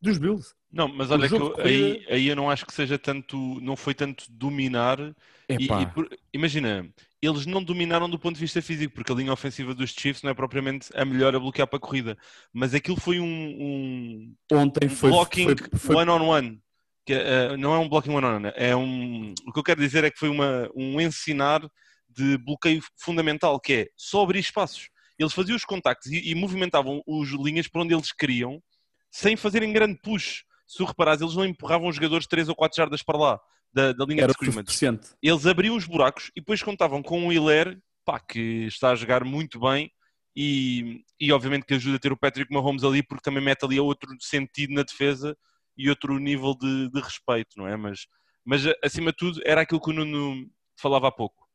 dos 0.00 0.18
Bills. 0.18 0.54
Não, 0.70 0.86
mas 0.86 1.10
olha 1.10 1.26
que 1.28 1.34
eu- 1.34 1.50
corrida- 1.52 1.68
aí, 1.68 2.06
aí 2.10 2.26
eu 2.28 2.36
não 2.36 2.50
acho 2.50 2.66
que 2.66 2.74
seja 2.74 2.98
tanto, 2.98 3.36
não 3.60 3.74
foi 3.74 3.94
tanto 3.94 4.24
dominar. 4.30 4.98
E- 5.48 5.66
e 5.82 5.86
por- 5.86 6.08
imagina, 6.32 6.86
eles 7.22 7.46
não 7.46 7.62
dominaram 7.64 8.08
do 8.08 8.18
ponto 8.18 8.34
de 8.34 8.40
vista 8.42 8.60
físico, 8.60 8.94
porque 8.94 9.10
a 9.10 9.14
linha 9.14 9.32
ofensiva 9.32 9.74
dos 9.74 9.90
Chiefs 9.90 10.22
não 10.22 10.30
é 10.30 10.34
propriamente 10.34 10.90
a 10.94 11.04
melhor 11.06 11.34
a 11.34 11.40
bloquear 11.40 11.66
para 11.66 11.78
a 11.78 11.80
corrida. 11.80 12.18
Mas 12.52 12.74
aquilo 12.74 13.00
foi 13.00 13.18
um, 13.18 13.24
um, 13.26 14.34
ontem 14.52 14.86
um 14.86 14.90
foi, 14.90 15.10
blocking 15.10 15.44
foi, 15.56 15.78
foi- 15.78 15.96
one-on-one. 15.96 16.60
Que, 17.06 17.14
eh, 17.14 17.56
não 17.56 17.72
é 17.74 17.78
um 17.78 17.88
blocking 17.88 18.10
one-on-one, 18.12 18.52
é 18.54 18.76
um. 18.76 19.32
O 19.46 19.52
que 19.52 19.58
eu 19.58 19.64
quero 19.64 19.80
dizer 19.80 20.04
é 20.04 20.10
que 20.10 20.18
foi 20.18 20.28
uma, 20.28 20.68
um 20.76 21.00
ensinar 21.00 21.62
de 22.10 22.36
bloqueio 22.36 22.82
fundamental, 22.98 23.58
que 23.58 23.72
é 23.72 23.88
só 23.96 24.22
abrir 24.22 24.40
espaços. 24.40 24.90
Eles 25.18 25.32
faziam 25.32 25.56
os 25.56 25.64
contactos 25.64 26.12
e, 26.12 26.30
e 26.30 26.34
movimentavam 26.34 27.02
os 27.06 27.30
linhas 27.30 27.66
para 27.66 27.80
onde 27.82 27.94
eles 27.94 28.12
queriam, 28.12 28.62
sem 29.10 29.36
fazerem 29.36 29.72
grande 29.72 29.98
push. 30.02 30.44
Se 30.66 30.76
tu 30.76 30.84
reparares, 30.84 31.22
eles 31.22 31.34
não 31.34 31.46
empurravam 31.46 31.88
os 31.88 31.96
jogadores 31.96 32.26
3 32.26 32.48
ou 32.48 32.54
4 32.54 32.76
jardas 32.76 33.02
para 33.02 33.18
lá 33.18 33.40
da, 33.72 33.92
da 33.92 34.04
linha 34.04 34.22
era 34.22 34.32
de 34.32 34.32
scrimmage 34.32 34.66
eles 35.22 35.46
abriam 35.46 35.76
os 35.76 35.86
buracos 35.86 36.30
e 36.34 36.40
depois 36.40 36.62
contavam 36.62 37.02
com 37.02 37.26
o 37.26 37.32
Hilaire, 37.32 37.78
pá, 38.04 38.18
que 38.18 38.66
está 38.66 38.90
a 38.90 38.94
jogar 38.94 39.24
muito 39.24 39.60
bem 39.60 39.90
e, 40.34 41.04
e 41.20 41.32
obviamente 41.32 41.64
que 41.64 41.74
ajuda 41.74 41.96
a 41.96 42.00
ter 42.00 42.12
o 42.12 42.16
Patrick 42.16 42.52
Mahomes 42.52 42.84
ali 42.84 43.02
porque 43.02 43.22
também 43.22 43.42
mete 43.42 43.64
ali 43.64 43.78
outro 43.78 44.10
sentido 44.20 44.72
na 44.74 44.82
defesa 44.82 45.36
e 45.76 45.88
outro 45.88 46.18
nível 46.18 46.54
de, 46.54 46.90
de 46.90 47.00
respeito, 47.00 47.50
não 47.56 47.66
é? 47.66 47.76
Mas, 47.76 48.06
mas 48.44 48.62
acima 48.82 49.10
de 49.10 49.16
tudo 49.16 49.40
era 49.44 49.60
aquilo 49.60 49.80
que 49.80 49.90
o 49.90 49.92
Nuno 49.92 50.48
falava 50.76 51.08
há 51.08 51.12
pouco. 51.12 51.46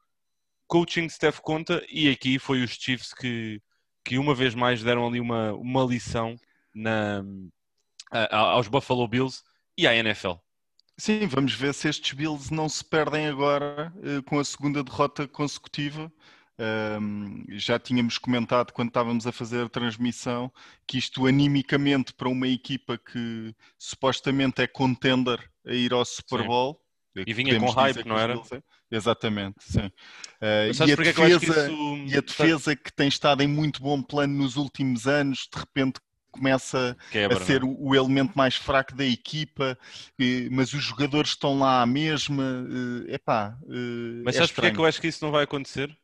Coaching 0.67 1.05
staff 1.05 1.41
conta 1.41 1.85
e 1.89 2.09
aqui 2.09 2.39
foi 2.39 2.63
os 2.63 2.71
Chiefs 2.71 3.13
que, 3.13 3.61
que 4.03 4.17
uma 4.17 4.33
vez 4.33 4.55
mais 4.55 4.81
deram 4.81 5.07
ali 5.07 5.19
uma, 5.19 5.53
uma 5.53 5.83
lição 5.83 6.35
na, 6.73 7.23
a- 8.11 8.37
aos 8.37 8.67
Buffalo 8.67 9.07
Bills 9.07 9.41
e 9.77 9.87
à 9.87 9.95
NFL. 9.95 10.33
Sim, 10.97 11.25
vamos 11.25 11.53
ver 11.53 11.73
se 11.73 11.89
estes 11.89 12.13
Bills 12.13 12.53
não 12.53 12.69
se 12.69 12.83
perdem 12.85 13.27
agora 13.27 13.91
eh, 14.03 14.21
com 14.25 14.39
a 14.39 14.43
segunda 14.43 14.83
derrota 14.83 15.27
consecutiva. 15.27 16.11
Ahm, 16.59 17.43
já 17.49 17.79
tínhamos 17.79 18.19
comentado 18.19 18.71
quando 18.71 18.89
estávamos 18.89 19.25
a 19.25 19.31
fazer 19.31 19.65
a 19.65 19.69
transmissão 19.69 20.51
que 20.85 20.99
isto 20.99 21.25
animicamente 21.25 22.13
para 22.13 22.29
uma 22.29 22.47
equipa 22.47 22.95
que 22.95 23.55
supostamente 23.77 24.61
é 24.61 24.67
contender 24.67 25.39
a 25.65 25.73
ir 25.73 25.93
ao 25.93 26.05
Super 26.05 26.41
Sim. 26.41 26.47
Bowl. 26.47 26.79
E 27.15 27.33
vinha 27.33 27.53
podemos 27.53 27.73
com 27.73 27.81
hype, 27.81 28.07
não 28.07 28.17
era? 28.17 28.33
Bills 28.35 28.55
é- 28.55 28.61
Exatamente, 28.91 29.55
sim. 29.59 29.91
Mas 30.67 30.79
e 30.79 30.91
a 30.91 30.95
defesa, 30.95 31.35
isso... 31.35 31.95
e 32.05 32.17
a 32.17 32.21
defesa 32.21 32.75
que 32.75 32.93
tem 32.93 33.07
estado 33.07 33.41
em 33.41 33.47
muito 33.47 33.81
bom 33.81 34.03
plano 34.03 34.37
nos 34.37 34.55
últimos 34.55 35.07
anos, 35.07 35.47
de 35.51 35.59
repente 35.59 35.99
começa 36.33 36.97
Quebra, 37.09 37.35
a 37.35 37.35
é? 37.35 37.45
ser 37.45 37.63
o, 37.63 37.75
o 37.79 37.95
elemento 37.95 38.33
mais 38.35 38.55
fraco 38.55 38.95
da 38.95 39.05
equipa, 39.05 39.77
eh, 40.19 40.49
mas 40.51 40.73
os 40.73 40.83
jogadores 40.83 41.31
estão 41.31 41.57
lá 41.59 41.81
à 41.81 41.85
mesma. 41.85 42.65
É 43.07 43.15
epá, 43.15 43.57
eh, 43.69 44.25
Mas 44.25 44.35
é 44.35 44.37
sabes 44.37 44.51
porque 44.51 44.67
é 44.67 44.71
que 44.71 44.79
eu 44.79 44.85
acho 44.85 44.99
que 44.99 45.07
isso 45.07 45.23
não 45.23 45.31
vai 45.31 45.43
acontecer? 45.43 45.95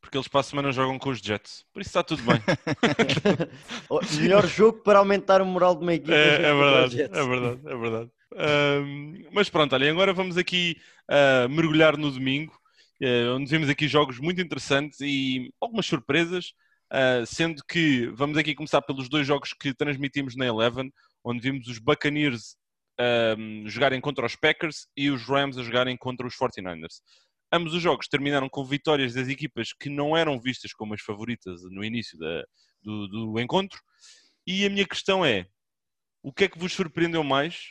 Porque 0.00 0.16
eles 0.16 0.28
para 0.28 0.40
a 0.40 0.44
semana 0.44 0.72
jogam 0.72 0.98
com 0.98 1.10
os 1.10 1.18
Jets. 1.18 1.64
Por 1.72 1.80
isso 1.82 1.90
está 1.90 2.02
tudo 2.02 2.22
bem. 2.24 2.42
O 3.88 4.00
melhor 4.10 4.46
jogo 4.46 4.80
para 4.82 4.98
aumentar 4.98 5.40
o 5.40 5.46
moral 5.46 5.74
de 5.74 5.82
uma 5.82 5.94
equipa. 5.94 6.28
é, 6.42 6.48
é 6.48 6.54
os 6.54 6.54
verdade, 6.54 7.02
é 7.10 7.24
verdade, 7.24 7.60
é 7.66 7.76
verdade. 7.76 8.10
Ahm, 8.36 9.24
mas 9.32 9.48
pronto, 9.50 9.74
olha, 9.74 9.90
agora 9.90 10.12
vamos 10.12 10.36
aqui 10.36 10.76
ah, 11.08 11.48
mergulhar 11.48 11.96
no 11.96 12.10
domingo, 12.10 12.52
eh, 13.00 13.28
onde 13.30 13.50
vimos 13.50 13.68
aqui 13.68 13.88
jogos 13.88 14.18
muito 14.18 14.40
interessantes 14.40 15.00
e 15.00 15.52
algumas 15.60 15.86
surpresas, 15.86 16.52
ah, 16.90 17.24
sendo 17.26 17.62
que 17.68 18.06
vamos 18.08 18.36
aqui 18.36 18.54
começar 18.54 18.82
pelos 18.82 19.08
dois 19.08 19.26
jogos 19.26 19.52
que 19.52 19.74
transmitimos 19.74 20.36
na 20.36 20.46
Eleven, 20.46 20.90
onde 21.24 21.40
vimos 21.40 21.66
os 21.68 21.78
Buccaneers 21.78 22.56
ahm, 22.98 23.66
jogarem 23.66 24.00
contra 24.00 24.24
os 24.26 24.34
Packers 24.36 24.86
e 24.96 25.10
os 25.10 25.22
Rams 25.24 25.58
a 25.58 25.62
jogarem 25.62 25.96
contra 25.96 26.26
os 26.26 26.34
49ers. 26.36 27.00
Ambos 27.52 27.72
os 27.74 27.82
jogos 27.82 28.08
terminaram 28.08 28.48
com 28.48 28.64
vitórias 28.64 29.14
das 29.14 29.28
equipas 29.28 29.72
que 29.72 29.88
não 29.88 30.16
eram 30.16 30.38
vistas 30.40 30.72
como 30.72 30.94
as 30.94 31.00
favoritas 31.00 31.62
no 31.70 31.82
início 31.84 32.18
da- 32.18 32.44
do, 32.82 33.08
do 33.08 33.40
encontro. 33.40 33.80
E 34.46 34.66
a 34.66 34.70
minha 34.70 34.86
questão 34.86 35.24
é: 35.24 35.46
o 36.22 36.32
que 36.32 36.44
é 36.44 36.48
que 36.48 36.58
vos 36.58 36.72
surpreendeu 36.72 37.22
mais? 37.24 37.70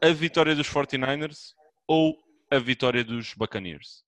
A 0.00 0.08
vitória 0.08 0.54
dos 0.54 0.68
49ers 0.68 1.54
ou 1.86 2.16
a 2.50 2.58
vitória 2.58 3.04
dos 3.04 3.34
Buccaneers? 3.34 4.04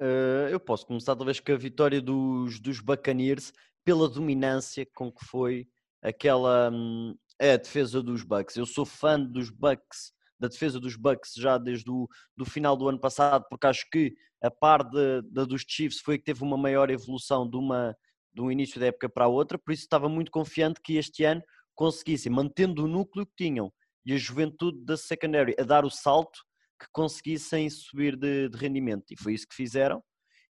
Uh, 0.00 0.48
eu 0.50 0.58
posso 0.58 0.86
começar 0.86 1.14
talvez 1.14 1.38
com 1.38 1.52
a 1.52 1.56
vitória 1.56 2.00
dos, 2.00 2.58
dos 2.58 2.80
Buccaneers 2.80 3.52
pela 3.84 4.08
dominância 4.08 4.86
com 4.94 5.10
que 5.10 5.24
foi 5.24 5.68
aquela, 6.02 6.70
hum, 6.72 7.14
a 7.40 7.56
defesa 7.56 8.02
dos 8.02 8.22
Bucks. 8.22 8.56
Eu 8.56 8.66
sou 8.66 8.84
fã 8.84 9.20
dos 9.20 9.50
Bucks, 9.50 10.12
da 10.38 10.48
defesa 10.48 10.80
dos 10.80 10.96
Bucks 10.96 11.34
já 11.36 11.58
desde 11.58 11.90
o 11.90 12.08
do 12.36 12.44
final 12.44 12.76
do 12.76 12.88
ano 12.88 12.98
passado, 12.98 13.44
porque 13.48 13.66
acho 13.66 13.88
que 13.90 14.14
a 14.42 14.50
par 14.50 14.82
da 14.82 15.44
dos 15.44 15.64
Chiefs 15.66 16.00
foi 16.00 16.18
que 16.18 16.24
teve 16.24 16.42
uma 16.42 16.56
maior 16.56 16.90
evolução 16.90 17.48
de, 17.48 17.56
uma, 17.56 17.96
de 18.34 18.40
um 18.40 18.50
início 18.50 18.80
da 18.80 18.86
época 18.86 19.08
para 19.08 19.26
a 19.26 19.28
outra, 19.28 19.56
por 19.56 19.72
isso 19.72 19.82
estava 19.82 20.08
muito 20.08 20.32
confiante 20.32 20.80
que 20.82 20.96
este 20.96 21.22
ano 21.22 21.42
conseguissem, 21.74 22.30
mantendo 22.30 22.84
o 22.84 22.88
núcleo 22.88 23.24
que 23.24 23.34
tinham 23.36 23.72
e 24.04 24.12
a 24.12 24.16
juventude 24.16 24.84
da 24.84 24.96
secondary 24.96 25.54
a 25.58 25.62
dar 25.62 25.84
o 25.84 25.90
salto, 25.90 26.40
que 26.82 26.88
conseguissem 26.92 27.70
subir 27.70 28.16
de, 28.16 28.48
de 28.48 28.56
rendimento. 28.58 29.04
E 29.12 29.16
foi 29.16 29.34
isso 29.34 29.46
que 29.46 29.54
fizeram. 29.54 30.02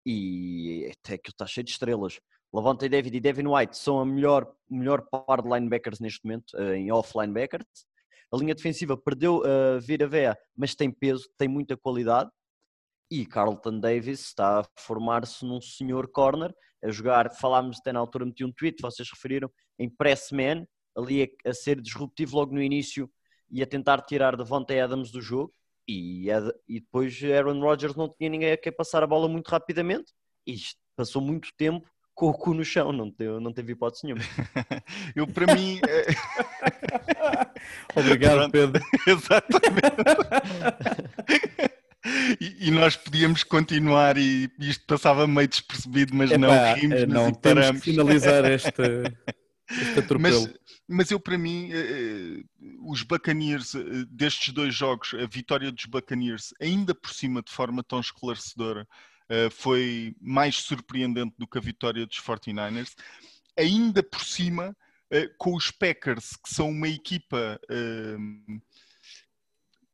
E 0.06 0.92
até 0.92 1.18
que 1.18 1.32
está 1.32 1.46
cheio 1.46 1.66
de 1.66 1.72
estrelas. 1.72 2.20
Lavonte 2.54 2.88
David 2.88 3.16
e 3.16 3.20
Devin 3.20 3.48
White 3.48 3.78
são 3.78 4.00
a 4.00 4.06
melhor, 4.06 4.52
melhor 4.70 5.04
par 5.10 5.42
de 5.42 5.50
linebackers 5.50 6.00
neste 6.00 6.24
momento, 6.24 6.58
eh, 6.58 6.78
em 6.78 6.92
off 6.92 7.14
linebackers. 7.16 7.66
A 8.32 8.38
linha 8.38 8.56
defensiva 8.56 8.96
perdeu 8.96 9.44
a 9.44 9.78
uh, 9.78 9.82
Vira 9.82 10.08
Vea, 10.08 10.38
mas 10.56 10.76
tem 10.76 10.92
peso, 10.92 11.28
tem 11.38 11.48
muita 11.48 11.76
qualidade. 11.76 12.30
E 13.10 13.26
Carlton 13.26 13.80
Davis 13.80 14.20
está 14.20 14.60
a 14.60 14.66
formar-se 14.78 15.44
num 15.44 15.60
senhor 15.60 16.08
corner, 16.12 16.54
a 16.84 16.92
jogar, 16.92 17.32
falámos 17.36 17.78
até 17.80 17.92
na 17.92 18.00
altura, 18.00 18.26
meti 18.26 18.44
um 18.44 18.52
tweet, 18.52 18.82
vocês 18.82 19.10
referiram, 19.12 19.52
em 19.80 19.90
press 19.90 20.32
man, 20.32 20.66
ali 20.96 21.24
a, 21.24 21.50
a 21.50 21.54
ser 21.54 21.82
disruptivo 21.82 22.36
logo 22.36 22.54
no 22.54 22.62
início 22.62 23.10
e 23.50 23.64
a 23.64 23.68
tentar 23.68 24.02
tirar 24.02 24.36
Devontae 24.38 24.80
Adams 24.80 25.12
do 25.12 25.22
jogo. 25.22 25.52
E, 25.92 26.28
e 26.68 26.80
depois 26.80 27.20
Aaron 27.24 27.60
Rodgers 27.60 27.96
não 27.96 28.08
tinha 28.08 28.30
ninguém 28.30 28.52
a 28.52 28.58
quem 28.58 28.72
passar 28.72 29.02
a 29.02 29.08
bola 29.08 29.28
muito 29.28 29.48
rapidamente 29.48 30.14
e 30.46 30.56
passou 30.96 31.20
muito 31.20 31.50
tempo 31.58 31.90
com 32.14 32.28
o 32.28 32.34
cu 32.34 32.54
no 32.54 32.64
chão, 32.64 32.92
não 32.92 33.10
teve, 33.10 33.40
não 33.40 33.52
teve 33.52 33.72
hipótese 33.72 34.06
nenhuma. 34.06 34.22
Eu, 35.16 35.26
para 35.26 35.56
mim. 35.56 35.80
É... 35.88 36.06
Obrigado, 38.00 38.52
Pedro. 38.52 38.84
Exatamente. 39.08 39.96
E, 42.40 42.68
e, 42.68 42.72
nós 42.72 42.96
podíamos 42.96 43.44
continuar 43.44 44.16
e 44.18 44.48
isto 44.60 44.86
passava 44.86 45.26
meio 45.26 45.48
despercebido, 45.48 46.14
mas 46.14 46.30
Epá, 46.30 46.38
não 46.38 46.74
rimos, 46.76 47.08
não 47.08 47.32
temos 47.34 47.72
que 47.72 47.80
finalizar 47.80 48.46
este, 48.46 48.72
este. 49.70 50.18
Mas, 50.18 50.60
mas 50.88 51.12
eu, 51.12 51.20
para 51.20 51.38
mim, 51.38 51.70
uh, 51.72 52.92
os 52.92 53.04
Buccaneers, 53.04 53.74
uh, 53.74 54.06
destes 54.08 54.54
dois 54.54 54.74
jogos, 54.74 55.14
a 55.14 55.26
vitória 55.28 55.72
dos 55.72 55.86
Buccaneers, 55.86 56.54
ainda 56.60 56.96
por 56.96 57.12
cima 57.12 57.42
de 57.42 57.52
forma 57.52 57.84
tão 57.84 58.00
esclarecedora, 58.00 58.88
foi 59.52 60.16
mais 60.20 60.56
surpreendente 60.56 61.36
do 61.38 61.46
que 61.48 61.60
a 61.60 61.62
vitória 61.62 62.04
dos 62.04 62.18
49ers. 62.20 62.96
Ainda 63.56 64.02
por 64.02 64.24
cima, 64.24 64.76
com 65.38 65.56
os 65.56 65.70
Packers, 65.70 66.32
que 66.36 66.52
são 66.52 66.72
uma 66.72 66.88
equipa 66.88 67.62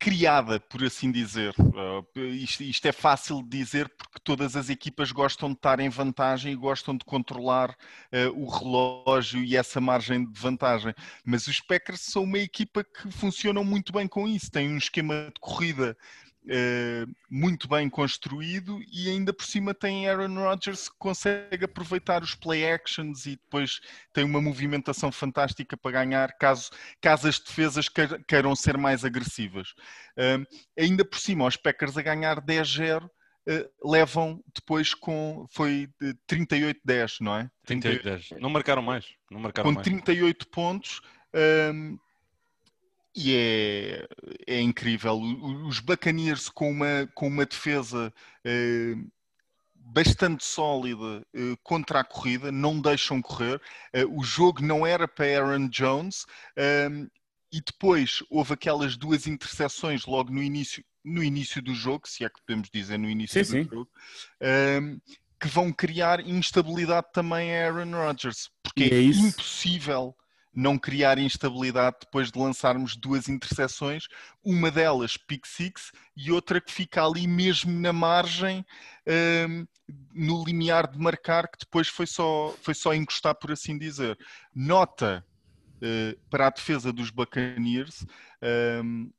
criada, 0.05 0.59
por 0.59 0.83
assim 0.83 1.11
dizer. 1.11 1.55
Uh, 1.59 2.19
isto, 2.19 2.61
isto, 2.61 2.85
é 2.85 2.91
fácil 2.91 3.41
de 3.41 3.57
dizer 3.57 3.89
porque 3.89 4.19
todas 4.23 4.55
as 4.55 4.69
equipas 4.69 5.11
gostam 5.11 5.49
de 5.49 5.55
estar 5.55 5.79
em 5.79 5.89
vantagem 5.89 6.53
e 6.53 6.55
gostam 6.55 6.95
de 6.95 7.03
controlar 7.03 7.71
uh, 7.71 8.29
o 8.39 8.47
relógio 8.47 9.43
e 9.43 9.57
essa 9.57 9.81
margem 9.81 10.23
de 10.31 10.39
vantagem. 10.39 10.93
Mas 11.25 11.47
os 11.47 11.59
Packers 11.59 12.01
são 12.01 12.21
uma 12.21 12.37
equipa 12.37 12.83
que 12.83 13.09
funcionam 13.09 13.63
muito 13.63 13.91
bem 13.91 14.07
com 14.07 14.27
isso. 14.27 14.51
Tem 14.51 14.69
um 14.69 14.77
esquema 14.77 15.31
de 15.33 15.39
corrida 15.41 15.97
Uh, 16.45 17.11
muito 17.27 17.67
bem 17.67 17.89
construído 17.89 18.79
e 18.93 19.09
ainda 19.09 19.33
por 19.33 19.43
cima 19.43 19.73
tem 19.73 20.07
Aaron 20.07 20.35
Rodgers 20.35 20.87
que 20.87 20.95
consegue 20.99 21.65
aproveitar 21.65 22.21
os 22.21 22.35
play 22.35 22.71
actions 22.71 23.25
e 23.25 23.31
depois 23.31 23.79
tem 24.13 24.23
uma 24.23 24.39
movimentação 24.39 25.11
fantástica 25.11 25.75
para 25.75 26.03
ganhar 26.03 26.31
caso, 26.37 26.69
caso 27.01 27.27
as 27.27 27.39
defesas 27.39 27.89
queiram 28.27 28.55
ser 28.55 28.77
mais 28.77 29.03
agressivas. 29.03 29.69
Uh, 30.15 30.45
ainda 30.77 31.03
por 31.03 31.17
cima, 31.17 31.47
os 31.47 31.57
Packers 31.57 31.97
a 31.97 32.03
ganhar 32.03 32.39
10-0 32.39 33.09
Uh, 33.47 33.87
levam 33.87 34.43
depois 34.55 34.95
com 34.95 35.45
foi 35.51 35.87
38-10, 36.27 37.17
não 37.21 37.35
é? 37.35 37.51
38-10. 37.67 38.39
Não 38.39 38.49
marcaram 38.49 38.81
mais. 38.81 39.05
Não 39.29 39.39
marcaram 39.39 39.69
com 39.69 39.75
mais. 39.75 39.85
38 39.85 40.47
pontos. 40.47 40.99
Um, 41.71 41.95
e 43.15 43.33
é, 43.33 44.07
é 44.45 44.61
incrível. 44.61 45.19
Os 45.67 45.79
Buccaneers 45.79 46.49
com 46.49 46.69
uma, 46.69 47.09
com 47.13 47.27
uma 47.27 47.45
defesa 47.45 48.13
eh, 48.43 48.95
bastante 49.73 50.43
sólida 50.43 51.25
eh, 51.33 51.55
contra 51.63 52.01
a 52.01 52.03
corrida, 52.03 52.51
não 52.51 52.81
deixam 52.81 53.21
correr. 53.21 53.61
Eh, 53.93 54.05
o 54.05 54.21
jogo 54.21 54.61
não 54.61 54.85
era 54.85 55.07
para 55.07 55.25
Aaron 55.25 55.69
Jones. 55.69 56.25
Ehm, 56.57 57.07
e 57.53 57.61
depois 57.61 58.21
houve 58.29 58.53
aquelas 58.53 58.97
duas 58.97 59.27
interseções 59.27 60.05
logo 60.05 60.29
no 60.29 60.43
início, 60.43 60.83
no 61.03 61.23
início 61.23 61.61
do 61.61 61.73
jogo, 61.73 62.07
se 62.07 62.25
é 62.25 62.29
que 62.29 62.41
podemos 62.45 62.69
dizer 62.69 62.97
no 62.97 63.09
início 63.09 63.45
sim, 63.45 63.61
do 63.61 63.63
sim. 63.63 63.69
jogo, 63.69 63.89
ehm, 64.41 64.97
que 65.39 65.47
vão 65.47 65.71
criar 65.71 66.19
instabilidade 66.19 67.07
também 67.13 67.55
a 67.55 67.67
Aaron 67.67 67.91
Rodgers, 67.91 68.49
porque 68.61 68.83
é, 68.83 68.97
é 68.97 69.01
impossível 69.03 70.13
não 70.55 70.77
criar 70.77 71.17
instabilidade 71.17 71.97
depois 72.01 72.31
de 72.31 72.39
lançarmos 72.39 72.95
duas 72.95 73.27
interseções, 73.27 74.07
uma 74.43 74.71
delas 74.71 75.17
pick 75.17 75.45
six 75.45 75.91
e 76.15 76.31
outra 76.31 76.61
que 76.61 76.71
fica 76.71 77.05
ali 77.05 77.27
mesmo 77.27 77.71
na 77.77 77.91
margem, 77.91 78.65
um, 79.47 79.67
no 80.13 80.43
limiar 80.45 80.89
de 80.89 80.97
marcar, 80.97 81.47
que 81.49 81.59
depois 81.59 81.89
foi 81.89 82.07
só, 82.07 82.55
foi 82.61 82.73
só 82.73 82.93
encostar, 82.93 83.35
por 83.35 83.51
assim 83.51 83.77
dizer. 83.77 84.17
Nota 84.53 85.25
uh, 85.77 86.19
para 86.29 86.47
a 86.47 86.49
defesa 86.49 86.93
dos 86.93 87.09
Buccaneers 87.09 88.05
um, 88.81 89.11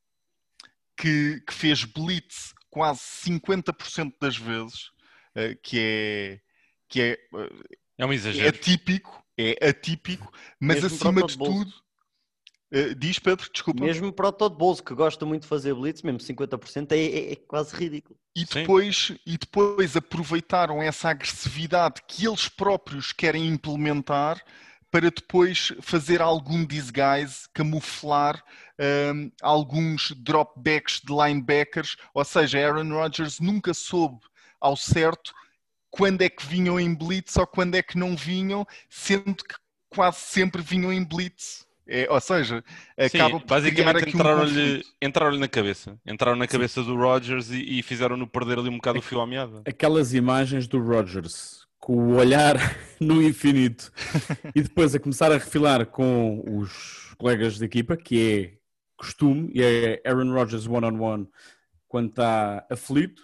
que, 0.96 1.42
que, 1.46 1.52
fez 1.52 1.84
blitz 1.84 2.54
quase 2.70 3.00
50% 3.00 4.14
das 4.20 4.36
vezes, 4.36 4.88
uh, 5.36 5.56
que 5.62 5.78
é. 5.78 6.40
Que 6.88 7.02
é, 7.02 7.18
uh, 7.32 7.64
é 7.98 8.06
um 8.06 8.12
exagero. 8.12 8.48
É 8.48 8.52
típico, 8.52 9.25
é 9.36 9.68
atípico, 9.68 10.32
mas 10.60 10.82
Mesmo 10.82 10.96
acima 10.96 11.26
de 11.26 11.36
tudo. 11.36 11.72
Uh, 12.72 12.94
diz 12.96 13.18
Pedro, 13.18 13.48
desculpa. 13.52 13.84
Mesmo 13.84 14.12
para 14.12 14.28
o 14.28 14.32
Todd 14.32 14.56
Bowles, 14.56 14.80
que 14.80 14.92
gosta 14.94 15.24
muito 15.24 15.42
de 15.42 15.48
fazer 15.48 15.72
blitz, 15.72 16.02
mesmo 16.02 16.18
50%, 16.18 16.92
é, 16.92 16.96
é, 16.98 17.32
é 17.32 17.36
quase 17.36 17.74
ridículo. 17.76 18.18
E 18.34 18.44
depois, 18.44 19.12
e 19.24 19.38
depois 19.38 19.96
aproveitaram 19.96 20.82
essa 20.82 21.10
agressividade 21.10 22.02
que 22.08 22.26
eles 22.26 22.48
próprios 22.48 23.12
querem 23.12 23.46
implementar 23.46 24.42
para 24.90 25.10
depois 25.10 25.72
fazer 25.80 26.20
algum 26.20 26.64
disguise, 26.64 27.48
camuflar 27.52 28.42
um, 28.78 28.82
ehm, 28.82 29.32
alguns 29.42 30.12
dropbacks 30.12 31.00
de 31.04 31.12
linebackers, 31.12 31.96
ou 32.14 32.24
seja, 32.24 32.58
Aaron 32.58 32.90
Rodgers 32.90 33.38
nunca 33.38 33.74
soube 33.74 34.20
ao 34.60 34.76
certo 34.76 35.32
quando 35.90 36.22
é 36.22 36.28
que 36.28 36.46
vinham 36.46 36.78
em 36.78 36.94
blitz 36.94 37.36
ou 37.36 37.46
quando 37.46 37.74
é 37.74 37.82
que 37.82 37.98
não 37.98 38.16
vinham, 38.16 38.66
sendo 38.88 39.36
que 39.36 39.54
quase 39.88 40.18
sempre 40.18 40.62
vinham 40.62 40.92
em 40.92 41.04
blitz. 41.04 41.66
É, 41.88 42.08
ou 42.10 42.20
seja, 42.20 42.64
acaba 42.98 43.38
Sim, 43.38 43.44
basicamente 43.46 44.08
entraram-lhe 44.08 44.84
entraram 45.00 45.38
na 45.38 45.46
cabeça. 45.46 45.96
Entraram 46.04 46.36
na 46.36 46.48
cabeça 46.48 46.80
Sim. 46.80 46.86
do 46.86 46.96
Rodgers 46.96 47.50
e, 47.50 47.78
e 47.78 47.82
fizeram-no 47.82 48.26
perder 48.26 48.58
ali 48.58 48.68
um 48.68 48.76
bocado 48.76 48.98
o 48.98 49.02
fio 49.02 49.20
à 49.20 49.26
meada. 49.26 49.62
Aquelas 49.64 50.12
imagens 50.12 50.66
do 50.66 50.80
Rodgers 50.80 51.64
com 51.78 51.94
o 51.94 52.16
olhar 52.16 52.56
no 52.98 53.22
infinito 53.22 53.92
e 54.52 54.62
depois 54.62 54.92
a 54.96 54.98
começar 54.98 55.30
a 55.30 55.36
refilar 55.38 55.86
com 55.86 56.42
os 56.44 57.14
colegas 57.16 57.58
de 57.58 57.64
equipa, 57.64 57.96
que 57.96 58.20
é 58.20 58.58
costume, 58.96 59.52
e 59.54 59.62
é 59.62 60.02
Aaron 60.04 60.32
Rodgers 60.32 60.66
one-on-one 60.66 60.98
-on 60.98 61.18
-one, 61.18 61.28
quando 61.86 62.08
está 62.08 62.66
aflito, 62.68 63.22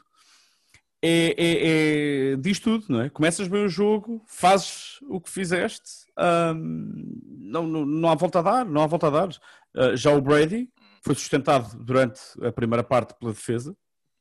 é, 1.03 1.35
é, 1.37 2.33
é, 2.33 2.37
diz 2.37 2.61
tudo, 2.61 2.87
não 2.89 3.01
é? 3.01 3.11
Começas 3.11 3.49
bem 3.49 3.65
o 3.65 3.69
jogo, 3.69 4.23
fazes 4.27 5.01
o 5.09 5.21
que 5.21 5.29
fizeste, 5.29 6.07
não, 6.17 7.67
não, 7.67 7.85
não, 7.85 8.09
há 8.09 8.15
volta 8.15 8.39
a 8.39 8.43
dar, 8.43 8.65
não 8.65 8.83
há 8.83 8.87
volta 8.87 9.09
a 9.09 9.11
dar. 9.11 9.29
Uh, 9.75 9.97
já 9.97 10.13
o 10.13 10.21
Brady 10.21 10.71
foi 11.03 11.15
sustentado 11.15 11.77
durante 11.83 12.21
a 12.41 12.53
primeira 12.53 12.85
parte 12.85 13.15
pela 13.19 13.33
defesa, 13.33 13.77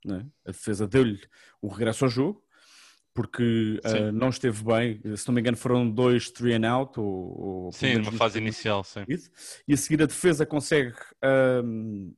é? 0.08 0.26
a 0.48 0.52
defesa 0.52 0.88
deu-lhe 0.88 1.22
o 1.62 1.67
regresso 1.67 2.06
ao 2.06 2.10
jogo, 2.10 2.44
porque 3.13 3.80
uh, 3.86 4.12
não 4.12 4.30
esteve 4.30 4.63
bem, 4.63 5.02
se 5.15 5.28
não 5.28 5.36
me 5.36 5.41
engano 5.41 5.58
foram 5.58 5.89
dois 5.89 6.32
three 6.32 6.54
and 6.54 6.67
out. 6.67 7.00
Ou, 7.00 7.65
ou 7.65 7.72
sim, 7.72 7.96
numa 7.96 8.12
fase 8.13 8.39
inicial, 8.39 8.84
sim. 8.84 9.04
E 9.67 9.74
a 9.74 9.78
seguir 9.78 10.02
a 10.02 10.08
defesa 10.08 10.46
consegue 10.46 10.96
um, 11.63 12.13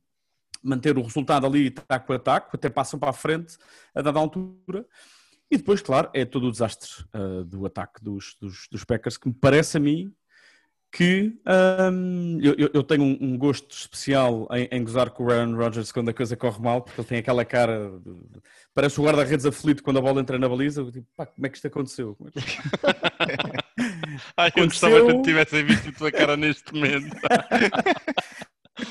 manter 0.64 0.96
o 0.96 1.02
resultado 1.02 1.46
ali 1.46 1.70
taco 1.70 2.12
a 2.12 2.18
taco, 2.18 2.56
até 2.56 2.70
passam 2.70 2.98
para 2.98 3.10
a 3.10 3.12
frente 3.12 3.58
a 3.94 4.00
dada 4.00 4.18
altura. 4.18 4.86
E 5.50 5.56
depois, 5.56 5.82
claro, 5.82 6.08
é 6.14 6.24
todo 6.24 6.48
o 6.48 6.50
desastre 6.50 6.90
uh, 7.14 7.44
do 7.44 7.66
ataque 7.66 8.02
dos, 8.02 8.36
dos, 8.40 8.66
dos, 8.70 8.84
Packers, 8.84 9.16
que 9.16 9.28
me 9.28 9.34
parece 9.34 9.76
a 9.76 9.80
mim 9.80 10.12
que 10.90 11.36
um, 11.92 12.38
eu, 12.40 12.70
eu, 12.72 12.82
tenho 12.84 13.02
um, 13.02 13.18
um, 13.20 13.36
gosto 13.36 13.76
especial 13.76 14.46
em, 14.52 14.68
em 14.70 14.84
gozar 14.84 15.10
com 15.10 15.24
o 15.24 15.30
Aaron 15.30 15.56
Rodgers 15.56 15.90
quando 15.90 16.10
a 16.10 16.14
coisa 16.14 16.36
corre 16.36 16.62
mal, 16.62 16.82
porque 16.82 17.00
ele 17.00 17.08
tem 17.08 17.18
aquela 17.18 17.44
cara, 17.44 17.98
de, 17.98 18.14
parece 18.72 19.00
o 19.00 19.04
guarda-redes 19.04 19.44
aflito 19.44 19.82
quando 19.82 19.98
a 19.98 20.00
bola 20.00 20.20
entra 20.20 20.38
na 20.38 20.48
baliza. 20.48 20.82
Eu, 20.82 20.92
tipo, 20.92 21.06
pá, 21.16 21.26
como 21.26 21.46
é 21.46 21.50
que 21.50 21.56
isto 21.56 21.66
aconteceu? 21.66 22.16
Ai, 24.36 24.52
eu 24.54 24.62
Aconteceu- 24.62 24.90
gostava 24.90 25.14
que 25.14 25.22
tivessem 25.22 25.64
visto 25.64 25.88
a 25.88 25.92
tua 25.92 26.12
cara 26.12 26.36
neste 26.36 26.72
momento. 26.72 27.16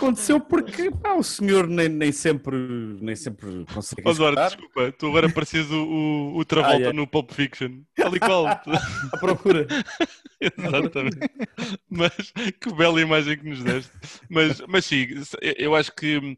Aconteceu 0.04 0.38
porque 0.40 0.92
pá, 0.92 1.14
o 1.14 1.24
senhor 1.24 1.66
nem, 1.66 1.88
nem 1.88 2.12
sempre, 2.12 2.58
nem 3.00 3.16
sempre 3.16 3.64
consegue 3.74 4.08
Eduardo, 4.10 4.42
desculpa, 4.42 4.92
tu 4.92 5.08
agora 5.08 5.30
pareces 5.32 5.70
o, 5.72 5.82
o, 5.82 6.38
o 6.40 6.44
Travolta 6.46 6.88
Ah, 6.88 6.90
é. 6.90 6.94
no 6.94 7.08
Pulp 7.08 7.32
Fiction. 7.32 7.84
Tal 7.96 8.14
e 8.14 8.20
qual. 8.20 8.46
à 9.14 9.18
procura. 9.18 9.66
Exatamente. 10.42 11.20
Mas 11.90 12.34
que 12.60 12.74
bela 12.76 13.00
imagem 13.00 13.38
que 13.38 13.48
nos 13.50 13.64
deste. 13.64 13.92
Mas, 14.30 14.62
mas 14.68 14.86
sim, 14.86 15.08
eu 15.58 15.74
acho 15.74 15.96
que 15.96 16.18
hum, 16.18 16.36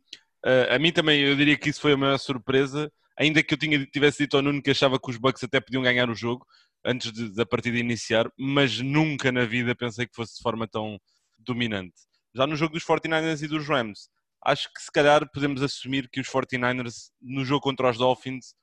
a 0.69 0.77
mim 0.77 0.91
também, 0.91 1.21
eu 1.21 1.35
diria 1.35 1.57
que 1.57 1.69
isso 1.69 1.81
foi 1.81 1.93
a 1.93 1.97
maior 1.97 2.19
surpresa. 2.19 2.91
Ainda 3.17 3.41
que 3.41 3.53
eu 3.53 3.57
tinha, 3.57 3.83
tivesse 3.87 4.19
dito 4.23 4.37
ao 4.37 4.43
Nuno 4.43 4.61
que 4.61 4.69
achava 4.71 4.99
que 4.99 5.09
os 5.09 5.17
Bucks 5.17 5.43
até 5.43 5.59
podiam 5.59 5.81
ganhar 5.81 6.07
o 6.09 6.13
jogo 6.15 6.45
antes 6.85 7.11
de- 7.11 7.33
da 7.33 7.45
partida 7.47 7.79
iniciar, 7.79 8.29
mas 8.37 8.79
nunca 8.79 9.31
na 9.31 9.43
vida 9.45 9.73
pensei 9.73 10.05
que 10.05 10.15
fosse 10.15 10.35
de 10.35 10.43
forma 10.43 10.67
tão 10.67 10.99
dominante. 11.39 11.93
Já 12.35 12.45
no 12.45 12.55
jogo 12.55 12.73
dos 12.73 12.83
49ers 12.83 13.41
e 13.43 13.47
dos 13.47 13.67
Rams, 13.67 14.09
acho 14.43 14.71
que 14.73 14.81
se 14.81 14.91
calhar 14.91 15.29
podemos 15.31 15.61
assumir 15.61 16.09
que 16.09 16.19
os 16.19 16.27
49ers 16.27 17.09
no 17.21 17.45
jogo 17.45 17.61
contra 17.61 17.89
os 17.89 17.97
Dolphins 17.97 18.53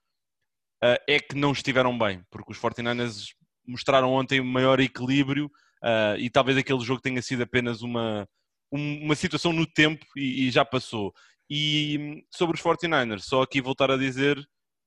ah, 0.83 0.99
é 1.09 1.19
que 1.19 1.35
não 1.37 1.53
estiveram 1.53 1.97
bem, 1.97 2.23
porque 2.31 2.53
os 2.53 2.59
49ers 2.59 3.29
mostraram 3.67 4.13
ontem 4.13 4.41
um 4.41 4.45
maior 4.45 4.79
equilíbrio 4.81 5.51
ah, 5.83 6.17
e 6.19 6.29
talvez 6.29 6.59
aquele 6.59 6.81
jogo 6.81 7.01
tenha 7.01 7.23
sido 7.23 7.43
apenas 7.43 7.81
uma, 7.83 8.29
um- 8.71 9.05
uma 9.05 9.15
situação 9.15 9.53
no 9.53 9.67
tempo 9.67 10.05
e, 10.17 10.47
e 10.49 10.51
já 10.51 10.65
passou. 10.65 11.13
E 11.49 11.99
hum, 11.99 12.23
sobre 12.31 12.57
os 12.57 12.63
49ers, 12.63 13.21
só 13.21 13.43
aqui 13.43 13.61
voltar 13.61 13.91
a 13.91 13.97
dizer 13.97 14.39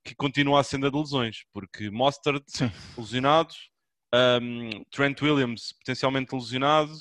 que 0.03 0.13
continua 0.15 0.59
a 0.59 0.63
senda 0.63 0.91
de 0.91 0.97
lesões, 0.97 1.43
porque 1.51 1.89
Mostert 1.89 2.43
lesionado, 2.97 3.53
hum, 4.41 4.83
Trent 4.91 5.19
Williams 5.21 5.73
potencialmente 5.73 6.35
lesionado, 6.35 6.93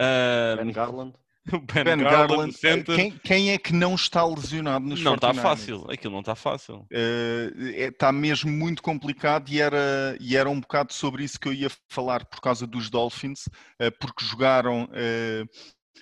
hum, 0.00 0.56
Ben 0.56 0.72
Garland. 0.72 1.14
Ben, 1.50 1.84
Ben 1.84 1.98
Garland, 1.98 2.54
Garland, 2.62 2.84
quem, 2.84 3.10
quem 3.18 3.50
é 3.50 3.58
que 3.58 3.72
não 3.72 3.94
está 3.94 4.24
lesionado 4.24 4.84
nos 4.86 5.02
não 5.02 5.14
está 5.14 5.32
49ers? 5.32 5.42
fácil, 5.42 5.86
aquilo 5.90 6.12
não 6.12 6.20
está 6.20 6.34
fácil. 6.34 6.86
está 6.90 8.12
mesmo 8.12 8.50
muito 8.52 8.82
complicado 8.82 9.48
e 9.48 9.60
era, 9.60 10.16
e 10.20 10.36
era 10.36 10.50
um 10.50 10.60
bocado 10.60 10.92
sobre 10.92 11.24
isso 11.24 11.40
que 11.40 11.48
eu 11.48 11.52
ia 11.52 11.70
falar 11.88 12.26
por 12.26 12.40
causa 12.40 12.66
dos 12.66 12.90
Dolphins, 12.90 13.48
eh, 13.78 13.90
porque 13.90 14.24
jogaram, 14.24 14.86
eh, 14.92 15.44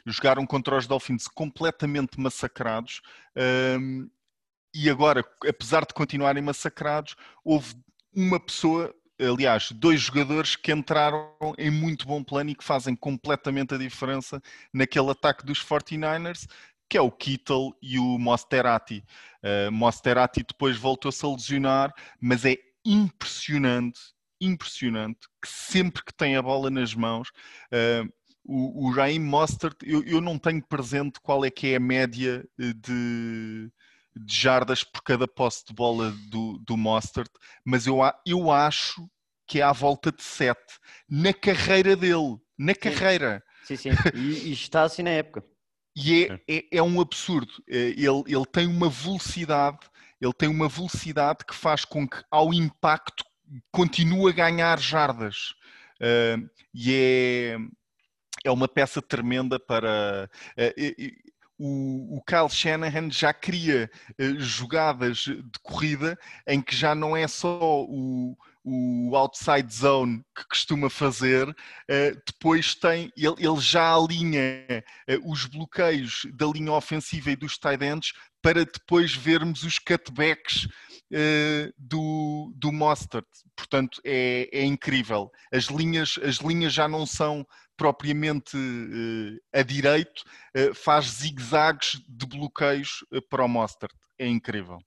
jogaram 0.04 0.44
contra 0.44 0.76
os 0.76 0.88
Dolphins 0.88 1.28
completamente 1.28 2.20
massacrados 2.20 3.00
e 4.74 4.90
agora, 4.90 5.24
apesar 5.48 5.87
de 5.87 5.94
continuarem 5.94 6.42
massacrados, 6.42 7.14
houve 7.44 7.74
uma 8.14 8.40
pessoa, 8.40 8.94
aliás, 9.18 9.72
dois 9.72 10.00
jogadores 10.00 10.57
que 10.57 10.72
entraram 10.72 11.33
em 11.57 11.70
muito 11.70 12.07
bom 12.07 12.22
plano 12.22 12.50
e 12.50 12.54
que 12.54 12.64
fazem 12.64 12.94
completamente 12.94 13.74
a 13.74 13.78
diferença 13.78 14.40
naquele 14.72 15.11
ataque 15.11 15.44
dos 15.44 15.62
49ers, 15.64 16.46
que 16.88 16.96
é 16.96 17.00
o 17.00 17.11
Kittle 17.11 17.72
e 17.83 17.98
o 17.98 18.18
Mosterati. 18.18 19.04
Uh, 19.42 19.70
Mosterati 19.70 20.44
depois 20.46 20.76
voltou-se 20.76 21.24
a 21.24 21.28
lesionar, 21.28 21.92
mas 22.20 22.44
é 22.44 22.57
impressionante, 22.85 24.00
impressionante 24.40 25.28
que 25.42 25.48
sempre 25.48 26.02
que 26.04 26.14
tem 26.14 26.37
a 26.37 26.42
bola 26.42 26.70
nas 26.70 26.94
mãos, 26.94 27.28
uh, 27.72 28.11
o, 28.48 28.87
o 28.87 28.90
Raheem 28.90 29.20
Mostert, 29.20 29.76
eu, 29.83 30.02
eu 30.04 30.22
não 30.22 30.38
tenho 30.38 30.64
presente 30.66 31.20
qual 31.20 31.44
é 31.44 31.50
que 31.50 31.68
é 31.68 31.76
a 31.76 31.81
média 31.81 32.42
eh, 32.59 32.72
de, 32.72 33.70
de 34.24 34.35
jardas 34.37 34.85
por 34.85 35.02
cada 35.02 35.26
posse 35.28 35.64
de 35.66 35.74
bola 35.74 36.12
do, 36.31 36.59
do 36.66 36.76
Mostert, 36.76 37.31
mas 37.64 37.87
eu, 37.87 38.02
a- 38.02 38.18
eu 38.26 38.50
acho 38.50 39.09
que 39.46 39.61
é 39.61 39.62
à 39.62 39.72
volta 39.72 40.12
de 40.12 40.22
7 40.22 40.78
na 41.09 41.33
carreira 41.33 41.96
dele, 41.96 42.37
na 42.59 42.74
carreira. 42.74 43.42
Sim, 43.64 43.76
sim. 43.76 43.90
E, 44.14 44.48
e 44.48 44.52
está 44.52 44.83
assim 44.83 45.02
na 45.02 45.11
época. 45.11 45.44
E 45.96 46.24
é, 46.48 46.57
é, 46.57 46.64
é 46.78 46.83
um 46.83 47.00
absurdo. 47.00 47.52
Eh, 47.68 47.94
Ele, 47.96 48.22
ele 48.26 48.46
tem 48.52 48.66
uma 48.66 48.88
velocidade, 48.88 49.78
ele 50.20 50.33
tem 50.33 50.48
uma 50.48 50.68
velocidade 50.68 51.44
que 51.44 51.54
faz 51.54 51.85
com 51.85 52.07
que 52.07 52.22
ao 52.31 52.52
impacto 52.54 53.24
continue 53.72 54.31
a 54.31 54.35
ganhar 54.35 54.78
jardas. 54.78 55.54
Eh, 56.00 56.37
e 56.74 56.94
é, 56.94 57.57
é 58.44 58.50
uma 58.50 58.68
peça 58.68 59.00
tremenda 59.02 59.59
para. 59.59 60.31
eh, 60.57 60.74
o, 61.58 62.18
o 62.18 62.22
Kyle 62.22 62.48
Shanahan 62.48 63.10
já 63.10 63.34
cria 63.34 63.90
eh, 64.16 64.34
jogadas 64.38 65.18
de 65.18 65.58
corrida 65.62 66.16
em 66.46 66.62
que 66.62 66.74
já 66.74 66.94
não 66.94 67.16
é 67.16 67.26
só 67.26 67.82
o, 67.82 68.36
o 68.64 69.16
outside 69.16 69.72
zone 69.74 70.22
que 70.36 70.46
costuma 70.46 70.88
fazer, 70.88 71.52
eh, 71.88 72.12
depois 72.24 72.76
tem, 72.76 73.12
ele, 73.16 73.34
ele 73.38 73.60
já 73.60 73.92
alinha 73.92 74.40
eh, 74.40 74.84
os 75.24 75.46
bloqueios 75.46 76.26
da 76.32 76.46
linha 76.46 76.72
ofensiva 76.72 77.30
e 77.32 77.36
dos 77.36 77.58
tight 77.58 77.84
ends 77.84 78.12
para 78.40 78.64
depois 78.64 79.12
vermos 79.12 79.64
os 79.64 79.80
cutbacks 79.80 80.68
do, 81.76 82.52
do 82.54 82.70
Mostert. 82.70 83.26
Portanto, 83.56 84.00
é, 84.04 84.48
é 84.52 84.64
incrível. 84.64 85.32
As 85.52 85.64
linhas, 85.64 86.20
as 86.22 86.36
linhas 86.36 86.72
já 86.72 86.86
não 86.86 87.04
são 87.04 87.44
propriamente 87.78 88.56
eh, 88.58 89.60
a 89.60 89.62
direito, 89.62 90.24
eh, 90.52 90.74
faz 90.74 91.06
zigue-zagues 91.06 92.02
de 92.08 92.26
bloqueios 92.26 93.04
eh, 93.12 93.20
para 93.30 93.44
o 93.44 93.48
Mostert. 93.48 93.94
É 94.18 94.26
incrível. 94.26 94.78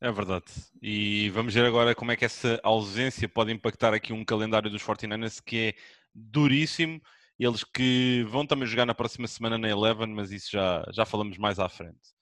É 0.00 0.12
verdade. 0.12 0.44
E 0.80 1.28
vamos 1.30 1.52
ver 1.52 1.66
agora 1.66 1.94
como 1.94 2.12
é 2.12 2.16
que 2.16 2.24
essa 2.24 2.60
ausência 2.62 3.28
pode 3.28 3.52
impactar 3.52 3.92
aqui 3.92 4.12
um 4.12 4.24
calendário 4.24 4.70
dos 4.70 4.82
49ers 4.82 5.42
que 5.44 5.58
é 5.58 5.74
duríssimo. 6.14 7.00
Eles 7.38 7.64
que 7.64 8.24
vão 8.28 8.46
também 8.46 8.66
jogar 8.68 8.86
na 8.86 8.94
próxima 8.94 9.26
semana 9.26 9.58
na 9.58 9.68
Eleven, 9.68 10.08
mas 10.14 10.30
isso 10.30 10.50
já, 10.52 10.84
já 10.94 11.04
falamos 11.04 11.36
mais 11.36 11.58
à 11.58 11.68
frente. 11.68 12.14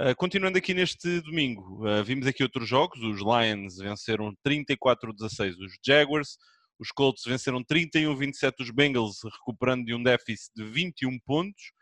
Uh, 0.00 0.14
continuando 0.16 0.56
aqui 0.56 0.72
neste 0.72 1.20
domingo, 1.22 1.86
uh, 1.86 2.02
vimos 2.02 2.26
aqui 2.26 2.42
outros 2.42 2.68
jogos. 2.68 3.00
Os 3.02 3.20
Lions 3.20 3.76
venceram 3.76 4.32
34-16 4.46 5.50
os 5.58 5.72
Jaguars. 5.84 6.38
Os 6.78 6.92
Colts 6.92 7.24
venceram 7.26 7.64
31-27 7.64 8.60
os 8.60 8.70
Bengals, 8.70 9.18
recuperando 9.24 9.84
de 9.84 9.94
um 9.94 10.02
déficit 10.02 10.52
de 10.54 10.64
21 10.64 11.18
pontos. 11.20 11.72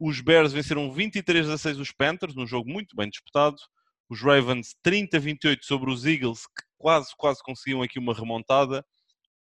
Os 0.00 0.20
Bears 0.20 0.52
venceram 0.52 0.92
23-16 0.92 1.78
os 1.78 1.92
Panthers, 1.92 2.34
num 2.34 2.46
jogo 2.46 2.68
muito 2.68 2.96
bem 2.96 3.08
disputado. 3.08 3.56
Os 4.08 4.20
Ravens 4.20 4.74
30-28 4.84 5.58
sobre 5.62 5.90
os 5.90 6.04
Eagles, 6.04 6.46
que 6.46 6.64
quase, 6.76 7.10
quase 7.16 7.40
conseguiam 7.42 7.82
aqui 7.82 7.98
uma 7.98 8.12
remontada. 8.12 8.84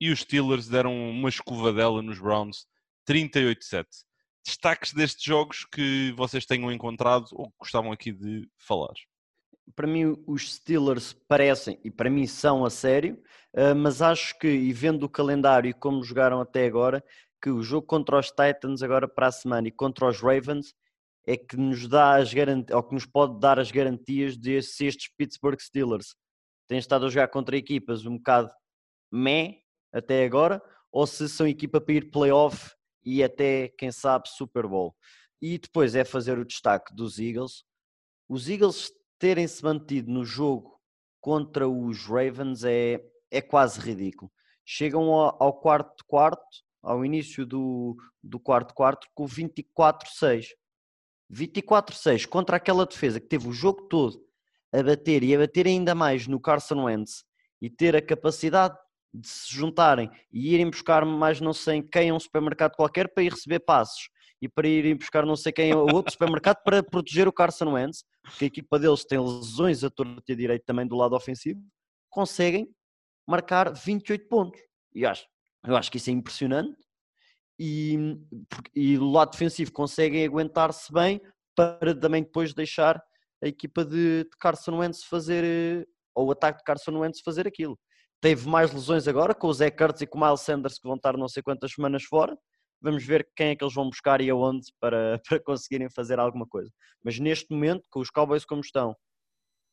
E 0.01 0.11
os 0.11 0.21
Steelers 0.21 0.69
deram 0.69 1.11
uma 1.11 1.29
escovadela 1.29 2.03
nos 2.03 2.19
Browns 2.19 2.67
38-7. 3.09 3.87
Destaques 4.45 4.93
destes 4.93 5.23
jogos 5.23 5.65
que 5.65 6.13
vocês 6.17 6.45
tenham 6.45 6.73
encontrado 6.73 7.27
ou 7.33 7.51
que 7.51 7.57
gostavam 7.61 7.93
aqui 7.93 8.13
de 8.13 8.49
falar? 8.57 8.95
Para 9.75 9.87
mim, 9.87 10.17
os 10.27 10.55
Steelers 10.55 11.13
parecem, 11.13 11.79
e 11.85 11.91
para 11.91 12.11
mim 12.11 12.27
são 12.27 12.65
a 12.65 12.71
sério, 12.71 13.23
eh, 13.53 13.75
mas 13.75 14.01
acho 14.03 14.39
que, 14.39 14.49
e 14.49 14.73
vendo 14.73 15.05
o 15.05 15.09
calendário 15.09 15.69
e 15.69 15.75
como 15.75 16.03
jogaram 16.03 16.41
até 16.41 16.67
agora, 16.67 17.05
que 17.43 17.51
o 17.51 17.63
jogo 17.63 17.87
contra 17.87 18.19
os 18.19 18.29
Titans 18.29 18.83
agora 18.83 19.07
para 19.09 19.29
a 19.29 19.33
semana 19.33 19.69
e 19.69 19.73
contra 19.73 20.09
os 20.09 20.21
Ravens 20.21 20.75
é 21.27 21.37
que 21.37 21.57
nos 21.57 21.87
dá 21.87 22.17
as 22.17 22.33
garantias, 22.33 22.77
ou 22.77 22.83
que 22.83 22.95
nos 22.95 23.07
pode 23.07 23.39
dar 23.39 23.59
as 23.59 23.71
garantias 23.71 24.37
de 24.37 24.63
se 24.63 24.87
estes 24.87 25.11
Pittsburgh 25.17 25.61
Steelers 25.61 26.17
têm 26.67 26.79
estado 26.79 27.07
a 27.07 27.09
jogar 27.11 27.29
contra 27.29 27.57
equipas 27.57 28.07
um 28.07 28.17
bocado 28.17 28.51
meh 29.13 29.61
até 29.93 30.25
agora, 30.25 30.63
ou 30.91 31.07
se 31.07 31.29
são 31.29 31.47
equipa 31.47 31.81
para 31.81 31.95
ir 31.95 32.11
playoff 32.11 32.71
e 33.05 33.23
até, 33.23 33.69
quem 33.79 33.93
sabe, 33.93 34.29
Super 34.29 34.67
Bowl. 34.67 34.95
E 35.41 35.59
depois 35.59 35.95
é 35.95 36.05
fazer 36.05 36.39
o 36.39 36.45
destaque 36.45 36.95
dos 36.95 37.19
Eagles. 37.19 37.65
Os 38.29 38.49
Eagles 38.49 38.91
terem-se 39.19 39.63
mantido 39.63 40.11
no 40.11 40.25
jogo 40.25 40.79
contra 41.21 41.69
os 41.69 42.07
Ravens 42.07 42.65
é, 42.65 43.03
é 43.31 43.41
quase 43.41 43.81
ridículo. 43.81 44.31
Chegam 44.65 45.11
ao, 45.11 45.37
ao 45.43 45.53
quarto 45.61 46.05
quarto, 46.07 46.43
ao 46.83 47.05
início 47.05 47.45
do, 47.45 47.97
do 48.23 48.39
quarto 48.39 48.75
quarto, 48.75 49.07
com 49.15 49.27
24-6. 49.27 50.47
24-6 51.31 52.27
contra 52.27 52.57
aquela 52.57 52.87
defesa 52.87 53.21
que 53.21 53.27
teve 53.27 53.49
o 53.49 53.53
jogo 53.53 53.83
todo 53.83 54.19
a 54.73 54.83
bater 54.83 55.23
e 55.23 55.35
a 55.35 55.39
bater 55.39 55.67
ainda 55.67 55.95
mais 55.95 56.27
no 56.27 56.41
Carson 56.41 56.85
Wentz 56.85 57.25
e 57.61 57.69
ter 57.69 57.95
a 57.97 58.03
capacidade 58.03 58.77
de 59.13 59.27
se 59.27 59.53
juntarem 59.55 60.11
e 60.33 60.55
irem 60.55 60.71
buscar 60.71 61.05
mais 61.05 61.41
não 61.41 61.53
sei 61.53 61.83
quem 61.83 62.11
a 62.11 62.15
um 62.15 62.21
supermercado 62.21 62.77
qualquer 62.77 63.13
para 63.13 63.23
ir 63.23 63.33
receber 63.33 63.61
passos 63.61 64.09
e 64.41 64.49
para 64.49 64.69
irem 64.69 64.97
buscar 64.97 65.27
não 65.27 65.37
sei 65.37 65.53
quem 65.53 65.73
a 65.73 65.77
outro 65.77 66.13
supermercado 66.13 66.63
para 66.63 66.83
proteger 66.83 67.27
o 67.27 67.33
Carson 67.33 67.73
Wentz, 67.73 68.05
porque 68.23 68.45
a 68.45 68.47
equipa 68.47 68.79
deles 68.79 69.05
tem 69.05 69.19
lesões 69.19 69.83
a 69.83 69.91
torto 69.91 70.23
e 70.29 70.33
a 70.33 70.37
direito 70.37 70.65
também 70.65 70.87
do 70.87 70.97
lado 70.97 71.17
ofensivo, 71.17 71.61
conseguem 72.09 72.69
marcar 73.27 73.73
28 73.73 74.29
pontos. 74.29 74.61
E 74.95 75.05
acho, 75.05 75.27
eu 75.67 75.77
acho 75.77 75.91
que 75.91 75.99
isso 75.99 76.11
é 76.11 76.13
impressionante. 76.13 76.77
E, 77.61 78.17
e 78.75 78.97
do 78.97 79.11
lado 79.11 79.33
defensivo 79.33 79.73
conseguem 79.73 80.25
aguentar-se 80.25 80.93
bem 80.93 81.21
para 81.57 81.93
também 81.93 82.23
depois 82.23 82.55
deixar 82.55 83.03
a 83.43 83.49
equipa 83.49 83.85
de, 83.85 84.25
de 84.25 84.37
Carson 84.39 84.79
Wentz 84.79 85.05
fazer, 85.05 85.87
ou 86.15 86.29
o 86.29 86.31
ataque 86.31 86.59
de 86.59 86.65
Carson 86.65 86.97
Wentz 86.99 87.21
fazer 87.21 87.49
aquilo. 87.49 87.79
teve 88.21 88.49
mais 88.49 88.73
lesões 88.73 89.09
agora, 89.09 89.35
com 89.35 89.49
o 89.49 89.53
Zé 89.53 89.71
Curtis 89.71 90.03
e 90.03 90.07
com 90.07 90.19
o 90.19 90.25
Miles 90.25 90.41
Sanders 90.41 90.79
que 90.79 90.87
vão 90.87 90.97
estar 90.97 91.17
não 91.17 91.29
sei 91.29 91.43
quantas 91.43 91.73
semanas 91.73 92.05
fora. 92.05 92.37
Vamos 92.81 93.05
ver 93.05 93.29
quem 93.37 93.49
é 93.49 93.57
que 93.57 93.65
eles 93.65 93.75
vão 93.75 93.89
buscar 93.89 94.21
e 94.21 94.31
aonde 94.31 94.67
para, 94.81 95.21
para 95.29 95.41
conseguirem 95.41 95.91
fazer 95.91 96.19
alguma 96.19 96.47
coisa. 96.47 96.71
Mas 97.03 97.19
neste 97.19 97.51
momento, 97.51 97.89
com 97.91 98.01
os 98.01 98.11
Cowboys 98.11 98.45
como 98.45 98.61
estão 98.61 98.93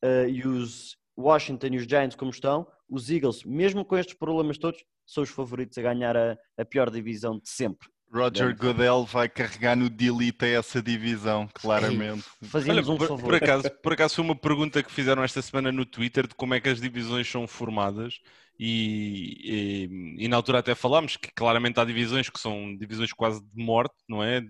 uh, 0.03 0.27
e 0.27 0.45
os 0.45 0.97
Washington 1.17 1.67
e 1.67 1.77
os 1.77 1.83
Giants 1.83 2.15
como 2.15 2.31
estão, 2.31 2.67
os 2.89 3.09
Eagles, 3.09 3.43
mesmo 3.43 3.85
com 3.85 3.97
estes 3.97 4.15
problemas 4.15 4.57
todos, 4.57 4.83
são 5.05 5.23
os 5.23 5.29
favoritos 5.29 5.77
a 5.77 5.81
ganhar 5.81 6.15
a, 6.15 6.37
a 6.57 6.65
pior 6.65 6.89
divisão 6.89 7.39
de 7.39 7.49
sempre. 7.49 7.87
Roger 8.11 8.55
Goodell 8.55 9.05
vai 9.05 9.27
carregar 9.27 9.75
no 9.75 9.89
delete 9.89 10.45
essa 10.45 10.81
divisão, 10.81 11.49
claramente. 11.53 12.23
Fazíamos 12.43 12.87
um 12.87 12.97
por, 12.97 13.07
favor. 13.07 13.25
por 13.25 13.35
acaso, 13.35 13.69
por 13.81 13.93
acaso 13.93 14.15
foi 14.15 14.23
uma 14.23 14.35
pergunta 14.35 14.81
que 14.81 14.91
fizeram 14.91 15.23
esta 15.23 15.41
semana 15.41 15.71
no 15.71 15.85
Twitter 15.85 16.27
de 16.27 16.35
como 16.35 16.53
é 16.53 16.61
que 16.61 16.69
as 16.69 16.79
divisões 16.79 17.29
são 17.29 17.45
formadas 17.47 18.19
e, 18.57 19.87
e, 20.17 20.25
e 20.25 20.27
na 20.27 20.37
altura 20.37 20.59
até 20.59 20.73
falámos 20.73 21.17
que 21.17 21.29
claramente 21.33 21.79
há 21.79 21.83
divisões 21.83 22.29
que 22.29 22.39
são 22.39 22.75
divisões 22.77 23.11
quase 23.11 23.41
de 23.41 23.63
morte, 23.63 23.95
não 24.07 24.23
é? 24.23 24.41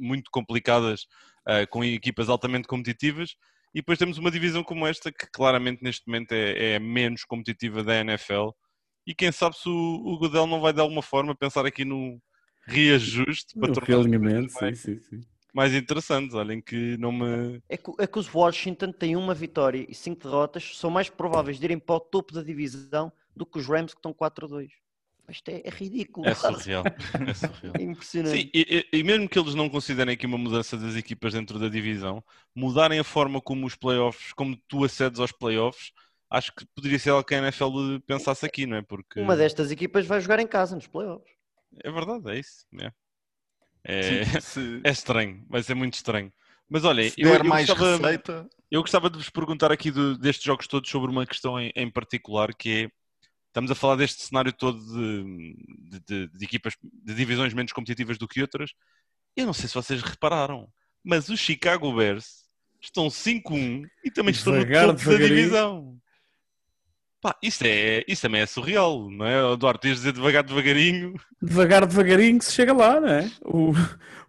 Muito 0.00 0.30
complicadas, 0.30 1.02
uh, 1.48 1.68
com 1.70 1.84
equipas 1.84 2.28
altamente 2.28 2.66
competitivas 2.66 3.36
e 3.72 3.78
depois 3.78 3.98
temos 3.98 4.18
uma 4.18 4.30
divisão 4.30 4.64
como 4.64 4.86
esta 4.86 5.12
que 5.12 5.26
claramente 5.32 5.82
neste 5.82 6.06
momento 6.06 6.32
é, 6.32 6.74
é 6.74 6.78
menos 6.78 7.24
competitiva 7.24 7.82
da 7.82 8.00
NFL 8.00 8.50
e 9.06 9.14
quem 9.14 9.30
sabe 9.30 9.56
se 9.56 9.68
o, 9.68 9.72
o 9.72 10.18
Goodell 10.18 10.46
não 10.46 10.60
vai 10.60 10.72
de 10.72 10.80
alguma 10.80 11.02
forma 11.02 11.34
pensar 11.34 11.66
aqui 11.66 11.84
no 11.84 12.20
reajuste 12.66 13.54
para 13.58 13.68
O 13.68 13.72
tornar 13.72 14.00
realinhamento, 14.02 14.52
sim, 14.52 14.74
mais, 14.74 14.76
sim, 14.76 14.98
sim. 15.00 15.24
mais 15.54 15.74
interessantes. 15.74 16.34
Olhem 16.34 16.60
que 16.62 16.96
não 16.98 17.12
me. 17.12 17.62
É 17.68 17.76
que, 17.76 17.90
é 17.98 18.06
que 18.06 18.18
os 18.18 18.32
Washington 18.32 18.92
têm 18.92 19.16
uma 19.16 19.34
vitória 19.34 19.84
e 19.88 19.94
cinco 19.94 20.22
derrotas, 20.22 20.76
são 20.78 20.90
mais 20.90 21.08
prováveis 21.10 21.58
de 21.58 21.64
irem 21.64 21.78
para 21.78 21.96
o 21.96 22.00
topo 22.00 22.32
da 22.32 22.42
divisão 22.42 23.12
do 23.36 23.44
que 23.46 23.58
os 23.58 23.66
Rams 23.66 23.92
que 23.92 23.98
estão 23.98 24.12
4-2. 24.12 24.70
Isto 25.28 25.48
é, 25.48 25.62
é 25.64 25.70
ridículo. 25.70 26.30
É 26.30 26.34
surreal. 26.34 26.90
É 27.26 27.34
surreal. 27.34 27.78
É 27.78 27.82
impressionante. 27.82 28.48
Sim, 28.48 28.50
e, 28.54 28.86
e- 28.92 28.98
e 28.98 29.02
mesmo 29.04 29.28
que 29.28 29.38
eles 29.38 29.54
não 29.54 29.68
considerem 29.68 30.14
aqui 30.14 30.26
uma 30.26 30.38
mudança 30.38 30.76
das 30.78 30.96
equipas 30.96 31.34
dentro 31.34 31.58
da 31.58 31.68
divisão, 31.68 32.24
mudarem 32.54 32.98
a 32.98 33.04
forma 33.04 33.40
como 33.40 33.66
os 33.66 33.76
playoffs, 33.76 34.32
como 34.32 34.56
tu 34.66 34.84
acedes 34.84 35.20
aos 35.20 35.32
playoffs, 35.32 35.92
acho 36.30 36.52
que 36.54 36.64
poderia 36.74 36.98
ser 36.98 37.10
algo 37.10 37.24
que 37.24 37.34
a 37.34 37.38
NFL 37.38 38.00
pensasse 38.06 38.46
aqui, 38.46 38.64
não 38.66 38.78
é? 38.78 38.82
Porque 38.82 39.20
Uma 39.22 39.34
destas 39.34 39.72
equipas 39.72 40.06
vai 40.06 40.20
jogar 40.20 40.38
em 40.38 40.46
casa 40.46 40.76
nos 40.76 40.86
playoffs. 40.86 41.33
É 41.82 41.90
verdade, 41.90 42.30
é 42.30 42.38
isso. 42.38 42.64
É, 42.80 42.92
é, 43.84 44.24
Se, 44.24 44.40
se, 44.40 44.80
é 44.84 44.90
estranho, 44.90 45.44
vai 45.48 45.62
ser 45.62 45.74
muito 45.74 45.94
estranho. 45.94 46.32
Mas 46.68 46.82
se 46.82 47.20
eu, 47.20 47.28
eu 47.28 47.44
mais 47.44 47.66
gostava, 47.68 47.96
receita, 47.96 48.48
eu 48.70 48.80
gostava 48.80 49.10
de 49.10 49.18
vos 49.18 49.28
perguntar 49.30 49.70
aqui 49.70 49.90
do- 49.90 50.16
destes 50.16 50.44
jogos 50.44 50.66
todos 50.66 50.88
sobre 50.90 51.10
uma 51.10 51.26
questão 51.26 51.60
em, 51.60 51.70
em 51.76 51.90
particular, 51.90 52.54
que 52.54 52.84
é, 52.84 52.90
estamos 53.48 53.70
a 53.70 53.74
falar 53.74 53.96
deste 53.96 54.22
cenário 54.22 54.52
todo 54.52 54.80
de, 54.82 55.54
de- 55.90 56.00
de- 56.00 56.28
de 56.38 56.44
equipas, 56.44 56.74
de 56.82 57.14
divisões 57.14 57.52
menos 57.52 57.72
competitivas 57.72 58.16
do 58.18 58.26
que 58.26 58.40
outras. 58.40 58.72
Eu 59.36 59.46
não 59.46 59.52
sei 59.52 59.68
se 59.68 59.74
vocês 59.74 60.00
repararam, 60.02 60.68
mas 61.04 61.28
os 61.28 61.38
Chicago 61.38 61.92
Bears 61.94 62.44
estão 62.80 63.08
5-1 63.10 63.86
e 64.04 64.10
também 64.10 64.32
estão 64.32 64.52
Devagar, 64.54 64.86
no 64.86 64.94
topo 64.94 65.10
da 65.10 65.16
divisão. 65.18 65.98
Pá, 67.24 67.34
isso, 67.42 67.64
é, 67.64 68.04
isso 68.06 68.20
também 68.20 68.42
é 68.42 68.46
surreal, 68.46 69.08
não 69.10 69.24
é? 69.24 69.50
Eduardo, 69.54 69.80
tens 69.80 69.92
de 69.92 69.96
dizer 69.96 70.12
devagar, 70.12 70.44
devagarinho. 70.44 71.14
Devagar, 71.40 71.86
devagarinho 71.86 72.38
que 72.38 72.44
se 72.44 72.52
chega 72.52 72.74
lá, 72.74 73.00
não 73.00 73.08
é? 73.08 73.30
O- 73.42 73.72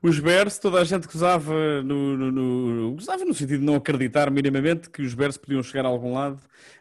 os 0.02 0.18
Bears, 0.18 0.58
toda 0.60 0.80
a 0.80 0.84
gente 0.86 1.06
gozava 1.06 1.84
no, 1.84 2.16
no, 2.16 2.32
no- 2.32 2.94
gozava 2.96 3.26
no 3.26 3.34
sentido 3.34 3.60
de 3.60 3.66
não 3.66 3.76
acreditar 3.76 4.32
minimamente 4.32 4.90
que 4.90 5.02
os 5.02 5.14
Bears 5.14 5.36
podiam 5.36 5.62
chegar 5.62 5.84
a 5.86 5.90
algum 5.90 6.14
lado 6.14 6.40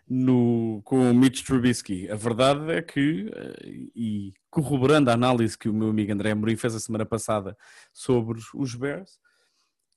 no, 0.08 0.80
com 0.84 1.10
o 1.10 1.12
Mitch 1.12 1.42
Trubisky. 1.42 2.08
A 2.08 2.14
verdade 2.14 2.70
é 2.70 2.80
que, 2.80 3.28
eh, 3.34 3.88
e 3.96 4.32
corroborando 4.48 5.10
a 5.10 5.14
análise 5.14 5.58
que 5.58 5.68
o 5.68 5.74
meu 5.74 5.88
amigo 5.88 6.12
André 6.12 6.30
Amorim 6.30 6.54
fez 6.54 6.76
a 6.76 6.80
semana 6.80 7.04
passada 7.04 7.56
sobre 7.92 8.38
os 8.54 8.74
Bears, 8.76 9.18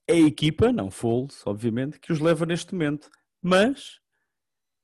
é 0.08 0.14
a 0.14 0.20
equipa, 0.20 0.72
não 0.72 0.90
Foles, 0.90 1.46
obviamente, 1.46 2.00
que 2.00 2.12
os 2.12 2.20
leva 2.20 2.44
neste 2.44 2.74
momento. 2.74 3.08
Mas, 3.40 4.00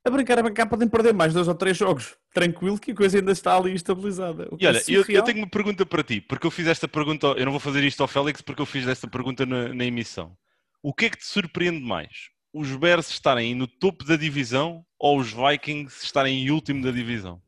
a 0.05 0.09
brincar, 0.09 0.37
a 0.39 0.43
brincar, 0.43 0.65
podem 0.67 0.87
perder 0.87 1.13
mais 1.13 1.33
dois 1.33 1.47
ou 1.47 1.55
três 1.55 1.77
jogos. 1.77 2.17
Tranquilo 2.33 2.77
que 2.77 2.91
a 2.91 2.95
coisa 2.95 3.17
ainda 3.17 3.31
está 3.31 3.55
ali 3.55 3.73
estabilizada. 3.73 4.49
E 4.59 4.65
é 4.65 4.69
olha, 4.69 4.83
eu, 4.87 4.95
eu 4.95 5.03
surreal. 5.03 5.23
tenho 5.23 5.37
uma 5.39 5.49
pergunta 5.49 5.85
para 5.85 6.03
ti, 6.03 6.19
porque 6.19 6.45
eu 6.45 6.51
fiz 6.51 6.67
esta 6.67 6.87
pergunta, 6.87 7.27
eu 7.27 7.45
não 7.45 7.51
vou 7.51 7.59
fazer 7.59 7.83
isto 7.83 8.01
ao 8.01 8.07
Félix 8.07 8.41
porque 8.41 8.61
eu 8.61 8.65
fiz 8.65 8.87
esta 8.87 9.07
pergunta 9.07 9.45
na, 9.45 9.73
na 9.73 9.85
emissão. 9.85 10.35
O 10.81 10.93
que 10.93 11.05
é 11.05 11.09
que 11.09 11.17
te 11.17 11.25
surpreende 11.25 11.79
mais? 11.79 12.29
Os 12.53 12.75
Bears 12.75 13.09
estarem 13.09 13.55
no 13.55 13.65
topo 13.65 14.03
da 14.03 14.17
divisão 14.17 14.85
ou 14.99 15.17
os 15.19 15.31
Vikings 15.31 16.03
estarem 16.03 16.43
em 16.43 16.51
último 16.51 16.83
da 16.83 16.91
divisão? 16.91 17.41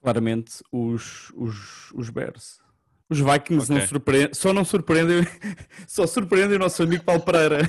Claramente 0.00 0.64
os, 0.72 1.30
os, 1.34 1.92
os 1.92 2.08
Bears. 2.08 2.58
Os 3.12 3.18
Vikings 3.18 3.64
Ok. 3.70 3.76
não 3.78 3.86
surpreendem, 3.86 4.30
só 4.34 4.52
não 4.52 4.64
surpreendem, 4.64 5.26
só 5.86 6.06
surpreendem 6.06 6.56
o 6.56 6.60
nosso 6.60 6.82
amigo 6.82 7.04
Paulo 7.04 7.20
Pereira. 7.22 7.68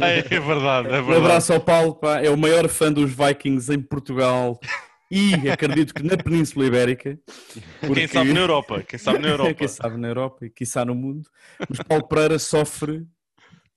É, 0.00 0.18
é 0.34 0.40
verdade, 0.40 0.88
é 0.88 1.00
Um 1.00 1.04
verdade. 1.04 1.16
abraço 1.18 1.52
ao 1.52 1.60
Paulo, 1.60 1.94
pá, 1.94 2.20
é 2.20 2.28
o 2.30 2.36
maior 2.36 2.68
fã 2.68 2.92
dos 2.92 3.10
Vikings 3.12 3.72
em 3.72 3.80
Portugal 3.80 4.58
e 5.10 5.48
acredito 5.48 5.94
que 5.94 6.02
na 6.02 6.16
Península 6.16 6.66
Ibérica. 6.66 7.18
Quem 7.80 7.88
porque- 7.88 8.08
sabe 8.08 8.32
na 8.32 8.40
Europa, 8.40 8.82
quem 8.82 8.98
sabe 8.98 9.18
na 9.20 9.28
Europa. 9.30 9.54
Quem 9.54 9.68
sabe 9.68 9.96
na 9.96 10.08
Europa 10.08 10.46
e 10.46 10.50
quiçá 10.50 10.84
no 10.84 10.94
mundo. 10.94 11.28
Mas 11.68 11.78
Paulo 11.86 12.08
Pereira 12.08 12.38
sofre 12.38 13.06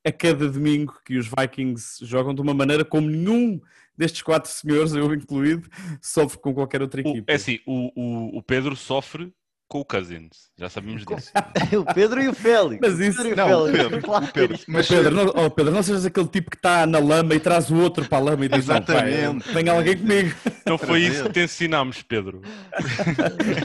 a 0.06 0.12
cada 0.12 0.50
domingo 0.50 0.98
que 1.06 1.18
os 1.18 1.28
Vikings 1.28 2.04
jogam 2.06 2.34
de 2.34 2.42
uma 2.42 2.54
maneira 2.54 2.84
como 2.84 3.08
nenhum 3.10 3.60
destes 3.98 4.22
quatro 4.22 4.50
senhores, 4.50 4.94
eu 4.94 5.14
incluído, 5.14 5.68
sofre 6.02 6.40
com 6.40 6.54
qualquer 6.54 6.82
outra 6.82 7.02
O- 7.04 7.08
equipa. 7.10 7.32
é 7.32 7.36
assim, 7.36 7.60
o, 7.66 7.92
o, 7.96 8.38
o 8.38 8.44
Pedro 8.44 8.76
sofre 8.76 9.32
com 9.70 9.82
o 9.82 9.86
Cousins, 9.86 10.50
já 10.58 10.70
sabemos 10.70 11.06
disso. 11.06 11.32
o 11.78 11.94
Pedro 11.94 12.22
e 12.24 12.30
o 12.30 12.34
Félix. 12.34 12.80
Mas 12.82 13.00
isso- 13.00 13.20
O 13.22 13.24
Pedro 13.24 13.30
e 13.30 13.34
o 13.34 13.36
não, 13.36 13.64
o 13.64 13.68
Félix. 13.68 13.82
Pedro, 13.92 14.08
o 14.18 14.32
Pedro, 14.32 14.60
mas 14.68 14.88
Pedro, 14.88 15.16
não, 15.16 15.46
oh, 15.46 15.50
Pedro, 15.52 15.72
não 15.74 15.84
sejas 15.84 16.06
aquele 16.06 16.28
tipo 16.28 16.50
que 16.50 16.56
está 16.58 16.86
na 16.86 17.00
lama 17.00 17.36
e 17.36 17.40
traz 17.40 17.70
o 17.70 17.76
outro 17.76 18.06
para 18.08 18.18
a 18.18 18.22
lama 18.22 18.46
e 18.46 18.50
diz: 18.50 18.66
não, 18.66 18.76
Exatamente. 18.78 19.54
tem 19.54 19.68
alguém 19.70 19.98
comigo. 19.98 20.36
Não 20.66 20.78
foi 20.78 21.02
isso 21.02 21.24
que 21.26 21.32
te 21.32 21.40
ensinámos, 21.42 22.02
Pedro. 22.02 22.42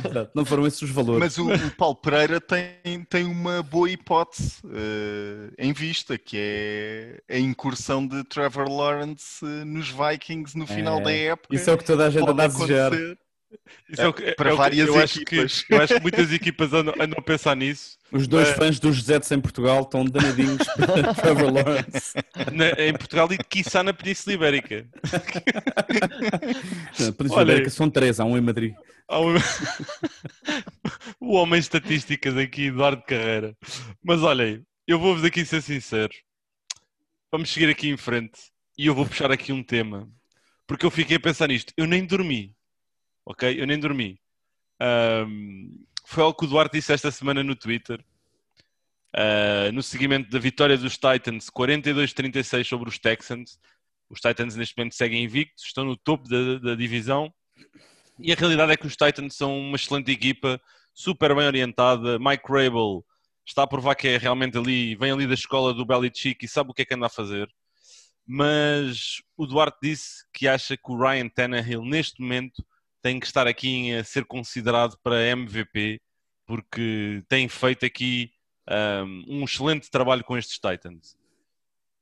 Exato, 0.08 0.30
não 0.34 0.44
foram 0.44 0.66
esses 0.66 0.82
os 0.82 0.90
valores. 0.90 1.20
Mas 1.20 1.38
o, 1.38 1.52
o 1.52 1.70
Paulo 1.72 1.96
Pereira 1.96 2.40
tem, 2.40 3.04
tem 3.08 3.24
uma 3.24 3.62
boa 3.62 3.90
hipótese 3.90 4.58
eh, 4.72 5.50
em 5.58 5.72
vista, 5.72 6.18
que 6.18 6.36
é 7.28 7.36
a 7.36 7.38
incursão 7.38 8.06
de 8.06 8.24
Trevor 8.24 8.68
Lawrence 8.68 9.44
eh, 9.44 9.64
nos 9.64 9.88
Vikings 9.90 10.56
no 10.58 10.66
final 10.66 10.98
É, 11.00 11.02
da 11.02 11.12
época. 11.12 11.54
Isso 11.54 11.70
é 11.70 11.72
o 11.72 11.78
que 11.78 11.84
toda 11.84 12.06
a 12.06 12.10
gente 12.10 12.20
Pode 12.20 12.32
anda 12.32 12.44
a 12.44 12.46
desejar. 12.48 12.86
acontecer. 12.88 13.18
Isso 13.88 14.02
é 14.02 14.12
que- 14.12 14.32
Para 14.32 14.50
é 14.52 14.54
várias 14.54 14.88
eu 14.88 14.98
acho 14.98 15.20
equipas. 15.22 15.62
Que, 15.62 15.74
eu 15.74 15.82
acho 15.82 15.94
que 15.94 16.00
muitas 16.00 16.32
equipas 16.32 16.72
andam, 16.72 16.94
andam 16.98 17.18
a 17.18 17.22
pensar 17.22 17.54
nisso. 17.56 17.96
Os 18.10 18.26
dois 18.26 18.48
É. 18.48 18.54
fãs 18.54 18.78
dos 18.80 18.96
Jets 19.04 19.30
em 19.30 19.40
Portugal 19.40 19.82
estão 19.82 20.04
danadinhos 20.04 20.58
para 20.76 21.14
Trevor 21.14 21.52
Lawrence. 21.52 22.12
Na- 22.52 22.70
em 22.84 22.92
Portugal 22.92 23.28
e 23.32 23.38
quiçá 23.38 23.82
na 23.82 23.92
Península 23.92 24.34
Ibérica. 24.34 24.86
Não, 26.98 27.12
Península 27.12 27.40
Olha. 27.40 27.50
Ibérica 27.52 27.70
são 27.70 27.90
três, 27.90 28.20
há 28.20 28.24
um 28.24 28.36
em 28.36 28.40
Madrid. 28.40 28.74
Um- 29.10 29.34
o 31.20 31.34
homem 31.34 31.60
de 31.60 31.66
estatísticas 31.66 32.36
aqui, 32.36 32.66
Eduardo 32.66 33.02
Carreira. 33.02 33.56
Mas 34.02 34.22
olhem, 34.22 34.64
eu 34.86 34.98
vou-vos 34.98 35.24
aqui 35.24 35.44
ser 35.44 35.62
sincero. 35.62 36.12
Vamos 37.30 37.50
seguir 37.50 37.68
aqui 37.70 37.88
em 37.88 37.96
frente 37.96 38.38
e 38.76 38.86
eu 38.86 38.94
vou 38.94 39.06
puxar 39.06 39.30
aqui 39.30 39.52
um 39.52 39.62
tema. 39.62 40.08
Porque 40.66 40.86
eu 40.86 40.90
fiquei 40.90 41.16
a 41.16 41.20
pensar 41.20 41.48
nisto. 41.48 41.72
Eu 41.76 41.86
nem 41.86 42.04
dormi. 42.06 42.52
Ok? 43.24 43.60
Eu 43.60 43.66
nem 43.66 43.78
dormi. 43.78 44.20
Ahm, 44.80 45.84
foi 46.06 46.22
algo 46.22 46.38
que 46.38 46.44
o 46.44 46.48
Duarte 46.48 46.76
disse 46.78 46.92
esta 46.92 47.10
semana 47.10 47.42
no 47.42 47.54
Twitter. 47.54 48.04
Ah, 49.14 49.70
no 49.72 49.82
seguimento 49.82 50.30
da 50.30 50.38
vitória 50.38 50.76
dos 50.76 50.94
Titans 50.94 51.50
42-36 51.50 52.64
sobre 52.64 52.88
os 52.88 52.98
Texans. 52.98 53.58
Os 54.08 54.20
Titans 54.20 54.56
neste 54.56 54.76
momento 54.76 54.94
seguem 54.94 55.22
invictos, 55.24 55.64
estão 55.64 55.84
no 55.84 55.96
topo 55.96 56.28
da, 56.28 56.58
da 56.58 56.74
divisão. 56.74 57.32
E 58.18 58.32
a 58.32 58.36
realidade 58.36 58.72
é 58.72 58.76
que 58.76 58.86
os 58.86 58.96
Titans 58.96 59.36
são 59.36 59.58
uma 59.58 59.76
excelente 59.76 60.10
equipa, 60.10 60.60
super 60.94 61.34
bem 61.34 61.46
orientada. 61.46 62.18
Mike 62.18 62.44
Rabel 62.46 63.04
está 63.46 63.62
a 63.64 63.66
provar 63.66 63.94
que 63.94 64.08
é 64.08 64.16
realmente 64.18 64.56
ali, 64.56 64.94
vem 64.96 65.10
ali 65.12 65.26
da 65.26 65.34
escola 65.34 65.74
do 65.74 65.84
Belichick 65.84 66.44
e 66.44 66.48
sabe 66.48 66.70
o 66.70 66.74
que 66.74 66.82
é 66.82 66.84
que 66.84 66.94
anda 66.94 67.06
a 67.06 67.10
fazer. 67.10 67.48
Mas 68.26 69.20
o 69.36 69.46
Duarte 69.46 69.78
disse 69.82 70.24
que 70.32 70.46
acha 70.46 70.76
que 70.76 70.90
o 70.90 70.96
Ryan 70.96 71.28
Tannehill 71.28 71.84
neste 71.84 72.20
momento 72.20 72.64
tem 73.02 73.18
que 73.20 73.26
estar 73.26 73.46
aqui 73.46 73.92
a 73.94 74.04
ser 74.04 74.24
considerado 74.24 74.96
para 75.02 75.22
MVP 75.26 76.00
porque 76.46 77.22
tem 77.28 77.48
feito 77.48 77.84
aqui 77.84 78.30
um, 79.06 79.40
um 79.40 79.44
excelente 79.44 79.90
trabalho 79.90 80.22
com 80.24 80.36
estes 80.38 80.58
Titans. 80.58 81.16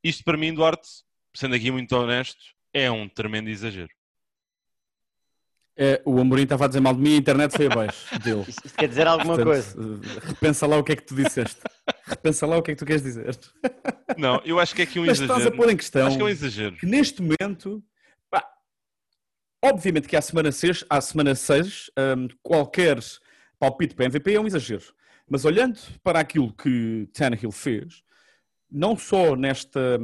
Isto 0.05 0.23
para 0.25 0.37
mim, 0.37 0.53
Duarte, 0.55 0.89
sendo 1.35 1.55
aqui 1.55 1.71
muito 1.71 1.93
honesto, 1.97 2.39
é 2.73 2.91
um 2.91 3.09
tremendo 3.09 3.49
exagero. 3.49 3.91
É, 5.77 6.03
o 6.05 6.21
Amorim 6.21 6.43
estava 6.43 6.67
a 6.67 6.69
dizer 6.69 6.81
mal 6.81 6.95
de 6.95 7.01
mim 7.01 7.13
e 7.13 7.15
a 7.15 7.19
internet 7.19 7.57
foi 7.57 7.67
abaixo 7.67 8.07
dele. 8.21 8.45
Isto 8.47 8.67
isto 8.67 8.77
quer 8.77 8.89
dizer 8.89 9.07
alguma 9.07 9.35
Portanto, 9.37 9.47
coisa. 9.47 9.79
eh, 9.81 10.21
Repensa 10.29 10.67
lá 10.67 10.77
o 10.77 10.85
que 10.85 10.93
é 10.93 10.97
que 10.97 11.03
tu 11.03 11.15
disseste. 11.15 11.61
Repensa 12.05 12.47
lá 12.47 12.59
o 12.59 12.63
que 12.63 12.73
é 12.73 12.75
que 12.75 12.79
tu 12.79 12.85
queres 12.87 13.03
dizer. 13.03 13.39
Não, 14.19 14.43
eu 14.45 14.59
acho 14.59 14.75
que 14.75 14.83
é 14.83 14.85
aqui 14.85 14.99
um 15.01 15.07
Mas 15.07 15.13
estás 15.21 15.31
a 15.31 15.35
exagero. 15.37 15.57
pôr 15.57 15.71
em 15.71 15.77
questão 15.77 16.07
Acho 16.07 16.17
que 16.17 16.23
é 16.23 16.25
um 16.27 16.29
exagero. 16.29 16.77
que 16.77 16.85
neste 16.87 17.23
momento, 17.23 17.83
Obviamente 19.63 20.09
que 20.09 20.17
à 20.17 20.23
semana 20.23 20.51
6, 20.51 20.85
à 20.89 21.01
semana 21.01 21.35
6 21.35 21.91
um, 22.17 22.29
qualquer 22.43 22.99
palpite 23.59 23.95
para 23.95 24.07
MVP 24.07 24.35
é 24.35 24.41
um 24.41 24.47
exagero. 24.47 24.85
Mas 25.29 25.45
olhando 25.45 25.79
para 26.03 26.19
aquilo 26.21 26.53
que 26.53 27.09
Tannehill 27.13 27.53
fez, 27.53 28.03
não 28.71 28.97
só 28.97 29.37
nesta, 29.37 29.99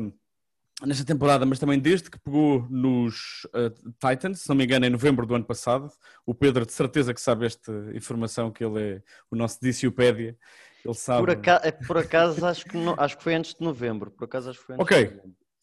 nesta 0.85 1.05
temporada, 1.05 1.47
mas 1.47 1.59
também 1.59 1.79
desde 1.79 2.11
que 2.11 2.19
pegou 2.19 2.67
nos 2.69 3.45
uh, 3.47 3.71
Titans, 3.99 4.43
se 4.43 4.49
não 4.49 4.55
me 4.57 4.65
engano, 4.65 4.85
em 4.87 4.91
novembro 4.91 5.27
do 5.27 5.35
ano 5.35 5.45
passado, 5.45 5.91
o 6.25 6.35
Pedro 6.35 6.67
de 6.67 6.73
certeza 6.73 7.15
que 7.15 7.21
sabe 7.21 7.47
esta 7.47 7.73
informação, 7.95 8.53
que 8.53 8.63
ele 8.63 8.81
é 8.81 9.03
o 9.31 9.37
nosso 9.37 9.59
Diciopédia. 9.61 10.37
Ele 10.85 10.95
sabe. 10.95 11.21
Por 11.23 11.31
acaso, 11.31 11.63
por 11.87 11.99
acaso 11.99 12.47
acho, 12.47 12.65
que 12.67 12.77
não, 12.77 12.95
acho 12.99 13.17
que 13.17 13.25
foi 13.25 13.35
antes 13.35 13.55
de 13.55 13.65
novembro. 13.65 14.11
Por 14.11 14.27
acaso 14.27 14.51
acho 14.51 14.61
que 14.61 14.67
foi 14.67 14.75
antes 14.77 14.85
Ok. 14.85 15.21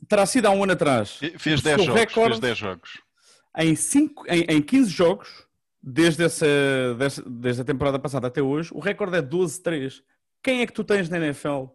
Terá 0.09 0.25
sido 0.25 0.47
há 0.47 0.51
um 0.51 0.63
ano 0.63 0.73
atrás. 0.73 1.19
Fez 1.37 1.61
O 1.61 1.63
10 1.63 1.75
seu 1.77 1.85
jogos. 1.85 2.01
recorde- 2.01 2.29
Fez 2.31 2.39
10 2.41 2.57
jogos. 2.57 3.01
Em, 3.57 3.75
cinco, 3.75 4.23
em, 4.27 4.41
em 4.49 4.61
15 4.61 4.89
jogos, 4.89 5.29
desde, 5.81 6.23
essa, 6.23 6.45
desde, 7.27 7.61
a 7.61 7.65
temporada 7.65 7.99
passada 7.99 8.27
até 8.27 8.41
hoje, 8.41 8.71
o 8.73 8.79
recorde 8.79 9.17
é 9.17 9.21
12-3. 9.21 10.01
Quem 10.41 10.61
é 10.61 10.65
que 10.67 10.73
tu 10.73 10.83
tens 10.83 11.09
na 11.09 11.17
NFL 11.17 11.65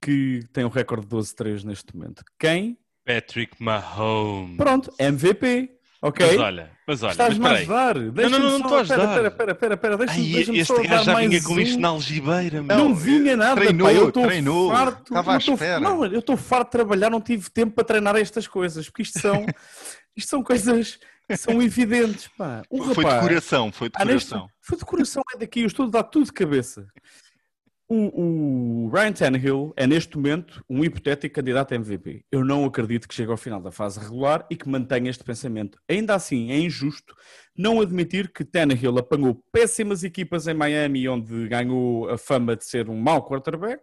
que 0.00 0.40
tem 0.52 0.64
o 0.64 0.68
recorde 0.68 1.06
de 1.06 1.14
12-3 1.14 1.64
neste 1.64 1.96
momento? 1.96 2.22
Quem? 2.38 2.78
Patrick 3.04 3.56
Mahomes. 3.62 4.56
Pronto, 4.56 4.92
MVP. 4.98 5.70
Ok? 6.04 6.26
Mas 6.26 6.36
olha, 6.38 6.70
mas 6.84 7.02
olha, 7.04 7.10
Estás-me 7.12 7.46
a 7.46 7.50
ajudar. 7.52 7.94
Deixa-me 8.10 8.38
não, 8.44 8.58
não 8.58 8.58
só- 8.58 8.64
estou 8.64 8.78
a 8.78 8.82
Espera, 8.82 9.02
ajudar. 9.02 9.26
espera, 9.28 9.52
espera, 9.52 9.52
espera, 9.52 9.74
espera. 9.94 9.96
Deixa-me 10.34 10.58
este 10.58 10.82
gajo 10.88 11.04
já 11.04 11.14
vinha 11.14 11.42
com 11.44 11.60
isto 11.60 11.78
na 11.78 11.88
algibeira, 11.88 12.60
meu. 12.62 12.76
Não, 12.76 12.88
Não, 12.88 12.94
vinha 12.96 13.36
nada, 13.36 13.60
treinou, 13.60 13.86
pá. 13.86 13.92
Eu 13.94 14.08
estou 14.08 14.68
farto. 14.70 15.02
Estava 15.02 15.34
à 15.34 15.36
espera. 15.38 15.78
Não, 15.80 16.04
eu 16.04 16.18
estou 16.18 16.36
farto 16.36 16.64
de 16.66 16.72
trabalhar, 16.72 17.08
não 17.08 17.20
tive 17.20 17.48
tempo 17.50 17.72
para 17.76 17.84
treinar 17.84 18.16
estas 18.16 18.48
coisas, 18.48 18.88
porque 18.88 19.02
isto 19.02 19.20
são, 19.20 19.46
isto 20.16 20.28
são 20.30 20.42
coisas 20.42 20.98
que 21.28 21.36
são 21.36 21.62
evidentes, 21.62 22.28
pá. 22.36 22.62
O 22.68 22.82
Foi 22.82 22.94
de 22.94 23.00
rapaz- 23.10 23.22
coração, 23.22 23.72
foi 23.72 23.88
de 23.88 23.94
Ah, 23.96 24.04
coração. 24.06 24.48
Foi 24.60 24.78
de 24.78 24.84
coração, 24.84 25.22
é 25.34 25.38
daqui, 25.38 25.60
eu 25.60 25.66
estou 25.66 25.86
a 25.86 25.90
dar 25.90 26.02
tudo 26.04 26.26
de 26.26 26.32
cabeça. 26.32 26.86
O, 27.88 28.86
o 28.86 28.88
Ryan 28.88 29.12
Tannehill 29.12 29.74
é 29.76 29.86
neste 29.86 30.16
momento 30.16 30.64
um 30.68 30.82
hipotético 30.82 31.34
candidato 31.34 31.72
a 31.72 31.74
MVP. 31.74 32.24
Eu 32.32 32.42
não 32.42 32.64
acredito 32.64 33.06
que 33.06 33.14
chegue 33.14 33.30
ao 33.30 33.36
final 33.36 33.60
da 33.60 33.70
fase 33.70 34.00
regular 34.00 34.46
e 34.50 34.56
que 34.56 34.66
mantenha 34.66 35.10
este 35.10 35.22
pensamento. 35.22 35.78
Ainda 35.86 36.14
assim, 36.14 36.50
é 36.50 36.58
injusto 36.58 37.14
não 37.56 37.82
admitir 37.82 38.32
que 38.32 38.44
Tannehill 38.46 38.96
apanhou 38.98 39.34
péssimas 39.52 40.04
equipas 40.04 40.46
em 40.46 40.54
Miami, 40.54 41.06
onde 41.06 41.46
ganhou 41.48 42.08
a 42.08 42.16
fama 42.16 42.56
de 42.56 42.64
ser 42.64 42.88
um 42.88 42.96
mau 42.98 43.26
quarterback. 43.28 43.82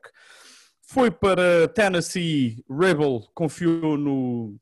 Foi 0.81 1.11
para 1.11 1.67
Tennessee, 1.67 2.63
Rebel 2.67 3.21
confiou 3.35 3.95
no, 3.95 4.57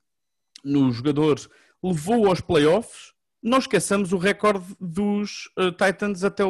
no 0.68 0.92
jogador, 0.92 1.40
levou 1.84 2.28
aos 2.28 2.42
playoffs. 2.42 3.14
Não 3.42 3.60
esqueçamos 3.60 4.12
o 4.14 4.18
recorde 4.18 4.66
dos 4.80 5.50
eh, 5.58 5.72
Titans 5.72 6.24
até 6.24 6.44
o, 6.44 6.50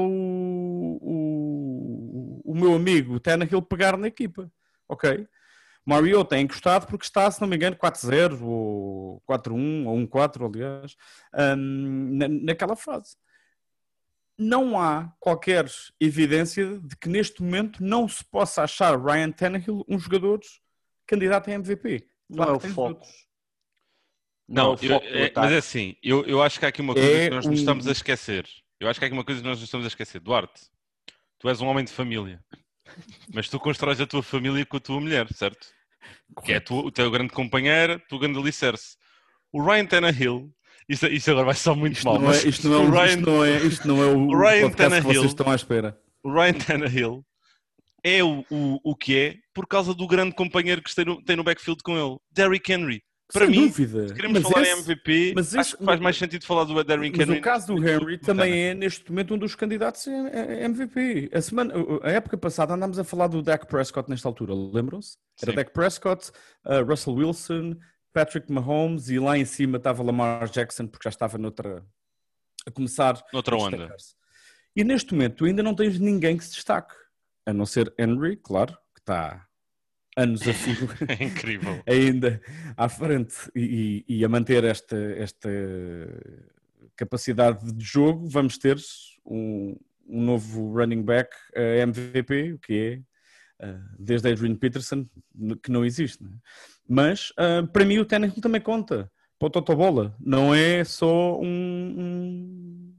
o, 1.02 2.42
o 2.46 2.56
meu 2.56 2.74
amigo 2.76 3.20
Tannehill 3.20 3.62
pegar 3.62 3.98
na 3.98 4.08
equipa. 4.08 4.52
Ok? 4.88 5.28
Mariota 5.86 6.36
é 6.36 6.42
encostado 6.42 6.88
porque 6.88 7.06
está, 7.06 7.30
se 7.32 7.40
não 7.40 7.48
me 7.48 7.56
engano, 7.56 7.76
4-0 7.78 8.42
ou 8.42 9.22
4-1 9.30 9.86
ou 9.86 9.98
1-4, 9.98 10.46
aliás, 10.46 10.96
na- 11.34 12.28
naquela 12.28 12.76
fase. 12.76 13.16
Não 14.38 14.80
há 14.80 15.12
qualquer 15.20 15.66
evidência 16.00 16.78
de 16.80 16.96
que 16.98 17.10
neste 17.10 17.42
momento 17.42 17.84
não 17.84 18.08
se 18.08 18.24
possa 18.24 18.64
achar 18.64 19.00
Ryan 19.02 19.32
Tannehill 19.32 19.84
um 19.88 19.98
jogador 19.98 20.40
candidato 21.08 21.50
a 21.50 21.54
MVP. 21.54 22.06
Não 22.30 22.44
é 22.44 22.52
o 22.52 22.60
foco. 22.60 22.82
outros. 22.90 23.27
Não, 24.48 24.74
é 24.74 24.76
o 24.76 24.86
eu- 24.86 25.02
é- 25.04 25.32
mas 25.36 25.52
é 25.52 25.58
assim, 25.58 25.96
eu, 26.02 26.24
eu 26.26 26.42
acho 26.42 26.58
que 26.60 26.66
há 26.66 26.70
aqui 26.70 26.82
uma 26.82 26.94
coisa 26.94 27.10
É 27.10 27.30
que 27.30 27.36
nós 27.36 27.46
nos 27.46 27.58
um- 27.58 27.60
estamos 27.60 27.88
a 27.88 27.92
esquecer. 27.92 28.48
Eu 28.80 28.88
acho 28.88 29.00
que 29.00 29.06
há 29.06 29.08
aqui 29.08 29.14
uma 29.14 29.24
coisa 29.26 29.42
que 29.42 29.48
nós 29.48 29.58
nos 29.58 29.68
estamos 29.68 29.86
a 29.86 29.90
esquecer. 29.90 30.20
Duarte, 30.22 30.62
tu 31.40 31.50
és 31.50 31.60
um 31.62 31.68
homem 31.68 31.84
de 31.84 31.92
família, 31.92 32.40
mas 33.34 33.50
tu 33.50 33.60
constróis 33.60 34.00
a 34.00 34.08
tua 34.08 34.24
família 34.24 34.66
com 34.66 34.78
a 34.78 34.80
tua 34.80 35.00
mulher, 35.00 35.28
certo? 35.34 35.68
Que 36.46 36.54
é 36.54 36.58
a 36.58 36.62
tua, 36.62 36.84
o 36.86 36.92
teu 36.92 37.10
grande 37.12 37.34
companheiro, 37.34 37.96
o 37.96 38.00
teu 38.08 38.20
grande 38.20 38.38
alicerce. 38.40 38.96
O 39.52 39.62
Ryan 39.64 39.86
Tannehill, 39.86 40.50
isso, 40.88 41.06
isso 41.08 41.32
agora 41.32 41.48
vai 41.48 41.56
só 41.56 41.76
muito 41.76 41.94
Isto 41.98 42.06
mal, 42.06 42.20
não, 42.20 42.32
é, 42.32 42.38
isto, 42.48 42.68
não 42.70 42.76
é, 42.76 42.86
o 42.86 42.92
Ryan, 42.92 43.06
isto, 43.08 43.26
não 43.26 43.44
é, 43.46 43.58
isto 43.58 43.88
não 43.88 44.04
é 44.04 44.06
o, 44.06 44.18
o 44.30 44.40
Ryan 44.40 44.62
podcast 44.62 44.72
que 44.72 44.78
Tannehill- 44.78 45.04
vocês 45.22 45.26
estão 45.32 45.50
à 45.52 45.56
espera. 45.56 46.00
o 46.24 46.32
Ryan 46.32 46.54
Tannehill 46.54 47.26
é 48.04 48.24
o, 48.24 48.46
o, 48.50 48.80
o 48.92 48.96
que 48.96 49.18
é 49.18 49.36
por 49.54 49.68
causa 49.68 49.94
do 49.94 50.08
grande 50.08 50.34
companheiro 50.36 50.82
que 50.82 50.94
tem 50.96 51.04
no, 51.06 51.22
tem 51.24 51.36
no 51.36 51.44
backfield 51.44 51.82
com 51.84 51.98
ele, 51.98 52.18
Derrick 52.32 52.72
Henry. 52.72 53.04
Para 53.34 53.46
Sem 53.46 53.56
mim, 53.56 53.68
dúvida. 53.68 54.08
se 54.08 54.14
queremos 54.14 54.42
Mas 54.42 54.52
falar 54.52 54.66
em 54.66 54.70
esse- 54.72 54.82
MVP, 54.92 55.34
mas 55.36 55.48
acho 55.54 55.60
esse- 55.70 55.78
que 55.78 55.84
faz 55.84 56.00
mais 56.00 56.18
sentido 56.18 56.46
falar 56.46 56.64
do 56.64 56.82
Derrick 56.82 57.18
Mas 57.18 57.28
Henry. 57.28 57.40
o 57.40 57.42
caso 57.42 57.68
do 57.68 57.86
Henry 57.88 58.18
também 58.18 58.54
é, 58.68 58.74
neste 58.74 59.10
momento, 59.12 59.34
um 59.34 59.38
dos 59.38 59.54
candidatos 59.54 60.08
a 60.08 60.12
MVP. 60.64 61.30
A, 61.34 61.42
semana, 61.42 61.74
a 62.04 62.10
época 62.12 62.38
passada 62.38 62.74
andámos 62.74 62.98
a 62.98 63.04
falar 63.04 63.28
do 63.28 63.42
Dak 63.42 63.66
Prescott 63.68 64.10
nesta 64.10 64.30
altura, 64.30 64.54
lembram-se? 64.54 65.18
Era 65.42 65.52
Sim. 65.52 65.56
Dak 65.58 65.72
Prescott, 65.74 66.32
uh, 66.66 66.84
Russell 66.88 67.16
Wilson, 67.16 67.76
Patrick 68.14 68.50
Mahomes 68.52 69.10
e 69.10 69.20
lá 69.20 69.38
em 69.38 69.44
cima 69.46 69.76
estava 69.78 70.02
Lamar 70.04 70.50
Jackson, 70.50 70.88
porque 70.88 71.04
já 71.04 71.10
estava 71.10 71.38
noutra, 71.38 71.86
a 72.66 72.72
começar 72.72 73.22
Noutra 73.34 73.56
a 73.56 73.60
onda. 73.60 73.96
E 74.76 74.84
neste 74.86 75.14
momento 75.14 75.36
tu 75.36 75.46
ainda 75.46 75.62
não 75.62 75.76
tens 75.76 76.00
ninguém 76.00 76.38
que 76.38 76.46
se 76.46 76.54
destaque, 76.54 76.96
a 77.46 77.52
não 77.52 77.66
ser 77.66 77.94
Henry, 78.00 78.38
claro, 78.38 78.74
que 78.96 79.02
está 79.02 79.46
anos 80.18 80.42
a 80.48 80.54
fio 80.54 80.88
É 81.08 81.24
incrível. 81.24 81.82
ainda 81.88 82.42
à 82.76 82.90
frente 82.90 83.36
e, 83.56 84.04
e- 84.08 84.26
a 84.26 84.30
manter 84.30 84.64
esta, 84.66 84.98
esta 84.98 85.50
capacidade 86.96 87.72
de 87.74 87.86
jogo, 87.86 88.28
vamos 88.28 88.58
ter 88.58 88.78
um, 89.26 89.76
um 90.08 90.22
novo 90.22 90.74
running 90.74 91.04
back 91.04 91.30
eh, 91.56 91.82
MVP, 91.82 92.54
o 92.54 92.60
que 92.60 92.74
é, 93.60 93.66
eh, 93.66 93.80
desde 94.00 94.32
Adrian 94.32 94.56
Peterson, 94.56 95.06
que 95.62 95.72
não 95.72 95.86
existe. 95.86 96.24
não 96.24 96.32
é? 96.32 96.36
Mas, 96.90 97.32
ah, 97.38 97.68
para 97.72 97.86
mim, 97.86 98.00
o 98.00 98.06
Tannehill 98.06 98.42
também 98.42 98.62
conta 98.62 99.12
para 99.38 99.48
o 99.48 99.50
Totobola. 99.52 100.16
Não 100.20 100.56
é 100.56 100.84
só 100.84 101.40
um- 101.40 101.94
um- 101.98 102.94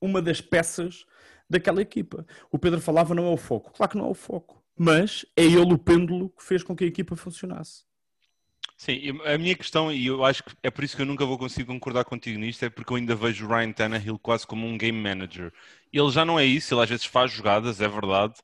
uma 0.00 0.22
das 0.22 0.40
peças 0.40 1.04
daquela 1.48 1.80
equipa. 1.82 2.24
O 2.52 2.58
Pedro 2.58 2.80
falava 2.80 3.14
não 3.14 3.26
é 3.26 3.30
o 3.30 3.36
foco. 3.36 3.72
Claro 3.72 3.90
que 3.92 3.98
não 3.98 4.06
é 4.06 4.10
o 4.10 4.14
foco. 4.14 4.62
Mas 4.78 5.24
é 5.34 5.42
ele 5.42 5.72
o 5.72 5.78
pêndulo 5.78 6.30
que 6.30 6.44
fez 6.44 6.62
com 6.62 6.76
que 6.76 6.84
a 6.84 6.86
equipa 6.86 7.16
funcionasse. 7.16 7.84
Sim, 8.76 9.18
a 9.24 9.38
minha 9.38 9.56
questão, 9.56 9.90
e 9.90 10.06
eu 10.06 10.22
acho 10.22 10.44
que 10.44 10.52
é 10.62 10.70
por 10.70 10.84
isso 10.84 10.94
que 10.94 11.00
eu 11.00 11.06
nunca 11.06 11.24
vou 11.24 11.38
conseguir 11.38 11.64
concordar 11.64 12.04
contigo 12.04 12.38
nisto, 12.38 12.62
é 12.62 12.68
porque 12.68 12.92
eu 12.92 12.96
ainda 12.98 13.14
vejo 13.14 13.46
o 13.46 13.48
Ryan 13.48 13.72
Tannehill 13.72 14.18
quase 14.18 14.46
como 14.46 14.66
um 14.66 14.76
game 14.76 15.00
manager. 15.00 15.50
Ele 15.90 16.10
já 16.10 16.26
não 16.26 16.38
é 16.38 16.44
isso, 16.44 16.74
ele 16.74 16.82
às 16.82 16.90
vezes 16.90 17.06
faz 17.06 17.32
jogadas, 17.32 17.80
é 17.80 17.88
verdade, 17.88 18.34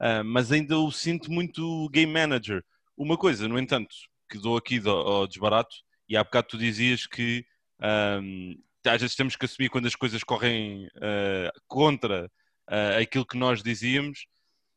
ah, 0.00 0.24
mas 0.24 0.50
ainda 0.50 0.78
o 0.78 0.90
sinto 0.90 1.30
muito 1.30 1.90
game 1.90 2.10
manager. 2.10 2.64
Uma 2.96 3.18
coisa, 3.18 3.46
no 3.46 3.58
entanto, 3.58 3.94
que 4.30 4.38
dou 4.38 4.56
aqui 4.56 4.80
ao 4.86 5.26
desbarato, 5.26 5.76
e 6.08 6.16
há 6.16 6.24
bocado 6.24 6.48
tu 6.48 6.58
dizias 6.58 7.06
que 7.06 7.44
ahm, 7.80 8.54
às 8.86 9.00
vezes 9.00 9.14
temos 9.16 9.36
que 9.36 9.44
assumir 9.44 9.68
quando 9.68 9.86
as 9.86 9.94
coisas 9.94 10.24
correm 10.24 10.88
ah, 11.02 11.52
contra 11.68 12.30
ah, 12.66 12.98
aquilo 12.98 13.26
que 13.26 13.36
nós 13.36 13.62
dizíamos, 13.62 14.26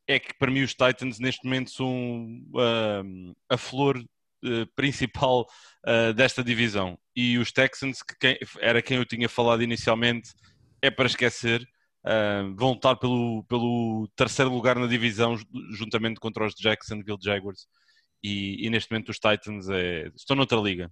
é 0.08 0.20
que 0.20 0.34
para 0.38 0.51
mim 0.51 0.62
os 0.62 0.72
Titans 0.74 1.20
neste 1.20 1.43
momento 1.45 1.72
são 1.72 2.41
a 3.49 3.58
flor 3.58 3.97
eh, 4.43 4.66
principal 4.76 5.45
eh, 5.86 6.14
desta 6.14 6.43
divisão. 6.43 6.97
E 7.16 7.38
os 7.38 7.51
Texans, 7.51 8.03
que 8.03 8.16
quem- 8.20 8.38
era 8.60 8.82
quem 8.82 8.97
eu 8.97 9.06
tinha 9.06 9.28
falado 9.30 9.64
inicialmente, 9.64 10.30
é 10.82 10.89
para 10.91 11.08
esquecer. 11.08 11.68
eh, 12.08 12.43
vão 12.56 12.74
lutar 12.74 12.95
pelo, 12.99 13.43
pelo 13.49 14.08
terceiro 14.16 14.51
lugar 14.51 14.78
na 14.78 14.86
divisão, 14.86 15.36
ju- 15.36 15.45
juntamente 15.72 16.20
contra 16.20 16.45
os 16.45 16.53
Jacksonville 16.53 17.18
Jaguars. 17.20 17.66
E, 18.24 18.64
e 18.64 18.70
neste 18.70 18.91
momento 18.91 19.10
os 19.10 19.18
Titans 19.18 19.68
é- 19.70 20.12
estão 20.16 20.36
noutra 20.36 20.60
liga. 20.60 20.91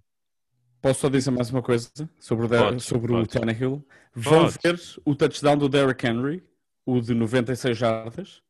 Posso 0.82 1.02
só 1.02 1.10
dizer 1.10 1.30
mais 1.30 1.52
uma 1.52 1.62
coisa 1.62 1.92
sobre 2.20 2.46
o, 2.46 2.50
Der- 2.50 2.64
Podes, 2.64 2.86
sobre 2.86 3.12
o 3.12 3.16
podes. 3.18 3.32
Tannehill? 3.32 3.88
Vão 4.16 4.40
Podes. 4.50 4.58
ver 4.64 5.02
o 5.06 5.16
touchdown 5.16 5.56
do 5.58 5.70
Derrick 5.70 6.04
Henry, 6.06 6.44
o 6.84 7.00
de 7.00 7.14
96 7.14 7.78
jardas, 7.78 8.42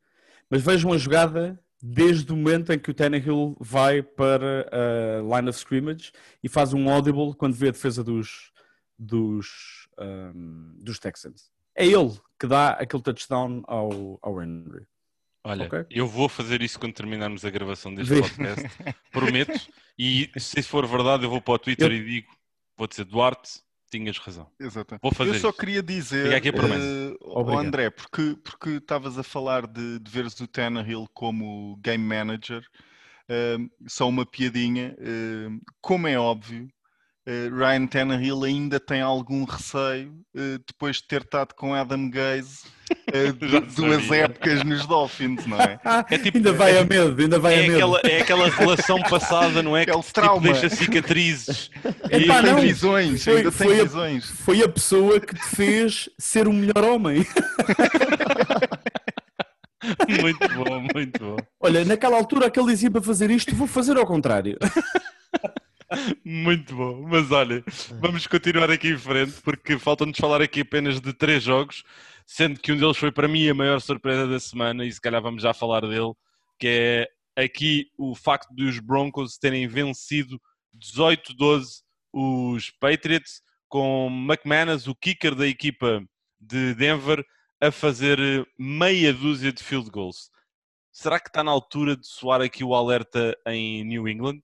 mas 0.53 0.61
vejam 0.61 0.93
a 0.93 0.97
jogada 0.99 1.59
desde 1.81 2.31
o 2.31 2.35
momento 2.35 2.71
em 2.71 2.77
que 2.77 2.91
o 2.91 2.93
Tannehill 2.93 3.57
vai 3.59 4.03
para 4.03 4.69
a 4.71 5.35
line 5.37 5.49
of 5.49 5.57
scrimmage 5.57 6.11
e 6.43 6.47
faz 6.47 6.73
um 6.75 6.87
audible 6.91 7.33
quando 7.35 7.55
vê 7.55 7.69
a 7.69 7.71
defesa 7.71 8.03
dos, 8.03 8.51
dos, 8.99 9.87
ahm, 9.97 10.75
dos 10.77 10.99
Texans. 10.99 11.49
É 11.75 11.87
ele 11.87 12.15
que 12.39 12.45
dá 12.45 12.69
aquele 12.73 13.01
touchdown 13.01 13.63
ao, 13.65 14.19
ao 14.21 14.39
Henry. 14.43 14.85
Olha, 15.43 15.65
Ok. 15.65 15.87
eu 15.89 16.05
vou 16.07 16.29
fazer 16.29 16.61
isso 16.61 16.79
quando 16.79 16.93
terminarmos 16.93 17.43
a 17.43 17.49
gravação 17.49 17.91
deste 17.95 18.13
podcast. 18.21 18.69
Prometo. 19.11 19.59
E 19.97 20.29
se 20.37 20.59
isso 20.59 20.69
for 20.69 20.85
verdade, 20.85 21.23
eu 21.23 21.31
vou 21.31 21.41
para 21.41 21.55
o 21.55 21.57
Twitter 21.59 21.91
Eu- 21.91 21.97
e 21.97 22.05
digo: 22.05 22.31
vou 22.77 22.85
dizer, 22.87 23.05
Duarte, 23.05 23.59
tinhas 23.97 24.17
razão. 24.17 24.49
Exato. 24.59 24.97
Vou 25.01 25.13
fazer 25.13 25.31
Eu 25.35 25.39
só 25.39 25.49
isso. 25.49 25.57
queria 25.57 25.83
dizer, 25.83 26.33
aqui 26.33 26.49
a 26.49 26.51
eh, 26.51 27.15
ó 27.21 27.41
Obrigado. 27.41 27.65
André, 27.65 27.89
porque 27.89 28.35
porque 28.43 28.69
estavas 28.71 29.17
a 29.17 29.23
falar 29.23 29.67
de, 29.67 29.99
de 29.99 30.11
veres 30.11 30.39
o 30.39 30.47
Tannehill 30.47 31.07
como 31.13 31.77
game 31.77 32.03
manager, 32.03 32.63
eh, 33.29 33.57
só 33.87 34.09
uma 34.09 34.25
piadinha. 34.25 34.95
eh, 34.99 35.49
como 35.79 36.07
é 36.07 36.17
óbvio, 36.17 36.67
uh, 37.27 37.55
Ryan 37.55 37.87
Tannehill 37.87 38.43
ainda 38.43 38.79
tem 38.79 39.01
algum 39.01 39.43
receio 39.45 40.11
uh, 40.35 40.59
depois 40.67 40.97
de 40.97 41.07
ter 41.07 41.21
estado 41.21 41.53
com 41.55 41.73
Adam 41.73 42.09
Gaze 42.09 42.63
uh, 43.13 43.61
duas 43.75 44.11
épocas 44.11 44.63
nos 44.63 44.85
Dolphins, 44.85 45.45
não 45.45 45.59
é? 45.59 45.79
é 46.09 46.17
tipo, 46.17 46.37
ainda 46.37 46.53
vai 46.53 46.77
a 46.77 46.83
medo, 46.83 47.21
ainda 47.21 47.39
vai 47.39 47.55
é 47.55 47.59
a 47.59 47.61
medo. 47.61 47.75
Aquela, 47.75 47.99
é 48.03 48.21
aquela 48.21 48.49
relação 48.49 49.01
passada, 49.09 49.61
não 49.61 49.75
é? 49.75 49.85
Que 49.85 49.91
tipo, 49.91 50.39
deixa 50.39 50.69
cicatrizes. 50.69 51.69
e 52.11 52.23
Epá, 52.23 52.41
tem 52.41 52.55
visões, 52.55 53.23
foi, 53.23 53.37
ainda 53.37 53.51
tem 53.51 53.67
foi 53.67 53.83
visões. 53.83 54.31
A, 54.31 54.35
foi 54.43 54.63
a 54.63 54.69
pessoa 54.69 55.19
que 55.19 55.35
te 55.35 55.55
fez 55.55 56.09
ser 56.17 56.47
um 56.47 56.53
melhor 56.53 56.83
homem. 56.83 57.25
muito 60.21 60.47
bom, 60.49 60.87
muito 60.93 61.19
bom. 61.19 61.37
Olha, 61.59 61.85
naquela 61.85 62.17
altura 62.17 62.49
que 62.49 62.59
ele 62.59 62.71
dizia 62.71 62.89
para 62.89 63.01
fazer 63.01 63.29
isto, 63.31 63.55
vou 63.55 63.67
fazer 63.67 63.97
ao 63.97 64.05
contrário. 64.05 64.57
Muito 66.23 66.75
bom, 66.75 67.05
mas 67.07 67.31
olha, 67.31 67.63
vamos 67.99 68.25
continuar 68.25 68.71
aqui 68.71 68.89
em 68.89 68.97
frente 68.97 69.33
porque 69.43 69.77
faltam-nos 69.77 70.17
falar 70.17 70.41
aqui 70.41 70.61
apenas 70.61 70.99
de 70.99 71.13
três 71.13 71.43
jogos, 71.43 71.83
sendo 72.25 72.59
que 72.59 72.71
um 72.71 72.77
deles 72.77 72.97
foi 72.97 73.11
para 73.11 73.27
mim 73.27 73.47
a 73.49 73.53
maior 73.53 73.79
surpresa 73.79 74.27
da 74.27 74.39
semana 74.39 74.85
e 74.85 74.91
se 74.91 75.01
calhar 75.01 75.21
vamos 75.21 75.43
já 75.43 75.53
falar 75.53 75.81
dele, 75.81 76.13
que 76.59 77.07
é 77.35 77.43
aqui 77.43 77.87
o 77.97 78.15
facto 78.15 78.53
de 78.55 78.65
os 78.65 78.79
Broncos 78.79 79.37
terem 79.37 79.67
vencido 79.67 80.39
18-12 80.77 81.83
os 82.13 82.69
Patriots, 82.69 83.41
com 83.67 84.07
McManus, 84.07 84.87
o 84.87 84.95
kicker 84.95 85.33
da 85.33 85.47
equipa 85.47 86.05
de 86.39 86.75
Denver, 86.75 87.25
a 87.59 87.71
fazer 87.71 88.19
meia 88.57 89.11
dúzia 89.11 89.51
de 89.51 89.63
field 89.63 89.89
goals. 89.89 90.29
Será 90.91 91.19
que 91.19 91.29
está 91.29 91.43
na 91.43 91.49
altura 91.49 91.97
de 91.97 92.05
soar 92.05 92.41
aqui 92.41 92.63
o 92.63 92.75
alerta 92.75 93.35
em 93.47 93.83
New 93.83 94.07
England? 94.07 94.41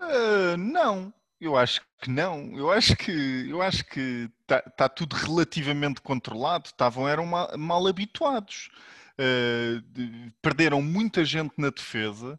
Uh, 0.00 0.56
não, 0.56 1.12
eu 1.44 1.56
acho 1.56 1.82
que 2.00 2.10
não. 2.10 2.56
Eu 2.56 2.70
acho 2.70 2.96
que 2.96 3.48
eu 3.48 3.60
acho 3.62 3.84
que 3.84 4.30
está 4.42 4.60
tá 4.62 4.88
tudo 4.88 5.14
relativamente 5.14 6.00
controlado. 6.00 6.66
Estavam 6.66 7.08
eram 7.08 7.26
mal, 7.26 7.56
mal 7.58 7.86
habituados. 7.86 8.68
Uh, 9.18 9.80
de, 9.92 10.32
perderam 10.42 10.82
muita 10.82 11.24
gente 11.24 11.54
na 11.56 11.70
defesa, 11.70 12.34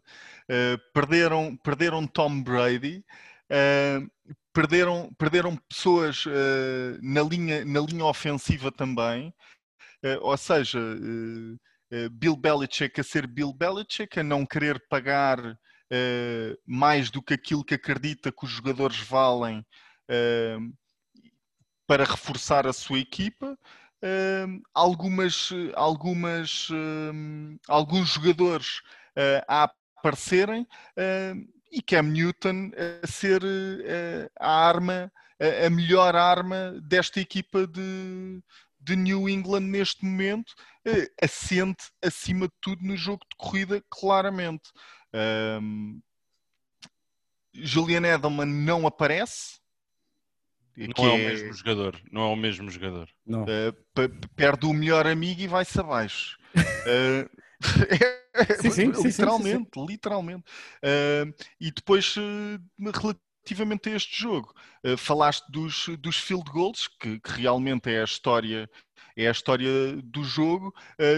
uh, 0.50 0.92
perderam, 0.92 1.56
perderam 1.56 2.06
Tom 2.06 2.42
Brady, 2.42 3.02
perderam, 4.52 5.10
perderam 5.18 5.56
pessoas 5.56 6.24
na, 7.00 7.22
linha, 7.22 7.64
na 7.64 7.80
linha 7.80 8.04
ofensiva 8.04 8.70
também. 8.70 9.32
ou 10.20 10.36
seja, 10.36 10.78
Bill 12.12 12.36
Belichick 12.36 13.00
a 13.00 13.04
ser 13.04 13.26
Bill 13.26 13.52
Belichick, 13.54 14.18
a 14.18 14.22
não 14.22 14.44
querer 14.44 14.82
pagar 14.88 15.38
uh, 15.92 16.58
mais 16.66 17.10
do 17.10 17.22
que 17.22 17.34
aquilo 17.34 17.64
que 17.64 17.74
acredita 17.74 18.32
que 18.32 18.44
os 18.44 18.50
jogadores 18.50 18.98
valem 18.98 19.60
uh, 19.60 20.74
para 21.86 22.04
reforçar 22.04 22.66
a 22.66 22.72
sua 22.72 22.98
equipa. 22.98 23.58
Uh, 24.02 24.62
algumas, 24.74 25.50
algumas, 25.74 26.68
alguns 27.66 28.10
jogadores 28.10 28.82
a 29.48 29.72
aparecerem 29.98 30.66
e 31.72 31.80
Cam 31.80 32.02
Newton 32.02 32.70
a 33.02 33.06
ser 33.06 33.42
a 34.38 34.68
arma, 34.68 35.10
a 35.40 35.70
melhor 35.70 36.14
arma 36.14 36.78
desta 36.82 37.20
equipa 37.20 37.66
de, 37.66 38.42
de 38.78 38.96
New 38.96 39.28
England 39.28 39.62
neste 39.62 40.04
momento, 40.04 40.54
assente 41.22 41.90
acima 42.04 42.46
de 42.46 42.54
tudo 42.60 42.84
no 42.84 42.96
jogo 42.96 43.24
de 43.30 43.36
corrida, 43.38 43.82
claramente. 43.88 44.70
Um, 45.16 46.00
Julian 47.54 48.06
Edelman 48.06 48.46
não 48.46 48.86
aparece. 48.86 49.58
Não 50.76 51.06
é 51.06 51.12
o 51.12 51.16
mesmo 51.16 51.52
jogador. 51.54 52.00
Não 52.12 52.22
é 52.22 52.26
o 52.26 52.36
mesmo 52.36 52.70
jogador. 52.70 53.08
Não. 53.26 53.44
Uh, 53.44 53.72
perde 54.34 54.66
o 54.66 54.74
melhor 54.74 55.06
amigo 55.06 55.40
e 55.40 55.46
vai-se 55.46 55.80
abaixo. 55.80 56.38
uh, 56.54 57.30
sim, 58.60 58.70
sim, 58.70 59.02
literalmente, 59.02 59.70
sim, 59.74 59.86
literalmente. 59.86 60.44
Uh, 60.82 61.32
e 61.58 61.70
depois, 61.70 62.14
relativamente 62.94 63.88
a 63.88 63.96
este 63.96 64.20
jogo, 64.20 64.52
falaste 64.98 65.50
dos, 65.50 65.88
dos 65.98 66.18
field 66.18 66.50
goals, 66.50 66.88
que, 67.00 67.18
que, 67.20 67.30
realmente 67.30 67.88
é 67.88 68.02
a 68.02 68.04
história, 68.04 68.68
é 69.16 69.26
a 69.26 69.30
história 69.30 69.96
do 70.04 70.22
jogo. 70.22 70.74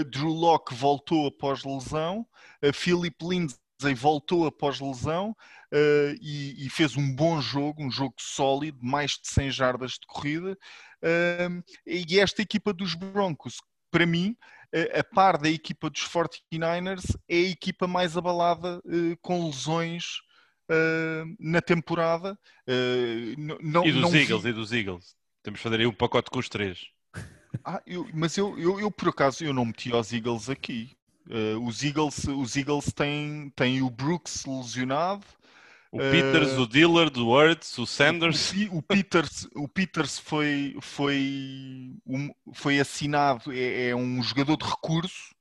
Drew 0.08 0.28
Locke 0.28 0.74
voltou 0.74 1.26
após 1.26 1.64
lesão, 1.64 2.24
Philip 2.72 3.16
Lindsay 3.20 3.58
voltou 3.94 4.46
após 4.46 4.80
lesão 4.80 5.30
uh, 5.30 6.14
e, 6.20 6.66
e, 6.66 6.70
fez 6.70 6.96
um 6.96 7.14
bom 7.14 7.40
jogo, 7.40 7.82
um 7.82 7.90
jogo 7.90 8.14
sólido, 8.18 8.78
mais 8.82 9.12
de 9.12 9.28
100 9.28 9.50
jardas 9.50 9.92
de 9.92 10.06
corrida. 10.06 10.58
Uh, 11.02 11.62
e 11.86 12.18
esta 12.18 12.42
equipa 12.42 12.72
dos 12.72 12.94
Broncos, 12.94 13.58
para 13.90 14.06
mim, 14.06 14.36
uh, 14.74 14.98
a 14.98 15.04
par 15.04 15.38
da 15.38 15.48
equipa 15.48 15.88
dos 15.88 16.02
49ers, 16.08 17.16
é 17.28 17.36
a 17.36 17.50
equipa 17.50 17.86
mais 17.86 18.16
abalada 18.16 18.82
com 19.22 19.46
lesões 19.46 20.04
na 21.38 21.62
temporada. 21.62 22.38
Não, 23.62 23.86
e 23.86 23.92
dos 23.92 24.12
Eagles, 24.12 24.42
vi... 24.42 24.50
e 24.50 24.52
dos 24.52 24.72
Eagles. 24.72 25.16
Temos 25.42 25.60
de 25.60 25.62
fazer 25.62 25.80
aí 25.80 25.86
um 25.86 25.94
pacote 25.94 26.30
com 26.30 26.38
os 26.38 26.48
três. 26.48 26.90
Ah, 27.64 27.82
eu, 27.86 28.06
mas 28.12 28.36
eu, 28.36 28.58
eu, 28.58 28.78
eu, 28.78 28.90
por 28.90 29.08
acaso 29.08 29.42
eu 29.42 29.54
não 29.54 29.64
meti 29.64 29.90
os 29.94 30.12
Eagles 30.12 30.50
aqui. 30.50 30.97
Uh, 31.28 31.62
os 31.66 31.84
Eagles, 31.84 32.24
os 32.24 32.56
Eagles 32.56 32.86
têm, 32.92 33.52
têm 33.54 33.82
o 33.82 33.90
Brooks 33.90 34.46
lesionado. 34.46 35.24
O 35.92 35.98
Peters, 35.98 36.52
uh, 36.52 36.62
o 36.62 36.66
Dillard, 36.66 37.18
o 37.18 37.26
Words, 37.26 37.76
o 37.78 37.86
Sanders. 37.86 38.52
O, 38.70 38.78
o, 38.78 38.82
Peters, 38.82 39.48
o 39.54 39.68
Peters 39.68 40.18
foi, 40.18 40.76
foi, 40.80 41.92
um, 42.06 42.30
foi 42.52 42.78
assinado, 42.78 43.52
é, 43.52 43.88
é, 43.88 43.96
um 43.96 44.22
jogador 44.22 44.56
de 44.56 44.64
recurso. 44.64 45.34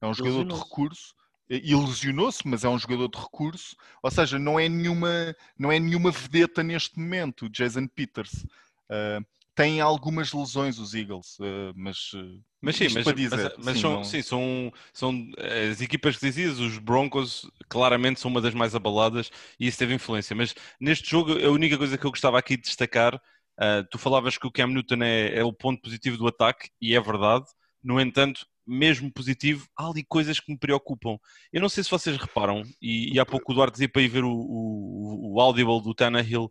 É 0.00 0.06
um 0.06 0.14
jogador 0.14 0.44
de 0.44 0.54
recurso. 0.54 1.14
E 1.48 1.74
lesionou-se, 1.74 2.46
mas 2.46 2.64
é 2.64 2.68
um 2.68 2.78
jogador 2.78 3.08
de 3.08 3.18
recurso. 3.18 3.76
Ou 4.02 4.10
seja, 4.10 4.38
não 4.38 4.58
é 4.58 4.66
nenhuma, 4.66 5.36
não 5.58 5.70
é 5.70 5.78
nenhuma 5.78 6.10
vedeta 6.10 6.62
neste 6.62 6.98
momento, 6.98 7.46
o 7.46 7.48
Jason 7.50 7.86
Peters. 7.86 8.44
Uh, 8.88 9.24
têm 9.54 9.80
algumas 9.80 10.32
lesões 10.32 10.78
os 10.78 10.94
Eagles, 10.94 11.38
uh, 11.38 11.72
mas, 11.76 12.12
uh, 12.12 12.42
mas 12.60 12.76
sim, 12.76 12.88
mas, 12.92 13.04
mas, 13.04 13.54
mas 13.58 13.76
sim, 13.76 13.80
são, 13.80 13.92
não... 13.92 14.04
sim, 14.04 14.22
são, 14.22 14.72
são 14.92 15.28
as 15.70 15.80
equipas 15.80 16.16
que 16.16 16.26
dizias, 16.26 16.58
os 16.58 16.78
Broncos 16.78 17.48
claramente 17.68 18.20
são 18.20 18.30
uma 18.30 18.40
das 18.40 18.54
mais 18.54 18.74
abaladas 18.74 19.30
e 19.58 19.66
isso 19.66 19.78
teve 19.78 19.94
influência. 19.94 20.34
Mas 20.34 20.54
neste 20.80 21.08
jogo, 21.08 21.32
a 21.32 21.50
única 21.50 21.78
coisa 21.78 21.96
que 21.96 22.04
eu 22.04 22.10
gostava 22.10 22.38
aqui 22.38 22.56
de 22.56 22.62
destacar, 22.64 23.14
uh, 23.14 23.86
tu 23.90 23.98
falavas 23.98 24.36
que 24.36 24.46
o 24.46 24.50
Cam 24.50 24.68
Newton 24.68 25.02
é, 25.02 25.38
é 25.38 25.44
o 25.44 25.52
ponto 25.52 25.80
positivo 25.82 26.16
do 26.16 26.26
ataque 26.26 26.70
e 26.80 26.96
é 26.96 27.00
verdade. 27.00 27.46
No 27.82 28.00
entanto, 28.00 28.46
mesmo 28.66 29.12
positivo, 29.12 29.68
há 29.76 29.88
ali 29.88 30.02
coisas 30.02 30.40
que 30.40 30.50
me 30.50 30.58
preocupam. 30.58 31.16
Eu 31.52 31.60
não 31.60 31.68
sei 31.68 31.84
se 31.84 31.90
vocês 31.90 32.16
reparam, 32.16 32.62
e, 32.80 33.14
e 33.14 33.20
há 33.20 33.26
pouco 33.26 33.52
o 33.52 33.54
Duarte 33.54 33.74
dizia 33.74 33.88
para 33.88 34.02
ir 34.02 34.08
ver 34.08 34.24
o, 34.24 34.32
o, 34.32 35.34
o 35.34 35.40
audible 35.40 35.82
do 35.82 35.94
Tannehill 35.94 36.50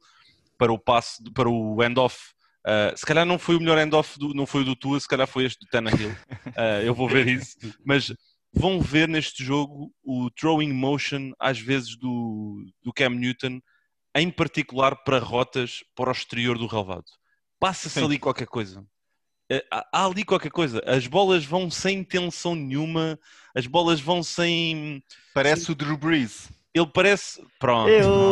para 0.57 0.71
o 0.71 0.77
passe, 0.77 1.23
para 1.33 1.49
o 1.49 1.83
end-off 1.83 2.32
Uh, 2.65 2.97
se 2.97 3.05
calhar 3.05 3.25
não 3.25 3.37
foi 3.37 3.57
o 3.57 3.59
melhor 3.59 3.77
end-off, 3.77 4.17
não 4.33 4.45
foi 4.45 4.61
o 4.61 4.65
do 4.65 4.75
Tua, 4.75 4.99
se 4.99 5.07
calhar 5.07 5.27
foi 5.27 5.45
este 5.45 5.59
do 5.59 5.67
Tannehill. 5.67 6.11
Uh, 6.11 6.81
eu 6.85 6.95
vou 6.95 7.09
ver 7.09 7.27
isso. 7.27 7.57
Mas 7.85 8.13
vão 8.53 8.79
ver 8.79 9.07
neste 9.07 9.43
jogo 9.43 9.91
o 10.01 10.29
throwing 10.31 10.71
motion, 10.71 11.33
às 11.39 11.59
vezes, 11.59 11.97
do, 11.97 12.65
do 12.81 12.93
Cam 12.93 13.09
Newton, 13.09 13.59
em 14.15 14.29
particular 14.29 14.95
para 15.03 15.19
rotas 15.19 15.83
para 15.95 16.09
o 16.09 16.13
exterior 16.13 16.57
do 16.57 16.67
relvado. 16.67 17.05
Passa-se 17.59 17.99
ali 17.99 18.17
qualquer 18.17 18.47
coisa. 18.47 18.79
Uh, 19.51 19.61
há 19.71 20.05
ali 20.05 20.23
qualquer 20.23 20.51
coisa. 20.51 20.81
As 20.85 21.05
bolas 21.05 21.43
vão 21.43 21.69
sem 21.69 21.99
intenção 21.99 22.55
nenhuma, 22.55 23.19
as 23.53 23.67
bolas 23.67 23.99
vão 23.99 24.23
sem. 24.23 25.03
Parece 25.33 25.65
sem... 25.65 25.73
o 25.73 25.75
Drew 25.75 25.97
Brees. 25.97 26.49
Ele 26.73 26.87
parece. 26.87 27.43
Pronto. 27.59 27.89
Eu... 27.89 28.31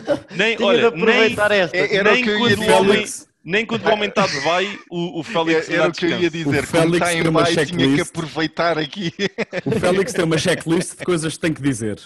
nem, 0.34 0.60
olha, 0.60 0.90
nem, 0.90 1.32
esta. 1.32 1.76
Era 1.76 2.12
nem 2.12 2.22
o 2.22 2.24
que 2.24 2.30
eu 2.30 2.48
ia 2.48 2.56
dizer. 2.56 3.26
Nem 3.46 3.64
quando 3.64 3.84
o 3.86 3.88
aumentado 3.88 4.40
vai, 4.40 4.76
o, 4.90 5.20
o 5.20 5.22
Félix 5.22 5.70
Era 5.70 5.86
o 5.86 5.92
que 5.92 6.04
eu 6.04 6.20
ia 6.20 6.28
dizer, 6.28 6.64
o 6.64 6.66
Félix 6.66 6.94
está 6.96 7.14
em 7.14 7.30
baixo 7.30 7.66
tinha 7.66 7.94
que 7.94 8.00
aproveitar 8.00 8.76
aqui. 8.76 9.14
O 9.64 9.70
Félix 9.78 10.12
tem 10.12 10.24
uma 10.24 10.36
checklist 10.36 10.98
de 10.98 11.04
coisas 11.04 11.34
que 11.34 11.38
tem 11.38 11.54
que 11.54 11.62
dizer. 11.62 11.96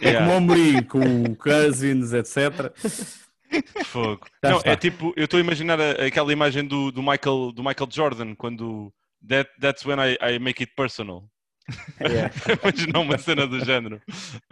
É 0.00 0.10
yeah. 0.10 0.24
como 0.24 0.32
o 0.32 0.36
Amorim, 0.36 0.82
com 0.84 1.24
o 1.24 1.34
Cousins, 1.34 2.12
etc. 2.12 2.72
Fogo. 3.84 4.28
Não, 4.40 4.60
é 4.62 4.76
tipo, 4.76 5.12
eu 5.16 5.24
estou 5.24 5.38
a 5.38 5.40
imaginar 5.40 5.80
aquela 5.80 6.32
imagem 6.32 6.64
do, 6.64 6.92
do, 6.92 7.02
Michael, 7.02 7.50
do 7.50 7.64
Michael 7.64 7.88
Jordan, 7.90 8.34
quando 8.36 8.92
that, 9.26 9.50
That's 9.60 9.84
when 9.84 9.98
I, 9.98 10.16
I 10.22 10.38
make 10.38 10.62
it 10.62 10.72
personal. 10.76 11.24
Yeah. 12.00 12.32
mas 12.62 12.86
não 12.86 13.02
uma 13.02 13.18
cena 13.18 13.46
do 13.46 13.64
género. 13.64 14.00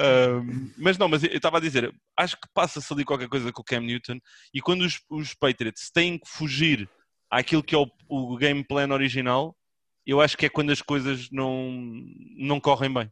Um, 0.00 0.70
mas 0.76 0.98
não, 0.98 1.08
mas 1.08 1.22
eu 1.22 1.30
estava 1.30 1.58
a 1.58 1.60
dizer, 1.60 1.94
acho 2.16 2.36
que 2.36 2.48
passa-se 2.52 2.92
ali 2.92 3.04
qualquer 3.04 3.28
coisa 3.28 3.52
com 3.52 3.62
o 3.62 3.64
Cam 3.64 3.80
Newton 3.80 4.18
e 4.52 4.60
quando 4.60 4.82
os, 4.82 5.00
os 5.08 5.34
Patriots 5.34 5.90
têm 5.92 6.18
que 6.18 6.28
fugir 6.28 6.88
àquilo 7.30 7.62
que 7.62 7.74
é 7.74 7.78
o, 7.78 7.88
o 8.08 8.36
game 8.36 8.64
plan 8.64 8.88
original, 8.92 9.56
eu 10.06 10.20
acho 10.20 10.36
que 10.36 10.46
é 10.46 10.48
quando 10.48 10.70
as 10.70 10.82
coisas 10.82 11.28
não, 11.30 11.72
não 12.36 12.60
correm 12.60 12.92
bem. 12.92 13.10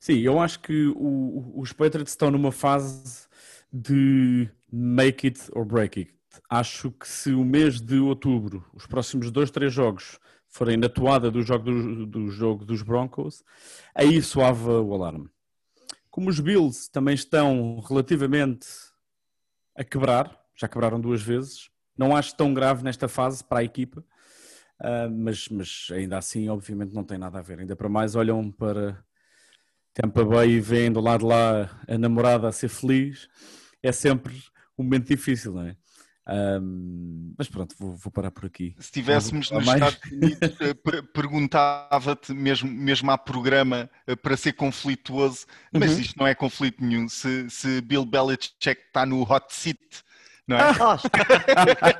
Sim, 0.00 0.18
eu 0.20 0.40
acho 0.40 0.60
que 0.60 0.86
o, 0.96 1.54
os 1.56 1.72
Patriots 1.72 2.12
estão 2.12 2.30
numa 2.30 2.52
fase 2.52 3.26
de 3.72 4.48
make 4.72 5.26
it 5.26 5.40
or 5.52 5.64
break 5.64 5.98
it. 5.98 6.14
Acho 6.50 6.90
que 6.90 7.08
se 7.08 7.32
o 7.32 7.44
mês 7.44 7.80
de 7.80 7.98
outubro, 7.98 8.64
os 8.74 8.86
próximos 8.86 9.30
dois, 9.30 9.50
três 9.50 9.72
jogos, 9.72 10.18
forem 10.54 10.76
na 10.76 10.88
toada 10.88 11.32
do 11.32 11.42
jogo, 11.42 11.64
do, 11.64 12.06
do 12.06 12.30
jogo 12.30 12.64
dos 12.64 12.80
Broncos, 12.80 13.42
aí 13.92 14.22
soava 14.22 14.80
o 14.80 14.94
alarme. 14.94 15.28
Como 16.08 16.30
os 16.30 16.38
Bills 16.38 16.88
também 16.92 17.16
estão 17.16 17.80
relativamente 17.80 18.68
a 19.76 19.82
quebrar, 19.82 20.40
já 20.54 20.68
quebraram 20.68 21.00
duas 21.00 21.20
vezes, 21.20 21.70
não 21.98 22.14
acho 22.14 22.36
tão 22.36 22.54
grave 22.54 22.84
nesta 22.84 23.08
fase 23.08 23.42
para 23.42 23.58
a 23.58 23.64
equipa, 23.64 24.04
uh, 24.80 25.10
mas, 25.10 25.48
mas 25.48 25.88
ainda 25.90 26.18
assim, 26.18 26.48
obviamente, 26.48 26.94
não 26.94 27.02
tem 27.02 27.18
nada 27.18 27.40
a 27.40 27.42
ver. 27.42 27.58
Ainda 27.58 27.74
para 27.74 27.88
mais, 27.88 28.14
olham 28.14 28.52
para 28.52 29.04
Tampa 29.92 30.24
Bay 30.24 30.50
e 30.50 30.60
veem 30.60 30.92
do 30.92 31.00
lado 31.00 31.26
lá 31.26 31.68
a 31.88 31.98
namorada 31.98 32.46
a 32.46 32.52
ser 32.52 32.68
feliz, 32.68 33.28
é 33.82 33.90
sempre 33.90 34.40
um 34.78 34.84
momento 34.84 35.08
difícil, 35.08 35.52
não 35.52 35.62
é? 35.62 35.76
Um, 36.26 37.34
mas 37.36 37.48
pronto, 37.48 37.74
vou, 37.78 37.94
vou, 37.96 38.10
parar 38.10 38.30
por 38.30 38.46
aqui. 38.46 38.74
Se 38.78 38.86
estivéssemos 38.86 39.50
nos 39.50 39.64
mais... 39.64 39.82
Estados 39.82 40.10
Unidos, 40.10 40.56
eh, 40.60 41.02
perguntava-te 41.12 42.32
mesmo, 42.32 42.70
mesmo 42.70 43.10
à 43.10 43.18
programa 43.18 43.90
eh, 44.06 44.16
para 44.16 44.36
ser 44.36 44.54
conflituoso, 44.54 45.44
mas 45.70 45.92
uhum. 45.92 46.00
isto 46.00 46.18
não 46.18 46.26
é 46.26 46.34
conflito 46.34 46.82
nenhum. 46.82 47.08
Se, 47.08 47.48
se 47.50 47.80
Bill 47.82 48.06
Belichick 48.06 48.80
está 48.86 49.04
no 49.04 49.22
hot 49.22 49.46
seat, 49.50 49.78
não 50.48 50.56
é? 50.56 50.62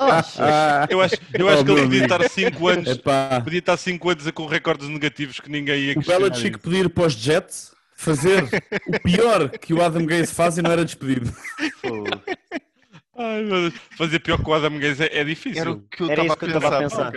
eu 0.00 1.00
acho, 1.00 1.16
eu 1.38 1.48
acho 1.48 1.62
oh, 1.62 1.64
que 1.64 1.70
ele 1.72 1.82
podia 1.82 2.02
estar 2.04 2.28
5 2.28 2.68
anos, 2.68 2.88
Epá. 2.88 3.40
podia 3.42 3.58
estar 3.58 3.76
5 3.76 4.10
anos 4.10 4.30
com 4.30 4.46
recordes 4.46 4.88
negativos 4.88 5.38
que 5.38 5.50
ninguém 5.50 5.80
ia 5.80 5.94
questionar. 5.94 6.26
O 6.26 6.30
Belichick 6.30 6.58
podia 6.58 6.80
ir 6.80 6.88
para 6.88 7.06
os 7.06 7.12
Jets 7.12 7.74
fazer 7.94 8.44
o 8.86 9.00
pior 9.00 9.50
que 9.50 9.72
o 9.72 9.82
Adam 9.82 10.04
Gaze 10.06 10.32
faz 10.32 10.56
e 10.56 10.62
não 10.62 10.70
era 10.70 10.84
despedido. 10.84 11.30
Ai, 13.16 13.44
meu 13.44 13.70
Deus. 13.70 13.74
Fazer 13.96 14.18
pior 14.20 14.42
que 14.42 14.48
o 14.48 14.54
Adam 14.54 14.78
Gaze 14.78 15.04
é, 15.04 15.18
é 15.18 15.24
difícil. 15.24 15.60
Era 15.60 15.72
o 15.72 15.80
que 15.82 16.02
eu 16.02 16.08
estava 16.10 16.32
a, 16.32 16.80
pensar. 16.80 17.12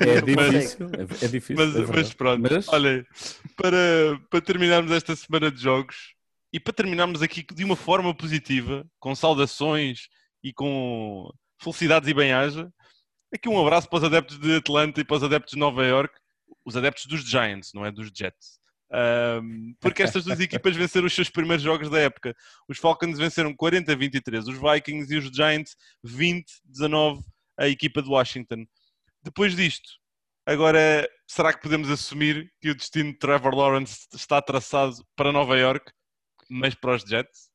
É 0.00 0.20
difícil, 0.20 0.86
é, 0.86 1.24
é 1.24 1.28
difícil. 1.28 1.56
Mas, 1.56 1.76
é 1.76 1.86
mas 1.86 2.14
pronto, 2.14 2.42
mas... 2.42 2.68
olha, 2.68 3.06
para, 3.56 4.20
para 4.30 4.40
terminarmos 4.40 4.92
esta 4.92 5.14
semana 5.16 5.50
de 5.50 5.60
jogos 5.60 6.14
e 6.52 6.60
para 6.60 6.72
terminarmos 6.72 7.22
aqui 7.22 7.44
de 7.52 7.64
uma 7.64 7.76
forma 7.76 8.14
positiva, 8.14 8.86
com 8.98 9.14
saudações 9.14 10.08
e 10.42 10.52
com 10.52 11.30
felicidades 11.60 12.08
e 12.08 12.14
bem-aja, 12.14 12.70
aqui 13.34 13.48
um 13.48 13.60
abraço 13.60 13.88
para 13.88 13.98
os 13.98 14.04
adeptos 14.04 14.38
de 14.38 14.56
Atlanta 14.56 15.00
e 15.00 15.04
para 15.04 15.16
os 15.16 15.24
adeptos 15.24 15.54
de 15.54 15.58
Nova 15.58 15.84
York, 15.84 16.14
os 16.64 16.76
adeptos 16.76 17.06
dos 17.06 17.22
Giants, 17.22 17.72
não 17.74 17.84
é 17.84 17.90
dos 17.90 18.10
Jets. 18.14 18.59
Um, 18.92 19.72
porque 19.80 20.02
estas 20.02 20.24
duas 20.24 20.40
equipas 20.40 20.74
venceram 20.74 21.06
os 21.06 21.12
seus 21.12 21.30
primeiros 21.30 21.62
jogos 21.62 21.88
da 21.88 22.00
época. 22.00 22.34
Os 22.68 22.78
Falcons 22.78 23.18
venceram 23.18 23.54
40-23, 23.54 24.48
os 24.48 24.58
Vikings 24.58 25.14
e 25.14 25.18
os 25.18 25.30
Giants 25.34 25.76
20-19 26.04 27.22
a 27.56 27.68
equipa 27.68 28.02
de 28.02 28.08
Washington. 28.08 28.66
Depois 29.22 29.54
disto, 29.54 29.90
agora 30.46 31.08
será 31.26 31.52
que 31.52 31.62
podemos 31.62 31.90
assumir 31.90 32.50
que 32.60 32.70
o 32.70 32.74
destino 32.74 33.12
de 33.12 33.18
Trevor 33.18 33.54
Lawrence 33.54 34.08
está 34.14 34.40
traçado 34.40 34.96
para 35.14 35.30
Nova 35.30 35.56
York, 35.58 35.92
mas 36.48 36.74
para 36.74 36.96
os 36.96 37.02
Jets? 37.02 37.49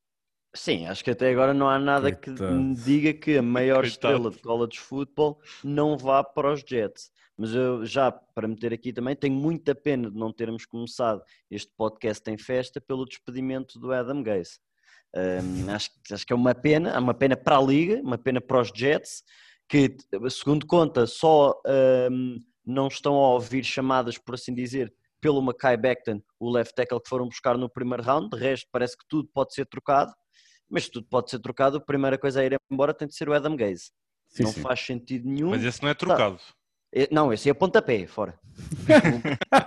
Sim, 0.56 0.88
acho 0.88 1.04
que 1.04 1.12
até 1.12 1.30
agora 1.30 1.54
não 1.54 1.70
há 1.70 1.78
nada 1.78 2.12
Coitado. 2.12 2.38
que 2.38 2.44
me 2.56 2.74
diga 2.76 3.14
que 3.14 3.38
a 3.38 3.42
maior 3.42 3.82
Coitado. 3.82 3.88
estrela 3.88 4.32
de 4.32 4.40
college 4.40 4.80
football 4.80 5.40
não 5.64 5.98
vá 5.98 6.24
para 6.24 6.54
os 6.54 6.62
Jets. 6.66 7.12
Mas 7.38 7.54
eu 7.54 7.86
já, 7.86 8.10
para 8.12 8.48
meter 8.48 8.72
aqui 8.72 8.94
também, 8.94 9.16
tenho 9.16 9.36
muita 9.36 9.76
pena 9.76 10.10
de 10.10 10.18
não 10.18 10.32
termos 10.32 10.66
começado 10.66 11.22
este 11.52 11.70
podcast 11.76 12.24
em 12.32 12.38
festa 12.38 12.80
pelo 12.80 13.06
despedimento 13.06 13.78
do 13.78 13.92
Adam 13.92 14.24
Gaze. 14.24 14.58
Um, 15.14 15.70
acho, 15.76 15.90
acho 16.12 16.26
que 16.26 16.32
é 16.32 16.36
uma 16.36 16.56
pena, 16.56 16.92
é 16.92 17.00
uma 17.00 17.14
pena 17.14 17.36
para 17.36 17.58
a 17.58 17.62
Liga, 17.62 18.02
uma 18.02 18.18
pena 18.18 18.40
para 18.40 18.62
os 18.62 18.70
Jets, 18.74 19.24
que, 19.68 19.98
segundo 20.30 20.66
conta, 20.66 21.06
só 21.06 21.54
um, 22.10 22.38
não 22.66 22.88
estão 22.88 23.16
a 23.16 23.34
ouvir 23.34 23.66
chamadas, 23.66 24.18
por 24.18 24.36
assim 24.36 24.54
dizer, 24.54 24.94
pelo 25.20 25.42
Mackay 25.42 25.76
Becton, 25.76 26.22
o 26.40 26.50
left 26.50 26.74
tackle 26.76 27.02
que 27.02 27.10
foram 27.10 27.28
buscar 27.28 27.58
no 27.58 27.70
primeiro 27.70 28.04
round. 28.04 28.30
De 28.30 28.38
resto, 28.38 28.68
parece 28.72 28.98
que 28.98 29.04
tudo 29.10 29.28
pode 29.34 29.54
ser 29.54 29.66
trocado, 29.66 30.14
mas 30.70 30.90
tudo 30.90 31.08
pode 31.10 31.30
ser 31.30 31.40
trocado. 31.40 31.78
A 31.78 31.82
primeira 31.82 32.18
coisa 32.18 32.42
a 32.42 32.46
ir 32.46 32.58
embora 32.72 32.94
tem 32.94 33.08
de 33.08 33.16
ser 33.16 33.30
o 33.30 33.34
Adam 33.34 33.56
Gaze. 33.56 33.92
Sim, 34.28 34.44
não 34.44 34.52
sim. 34.52 34.62
faz 34.62 34.80
sentido 34.80 35.30
nenhum. 35.30 35.50
Mas 35.50 35.64
esse 35.64 35.82
não 35.82 35.90
é 35.90 35.94
trocado. 35.94 36.38
Tá. 36.38 37.08
Não, 37.12 37.34
esse 37.34 37.50
é 37.50 37.54
pontapé, 37.54 38.08
fora. 38.08 38.40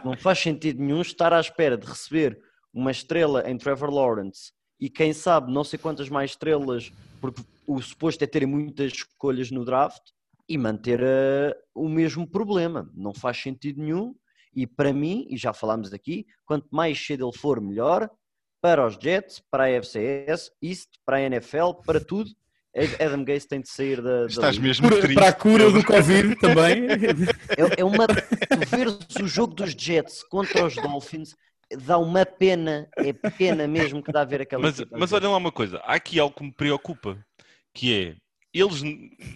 não, 0.04 0.12
não 0.12 0.16
faz 0.16 0.38
sentido 0.38 0.82
nenhum 0.82 1.02
estar 1.02 1.32
à 1.32 1.40
espera 1.40 1.76
de 1.76 1.86
receber 1.86 2.40
uma 2.72 2.90
estrela 2.90 3.48
em 3.48 3.56
Trevor 3.56 3.90
Lawrence 3.90 4.52
e 4.80 4.88
quem 4.88 5.12
sabe 5.12 5.52
não 5.52 5.64
sei 5.64 5.78
quantas 5.78 6.08
mais 6.08 6.30
estrelas, 6.30 6.92
porque 7.20 7.42
o 7.66 7.80
suposto 7.82 8.22
é 8.22 8.26
terem 8.26 8.48
muitas 8.48 8.92
escolhas 8.92 9.50
no 9.50 9.64
draft 9.64 10.02
e 10.48 10.56
manter 10.56 11.00
uh, 11.02 11.54
o 11.74 11.88
mesmo 11.88 12.26
problema. 12.26 12.90
Não 12.94 13.12
faz 13.12 13.36
sentido 13.36 13.82
nenhum. 13.82 14.14
E 14.54 14.66
para 14.66 14.92
mim, 14.92 15.26
e 15.28 15.36
já 15.36 15.52
falámos 15.52 15.92
aqui, 15.92 16.26
quanto 16.46 16.66
mais 16.70 16.98
cedo 17.04 17.26
ele 17.28 17.36
for, 17.36 17.60
melhor 17.60 18.08
para 18.60 18.86
os 18.86 18.94
Jets, 18.94 19.42
para 19.50 19.64
a 19.64 19.70
FCS, 19.70 20.50
East, 20.62 20.88
para 21.04 21.18
a 21.18 21.22
NFL, 21.22 21.72
para 21.84 22.00
tudo. 22.00 22.30
Adam 23.00 23.24
Gaze 23.24 23.48
tem 23.48 23.60
de 23.60 23.68
sair 23.68 24.00
da. 24.00 24.26
Estás 24.26 24.56
da 24.56 24.62
mesmo 24.62 24.88
triste. 24.90 25.14
Para 25.14 25.28
a 25.28 25.32
cura 25.32 25.70
do 25.70 25.84
Covid 25.84 26.36
também. 26.36 26.86
É, 26.88 27.80
é 27.80 27.84
uma. 27.84 28.06
Tu 28.06 28.76
veres 28.76 28.98
o 29.20 29.26
jogo 29.26 29.54
dos 29.54 29.72
Jets 29.72 30.22
contra 30.22 30.64
os 30.64 30.76
Dolphins 30.76 31.34
dá 31.76 31.98
uma 31.98 32.24
pena, 32.24 32.88
é 32.96 33.12
pena 33.12 33.66
mesmo 33.66 34.02
que 34.02 34.12
dá 34.12 34.22
a 34.22 34.24
ver 34.24 34.42
aquela 34.42 34.62
Mas, 34.62 34.82
mas 34.90 35.12
olha 35.12 35.28
lá 35.28 35.36
uma 35.36 35.52
coisa, 35.52 35.78
há 35.78 35.94
aqui 35.94 36.18
algo 36.18 36.34
que 36.34 36.44
me 36.44 36.52
preocupa, 36.52 37.22
que 37.74 37.94
é, 37.94 38.16
eles 38.52 38.82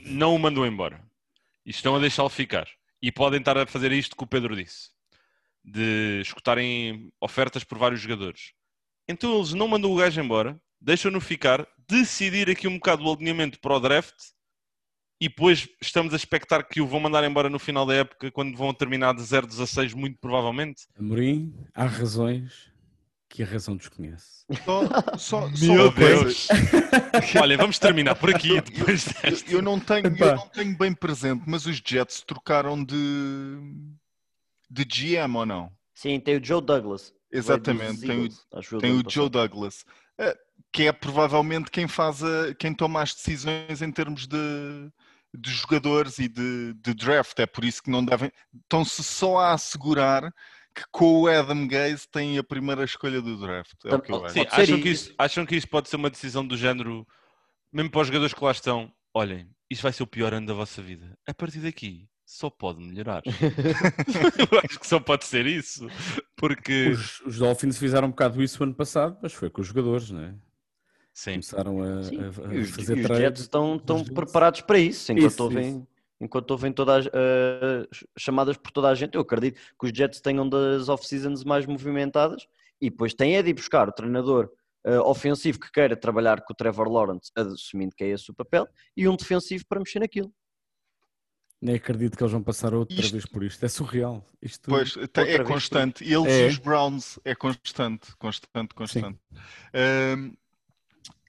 não 0.05 0.35
o 0.35 0.39
mandam 0.39 0.66
embora 0.66 1.03
e 1.64 1.70
estão 1.70 1.95
a 1.95 1.99
deixá-lo 1.99 2.31
ficar. 2.31 2.66
E 3.01 3.11
podem 3.11 3.41
estar 3.41 3.59
a 3.59 3.66
fazer 3.66 3.91
isto 3.93 4.16
que 4.16 4.23
o 4.23 4.27
Pedro 4.27 4.55
disse, 4.55 4.91
de 5.64 6.20
escutarem 6.23 7.12
ofertas 7.20 7.64
por 7.64 7.77
vários 7.77 8.01
jogadores. 8.01 8.53
Então 9.13 9.37
eles 9.37 9.53
não 9.53 9.69
mandam 9.69 9.93
o 9.93 9.97
gajo 9.97 10.21
embora, 10.21 10.59
deixam-no 10.81 11.21
ficar, 11.21 11.67
decidir 11.89 12.49
aqui 12.51 12.67
um 12.67 12.75
bocado 12.75 13.05
o 13.05 13.13
alinhamento 13.13 13.61
para 13.61 13.77
o 13.77 13.81
draft 13.81 14.15
e 15.21 15.29
depois 15.29 15.69
estamos 15.81 16.13
a 16.13 16.17
expectar 16.17 16.67
que 16.67 16.81
o 16.81 16.87
vão 16.87 16.99
mandar 16.99 17.23
embora 17.23 17.49
no 17.49 17.59
final 17.59 17.87
da 17.87 17.95
época, 17.95 18.33
quando 18.33 18.57
vão 18.57 18.75
terminar 18.75 19.15
de 19.15 19.23
0-16, 19.23 19.95
muito 19.95 20.19
provavelmente. 20.19 20.89
Amorim, 20.99 21.55
há 21.75 21.85
razões 21.85 22.73
que 23.29 23.43
a 23.43 23.47
razão 23.47 23.77
desconhece. 23.77 24.45
Só, 25.17 25.17
só, 25.17 25.49
Meu 25.61 25.93
Deus! 25.93 26.49
Olha, 27.41 27.57
vamos 27.57 27.79
terminar 27.79 28.15
por 28.15 28.35
aqui 28.35 28.61
depois 28.61 29.07
eu, 29.49 29.63
não 29.63 29.79
tenho, 29.79 30.07
eu 30.07 30.37
não 30.37 30.49
tenho 30.49 30.77
bem 30.77 30.93
presente, 30.93 31.45
mas 31.47 31.67
os 31.67 31.77
Jets 31.77 32.23
trocaram 32.23 32.83
de, 32.85 32.97
de 34.69 34.85
GM 34.85 35.37
ou 35.37 35.47
não? 35.47 35.73
Sim, 35.95 36.19
tem 36.19 36.37
o 36.37 36.45
Joe 36.45 36.61
Douglas. 36.61 37.15
Exatamente, 37.33 38.01
tem 38.01 38.26
o, 38.26 38.78
tem 38.78 38.93
o 38.93 39.03
Joe 39.09 39.30
Douglas. 39.30 39.85
Eh, 40.18 40.37
que 40.72 40.85
é 40.85 40.93
provavelmente 40.93 41.70
quem 41.70 41.89
faz 41.89 42.22
a, 42.22 42.55
quem 42.55 42.74
toma 42.74 43.03
as 43.03 43.14
decisões 43.14 43.83
em 43.83 43.91
termos 43.91 44.26
de, 44.26 44.39
de 45.35 45.51
jogadores 45.51 46.18
e 46.18 46.28
de, 46.28 46.74
de, 46.74 46.95
draft. 46.95 47.39
É 47.39 47.47
por 47.47 47.64
isso 47.64 47.83
que 47.83 47.91
não 47.91 48.05
devem. 48.05 48.30
Estão-se 48.62 49.03
só 49.03 49.39
a 49.39 49.53
assegurar 49.53 50.33
que 50.74 50.83
com 50.91 51.22
o 51.22 51.28
Adam 51.28 51.66
Gaze 51.66 52.09
têm 52.09 52.39
a 52.39 52.45
primeira 52.45 52.85
escolha 52.85 53.20
do 53.20 53.39
draft. 53.39 53.74
É 53.85 53.95
o 53.95 54.01
que 54.01 54.12
eu 54.12 54.24
acho. 54.24 54.35
Sim, 54.35 54.47
acham 54.51 54.80
que, 54.80 54.89
isso, 54.89 55.14
acham 55.18 55.47
que 55.47 55.57
isso 55.57 55.68
pode 55.68 55.89
ser 55.89 55.97
uma 55.97 56.11
decisão 56.11 56.47
do 56.47 56.57
género, 56.57 57.07
mesmo 57.72 57.91
para 57.91 58.01
os 58.01 58.07
jogadores 58.07 58.33
que 58.33 58.45
lá 58.45 58.51
estão, 58.51 58.93
olhem, 59.14 59.51
isto 59.70 59.83
vai 59.83 59.93
ser 59.93 60.03
o 60.03 60.07
pior 60.07 60.33
ano 60.33 60.47
da 60.47 60.55
vossa 60.55 60.80
vida. 60.80 61.18
A 61.26 61.35
partir 61.35 61.59
daqui 61.59 62.09
só 62.33 62.49
pode 62.49 62.80
melhorar. 62.80 63.22
eu 63.26 64.59
acho 64.64 64.80
que 64.80 64.87
só 64.87 64.99
pode 64.99 65.26
ser 65.26 65.47
isso. 65.47 65.87
Porque 66.35 66.89
os, 66.89 67.20
os 67.20 67.39
Dolphins 67.39 67.78
fizeram 67.78 68.09
um 68.09 68.11
bocado 68.11 68.43
isso 68.43 68.62
ano 68.64 68.74
passado, 68.74 69.18
mas 69.22 69.35
foi 69.35 69.51
com 69.51 69.61
os 69.61 69.66
jogadores, 69.66 70.11
não 70.11 70.22
é? 70.22 70.35
Sim. 71.12 71.33
Começaram 71.33 71.83
a, 71.83 72.03
Sim. 72.03 72.20
a, 72.20 72.28
a 72.28 72.33
fazer 72.33 72.99
os, 72.99 73.11
os 73.11 73.18
Jets 73.18 73.41
estão, 73.43 73.76
estão 73.76 74.03
preparados 74.03 74.62
para 74.62 74.78
isso, 74.78 75.12
enquanto 75.12 75.30
isso, 75.30 75.43
ouvem, 75.43 75.68
isso. 75.68 75.89
enquanto 76.18 76.51
ouvem 76.53 76.72
todas 76.72 77.07
uh, 77.07 77.11
chamadas 78.18 78.57
por 78.57 78.70
toda 78.72 78.89
a 78.89 78.95
gente. 78.95 79.14
Eu 79.14 79.20
acredito 79.20 79.61
que 79.78 79.87
os 79.87 79.93
Jets 79.93 80.22
tenham 80.22 80.49
das 80.49 80.89
off-seasons 80.89 81.45
mais 81.45 81.66
movimentadas 81.66 82.47
e 82.80 82.89
depois 82.89 83.12
têm 83.12 83.37
é 83.37 83.43
de 83.43 83.51
ir 83.51 83.55
buscar 83.55 83.91
o 83.91 83.93
treinador 83.93 84.51
uh, 84.87 85.01
ofensivo 85.01 85.61
que 85.61 85.70
queira 85.70 85.95
trabalhar 85.95 86.41
com 86.41 86.55
o 86.55 86.57
Trevor 86.57 86.89
Lawrence, 86.89 87.30
assumindo 87.37 87.95
que 87.95 88.05
é 88.05 88.09
esse 88.09 88.30
o 88.30 88.35
papel, 88.35 88.66
e 88.97 89.07
um 89.07 89.16
defensivo 89.16 89.66
para 89.68 89.78
mexer 89.78 90.01
naquilo. 90.01 90.33
Nem 91.63 91.77
acredito 91.77 92.17
que 92.17 92.23
eles 92.25 92.33
vão 92.33 92.43
passar 92.43 92.75
outra 92.75 92.99
isto, 92.99 93.13
vez 93.13 93.25
por 93.25 93.45
isto. 93.45 93.65
É 93.65 93.69
surreal. 93.69 94.27
Isto 94.43 94.69
pois, 94.69 94.97
é 94.97 95.45
constante. 95.45 96.03
Eles 96.03 96.27
é. 96.27 96.47
e 96.47 96.49
os 96.49 96.59
Browns 96.59 97.21
é 97.25 97.37
constante, 97.37 98.17
constante, 98.17 98.75
constante. 98.75 99.17
Uh, 99.73 100.37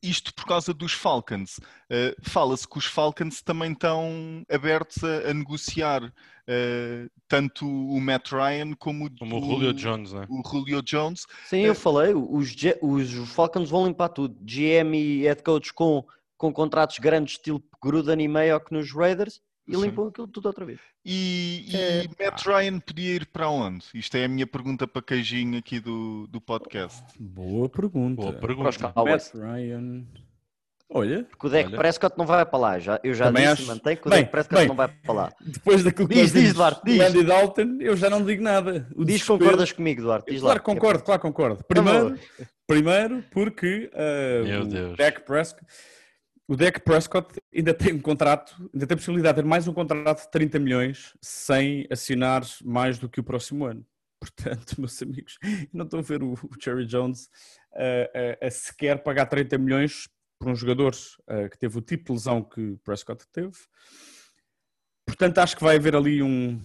isto 0.02 0.34
por 0.34 0.46
causa 0.46 0.74
dos 0.74 0.92
Falcons. 0.92 1.60
Uh, 1.88 2.20
Fala-se 2.24 2.68
que 2.68 2.80
os 2.80 2.86
Falcons 2.86 3.44
também 3.44 3.74
estão 3.74 4.44
abertos 4.52 5.04
a, 5.04 5.30
a 5.30 5.34
negociar 5.36 6.04
uh, 6.04 7.12
tanto 7.28 7.68
o 7.68 8.02
Matt 8.02 8.32
Ryan 8.32 8.74
como, 8.74 9.16
como 9.16 9.36
o, 9.36 9.40
o 9.40 9.46
Julio 9.46 9.74
Jones. 9.74 10.14
Né? 10.14 10.26
O 10.28 10.42
Julio 10.50 10.82
Jones. 10.82 11.28
Sim, 11.46 11.62
eu 11.62 11.76
falei, 11.76 12.16
os, 12.16 12.56
os 12.82 13.30
Falcons 13.30 13.70
vão 13.70 13.86
limpar 13.86 14.10
tudo. 14.10 14.36
GM 14.42 14.96
e 14.96 15.22
head 15.22 15.44
coach 15.44 15.72
com, 15.72 16.04
com 16.38 16.52
contratos 16.52 16.98
grandes, 16.98 17.36
estilo 17.36 17.64
Gruden 17.82 18.20
e 18.20 18.28
Mayock 18.28 18.74
nos 18.74 18.92
Raiders, 18.92 19.40
e 19.68 19.76
Sim. 19.76 19.82
limpam 19.82 20.08
aquilo 20.08 20.28
tudo 20.28 20.46
outra 20.48 20.66
vez. 20.66 20.80
E, 21.06 21.66
e 21.70 21.76
É, 21.76 22.04
Matt 22.26 22.46
Ryan 22.46 22.80
podia 22.80 23.16
ir 23.16 23.26
para 23.28 23.50
onde? 23.50 23.86
Isto 23.94 24.18
é 24.18 24.26
a 24.26 24.28
minha 24.28 24.46
pergunta 24.48 24.86
para 24.88 25.02
queijinho 25.02 25.58
aqui 25.58 25.80
do, 25.80 26.28
do 26.28 26.42
podcast. 26.42 27.02
Boa 27.20 27.70
pergunta. 27.70 28.22
Boa 28.22 28.34
Para 28.34 28.52
os 28.52 28.78
pergunta. 28.78 29.04
Matt 29.04 29.34
Ryan. 29.34 30.04
Olha, 30.96 31.24
Porque 31.24 31.48
o 31.48 31.50
Olha. 31.50 31.72
Prescott 31.78 32.16
não 32.20 32.26
vai 32.26 32.46
para 32.46 32.60
lá. 32.60 32.78
Já, 32.78 33.00
eu 33.04 33.16
já 33.16 33.26
Também 33.26 33.44
disse, 33.44 33.54
acho- 33.54 33.66
mantém 33.68 33.96
que 33.98 34.06
o 34.08 34.12
Bem, 34.12 34.20
Dak 34.22 34.32
Prescott 34.32 34.60
bem. 34.60 34.68
não 34.68 34.76
vai 34.76 34.88
para 34.90 35.14
lá. 35.14 35.34
depois 35.42 35.84
daquilo 35.84 36.08
que 36.08 36.14
Diz, 36.14 36.32
diz, 36.34 36.54
Duarte, 36.54 36.82
do 36.86 36.92
diz. 36.92 37.02
Andy 37.02 37.24
Dalton, 37.24 37.78
eu 37.80 37.98
já 37.98 38.10
não 38.12 38.24
digo 38.24 38.44
nada. 38.44 38.88
O 38.96 39.04
Diz 39.04 39.06
que 39.06 39.06
desespero- 39.06 39.40
concordas 39.40 39.72
comigo, 39.72 40.02
Duarte. 40.04 40.32
Diz 40.32 40.42
Claro, 40.42 40.60
lá. 40.60 40.64
concordo, 40.64 41.04
claro, 41.04 41.22
concordo. 41.22 41.64
Primeiro, 41.68 42.20
primeiro 42.68 43.24
porque 43.32 43.90
uh, 43.92 44.46
Meu 44.48 44.62
o 44.62 44.66
Deus. 44.66 44.98
Dak 44.98 45.22
Prescott, 45.22 45.66
o 46.48 46.56
Dak 46.56 46.82
Prescott 46.82 47.40
ainda 47.56 47.74
tem 47.74 47.94
um 47.94 48.00
contrato, 48.02 48.54
ainda 48.74 48.86
tem 48.86 48.96
a 48.96 48.98
possibilidade 48.98 49.36
de 49.38 49.44
ter 49.44 49.48
mais 49.48 49.68
um 49.68 49.74
contrato 49.74 50.24
de 50.26 50.32
30 50.32 50.60
milhões 50.60 51.14
sem 51.22 51.88
assinar 51.90 52.44
mais 52.64 52.98
do 53.00 53.08
que 53.10 53.20
o 53.20 53.24
próximo 53.24 53.66
ano. 53.66 53.86
Portanto, 54.20 54.76
meus 54.80 55.02
amigos, 55.02 55.38
não 55.74 55.86
estão 55.86 56.00
a 56.00 56.04
ver 56.04 56.22
o, 56.24 56.36
Jerry 56.62 56.86
Jones 56.86 57.26
uh, 57.74 58.40
a, 58.42 58.48
a 58.48 58.52
sequer 58.52 59.02
pagar 59.04 59.26
30 59.26 59.58
milhões 59.58 60.08
por 60.40 60.50
um 60.50 60.56
jogador 60.56 60.94
uh, 60.94 61.50
que 61.50 61.58
teve 61.58 61.78
o 61.78 61.82
tipo 61.82 62.06
de 62.06 62.12
lesão 62.14 62.42
que 62.44 62.62
o 62.72 62.78
Prescott 62.84 63.26
teve. 63.32 63.52
Portanto, 65.06 65.38
acho 65.40 65.56
que 65.58 65.64
vai 65.64 65.76
haver 65.78 65.96
ali 65.96 66.22
um, 66.24 66.60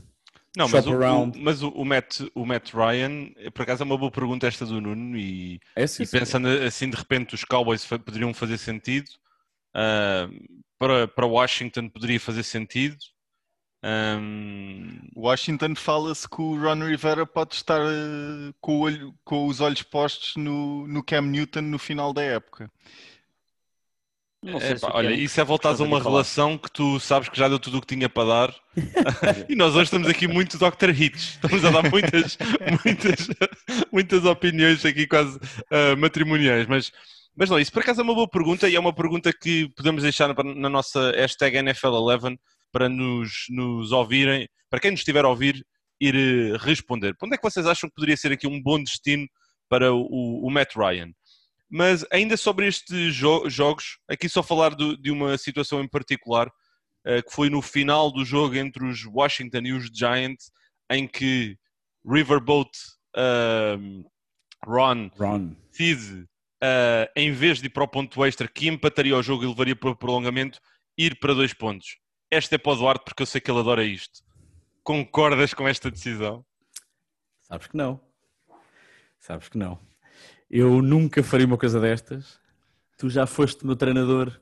Não, 0.56 0.68
mas, 0.68 0.86
o, 0.86 0.92
around. 0.92 1.38
o- 1.38 1.42
mas 1.42 1.62
o, 1.62 1.68
o 1.70 1.84
Matt, 1.84 2.20
o 2.34 2.46
Matt 2.46 2.72
Ryan, 2.72 3.30
por 3.52 3.62
acaso 3.62 3.82
é 3.82 3.86
uma 3.86 3.98
boa 3.98 4.10
pergunta 4.10 4.46
esta 4.46 4.64
do 4.64 4.80
Nuno 4.80 5.16
e, 5.16 5.60
É 5.74 5.86
sim, 5.86 6.02
e 6.02 6.06
sim. 6.06 6.18
pensando 6.18 6.48
assim 6.48 6.88
de 6.90 6.96
repente 6.96 7.34
os 7.34 7.44
Cowboys 7.44 7.84
poderiam 7.84 8.32
fazer 8.32 8.58
sentido, 8.58 9.10
ah, 9.78 10.28
para, 10.78 11.06
para 11.08 11.26
Washington 11.26 11.88
poderia 11.88 12.18
fazer 12.20 12.42
sentido. 12.42 12.96
Ahm, 13.82 14.98
Washington 15.16 15.74
fala-se 15.76 16.28
que 16.28 16.40
o 16.42 16.60
Ron 16.60 16.84
Rivera 16.86 17.24
pode 17.26 17.54
estar 17.54 17.80
eh, 17.80 18.52
com, 18.60 18.78
o 18.78 18.80
olho- 18.80 19.14
com 19.24 19.46
os 19.46 19.60
olhos 19.60 19.82
postos 19.82 20.34
no, 20.36 20.86
no 20.88 21.02
Cam 21.04 21.22
Newton 21.22 21.60
no 21.62 21.78
final 21.78 22.12
da 22.12 22.22
época. 22.22 22.70
Não 24.42 24.60
sei 24.60 24.76
epá, 24.76 24.76
se 24.76 24.90
o 24.90 24.94
olha, 24.96 25.14
isso 25.14 25.40
é 25.40 25.44
voltar 25.44 25.70
a 25.70 25.82
uma 25.82 26.00
falar. 26.00 26.00
relação 26.00 26.56
que 26.56 26.70
tu 26.70 27.00
sabes 27.00 27.28
que 27.28 27.36
já 27.38 27.48
deu 27.48 27.58
tudo 27.58 27.78
o 27.78 27.80
que 27.80 27.88
tinha 27.94 28.08
para 28.08 28.28
dar. 28.28 28.54
e 29.48 29.56
nós 29.56 29.74
hoje 29.74 29.84
estamos 29.84 30.08
aqui 30.08 30.28
muito 30.28 30.58
Dr. 30.58 30.90
Hits. 30.90 31.40
Estamos 31.42 31.64
a 31.64 31.70
dar 31.70 31.82
muitas, 31.90 32.38
muitas, 32.84 33.28
muitas 33.92 34.24
opiniões 34.24 34.84
aqui 34.84 35.06
quase 35.08 35.38
ah, 35.70 35.96
matrimoniais. 35.96 36.66
Mas, 36.68 36.92
mas 37.38 37.48
não, 37.48 37.58
isso 37.58 37.70
por 37.72 37.82
acaso 37.82 38.00
é 38.00 38.04
uma 38.04 38.14
boa 38.14 38.28
pergunta 38.28 38.68
e 38.68 38.74
é 38.74 38.80
uma 38.80 38.92
pergunta 38.92 39.32
que 39.32 39.68
podemos 39.76 40.02
deixar 40.02 40.34
na, 40.34 40.68
nossa 40.68 41.12
hashtag 41.12 41.56
NFL11 41.58 42.36
para 42.72 42.88
nos, 42.88 43.46
nos 43.48 43.92
ouvirem, 43.92 44.48
para 44.68 44.80
quem 44.80 44.90
nos 44.90 45.00
estiver 45.00 45.24
a 45.24 45.28
ouvir, 45.28 45.64
ir 46.00 46.14
eh, 46.16 46.56
responder. 46.58 47.16
Para 47.16 47.26
onde 47.26 47.34
é 47.34 47.38
que 47.38 47.48
vocês 47.48 47.64
acham 47.66 47.88
que 47.88 47.94
poderia 47.94 48.16
ser 48.16 48.32
aqui 48.32 48.46
um 48.46 48.60
bom 48.60 48.82
destino 48.82 49.26
para 49.68 49.92
o, 49.94 50.44
o 50.46 50.50
Matt 50.50 50.74
Ryan? 50.76 51.12
Mas 51.70 52.04
ainda 52.10 52.36
sobre 52.36 52.66
estes 52.66 53.14
jo- 53.14 53.48
jogos, 53.48 53.98
aqui 54.08 54.28
só 54.28 54.42
falar 54.42 54.74
do- 54.74 54.96
de 54.96 55.10
uma 55.10 55.38
situação 55.38 55.80
em 55.82 55.88
particular, 55.88 56.50
eh, 57.06 57.22
que 57.22 57.32
foi 57.32 57.48
no 57.48 57.62
final 57.62 58.10
do 58.10 58.24
jogo 58.24 58.56
entre 58.56 58.84
os 58.84 59.04
Washington 59.06 59.60
e 59.64 59.72
os 59.72 59.86
Giants, 59.94 60.50
em 60.90 61.06
que 61.06 61.56
Riverboat 62.04 62.70
ehm, 63.16 64.02
Ron 64.64 65.10
Ron. 65.18 65.54
decide, 65.70 66.26
eh, 66.62 67.10
em 67.16 67.32
vez 67.32 67.58
de 67.60 67.66
ir 67.66 67.70
para 67.70 67.84
o 67.84 67.88
ponto 67.88 68.24
extra, 68.24 68.48
que 68.48 68.68
empataria 68.68 69.16
o 69.16 69.22
jogo 69.22 69.44
e 69.44 69.46
levaria 69.46 69.76
para 69.76 69.90
o 69.90 69.96
prolongamento, 69.96 70.60
ir 70.96 71.18
para 71.18 71.34
dois 71.34 71.52
pontos. 71.54 71.96
Esta 72.30 72.54
é 72.56 72.58
para 72.58 72.72
o 72.72 72.76
Duarte, 72.76 73.04
porque 73.04 73.22
eu 73.22 73.26
sei 73.26 73.40
que 73.40 73.50
ele 73.50 73.60
adora 73.60 73.84
isto. 73.84 74.20
Concordas 74.82 75.54
com 75.54 75.66
esta 75.68 75.90
decisão? 75.90 76.44
Sabes 77.42 77.66
que 77.66 77.76
não. 77.76 78.00
Sabes 79.18 79.48
que 79.48 79.58
não. 79.58 79.78
Eu 80.50 80.80
nunca 80.82 81.22
faria 81.22 81.46
uma 81.46 81.58
coisa 81.58 81.80
destas. 81.80 82.38
Tu 82.96 83.08
já 83.10 83.26
foste 83.26 83.64
meu 83.66 83.76
treinador 83.76 84.38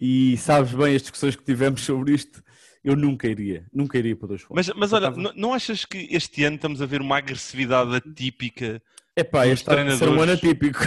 e 0.00 0.36
sabes 0.38 0.72
bem 0.72 0.94
as 0.96 1.02
discussões 1.02 1.36
que 1.36 1.44
tivemos 1.44 1.82
sobre 1.82 2.14
isto. 2.14 2.42
Eu 2.82 2.96
nunca 2.96 3.28
iria. 3.28 3.66
Nunca 3.72 3.98
iria 3.98 4.16
para 4.16 4.28
dois 4.28 4.44
Mas, 4.50 4.66
pontos. 4.66 4.80
mas 4.80 4.92
Eu 4.92 4.96
olha, 4.98 5.08
estava- 5.08 5.32
não, 5.36 5.54
achas 5.54 5.84
que 5.84 6.08
este 6.10 6.44
ano 6.44 6.56
estamos 6.56 6.80
a 6.82 6.86
ver 6.86 7.00
uma 7.00 7.18
agressividade 7.18 7.94
atípica? 7.96 8.82
Epá, 9.16 9.42
os 9.46 9.52
este 9.52 9.62
está 9.70 9.74
a 9.74 9.96
ser 9.96 10.08
um 10.08 10.20
ano 10.20 10.36
treinadores- 10.36 10.38
atípico. 10.44 10.78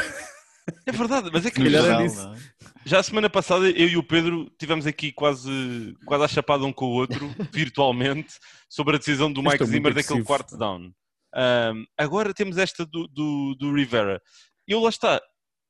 É 0.86 0.92
verdade, 0.92 1.30
mas 1.32 1.46
é 1.46 1.52
que 1.52 1.70
geral, 1.70 2.02
disso. 2.02 2.28
não 2.28 2.34
é? 2.34 2.40
já 2.86 3.00
a 3.00 3.04
semana 3.04 3.30
passada 3.30 3.70
eu 3.70 3.88
e 3.88 3.98
o 3.98 4.04
Pedro 4.04 4.50
tivemos 4.58 4.88
aqui 4.88 5.12
quase, 5.12 5.96
quase 6.06 6.24
a 6.24 6.28
chapada 6.28 6.66
um 6.66 6.74
com 6.74 6.86
o 6.86 6.94
outro, 6.94 7.28
virtualmente, 7.54 8.34
sobre 8.70 8.96
a 8.96 9.00
decisão 9.00 9.32
do 9.32 9.44
Mike 9.44 9.66
Zimmer 9.66 9.94
daquele 9.94 10.24
quarto 10.24 10.58
down. 10.58 10.92
Ahm, 11.36 11.86
agora 11.98 12.34
temos 12.34 12.58
esta 12.58 12.86
do, 12.86 13.08
do, 13.08 13.56
do 13.56 13.74
Rivera. 13.74 14.22
Eu 14.68 14.80
lá 14.80 14.90
está. 14.90 15.22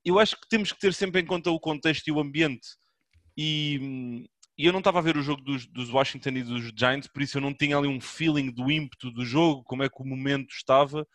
Eu 0.04 0.20
acho 0.20 0.40
que 0.40 0.48
temos 0.48 0.72
que 0.72 0.80
ter 0.80 0.94
sempre 0.94 1.22
em 1.22 1.26
conta 1.26 1.50
o 1.50 1.60
contexto 1.60 2.08
e 2.08 2.12
o 2.12 2.20
ambiente. 2.20 2.68
E, 3.38 4.28
e 4.58 4.66
eu 4.66 4.72
não 4.72 4.80
estava 4.80 5.00
a 5.00 5.02
ver 5.02 5.18
o 5.18 5.24
jogo 5.24 5.42
dos, 5.42 5.66
dos 5.66 5.90
Washington 5.90 6.30
e 6.30 6.44
dos 6.44 6.72
Giants, 6.78 7.08
por 7.08 7.22
isso 7.22 7.38
eu 7.38 7.42
não 7.42 7.54
tinha 7.54 7.78
ali 7.78 7.88
um 7.88 8.00
feeling 8.00 8.52
do 8.52 8.72
ímpeto 8.72 9.12
do 9.12 9.26
jogo, 9.26 9.64
como 9.64 9.84
é 9.84 9.90
que 9.90 10.02
o 10.02 10.06
momento 10.06 10.52
estava. 10.52 11.06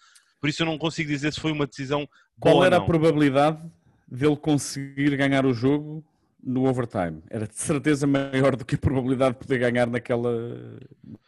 Por 0.41 0.49
isso 0.49 0.63
eu 0.63 0.67
não 0.67 0.79
consigo 0.79 1.09
dizer 1.09 1.33
se 1.33 1.41
foi 1.41 1.53
uma 1.53 1.67
decisão 1.67 2.09
boa 2.37 2.55
Qual 2.55 2.57
ou 2.57 2.65
era 2.65 2.79
a 2.79 2.81
probabilidade 2.81 3.61
dele 4.09 4.37
conseguir 4.37 5.17
ganhar 5.17 5.45
o 5.45 5.53
jogo 5.53 6.03
no 6.43 6.67
overtime? 6.67 7.23
Era 7.29 7.47
de 7.47 7.55
certeza 7.55 8.07
maior 8.07 8.57
do 8.57 8.65
que 8.65 8.75
a 8.75 8.79
probabilidade 8.79 9.35
de 9.35 9.41
poder 9.41 9.59
ganhar 9.59 9.87
naquela, 9.87 10.33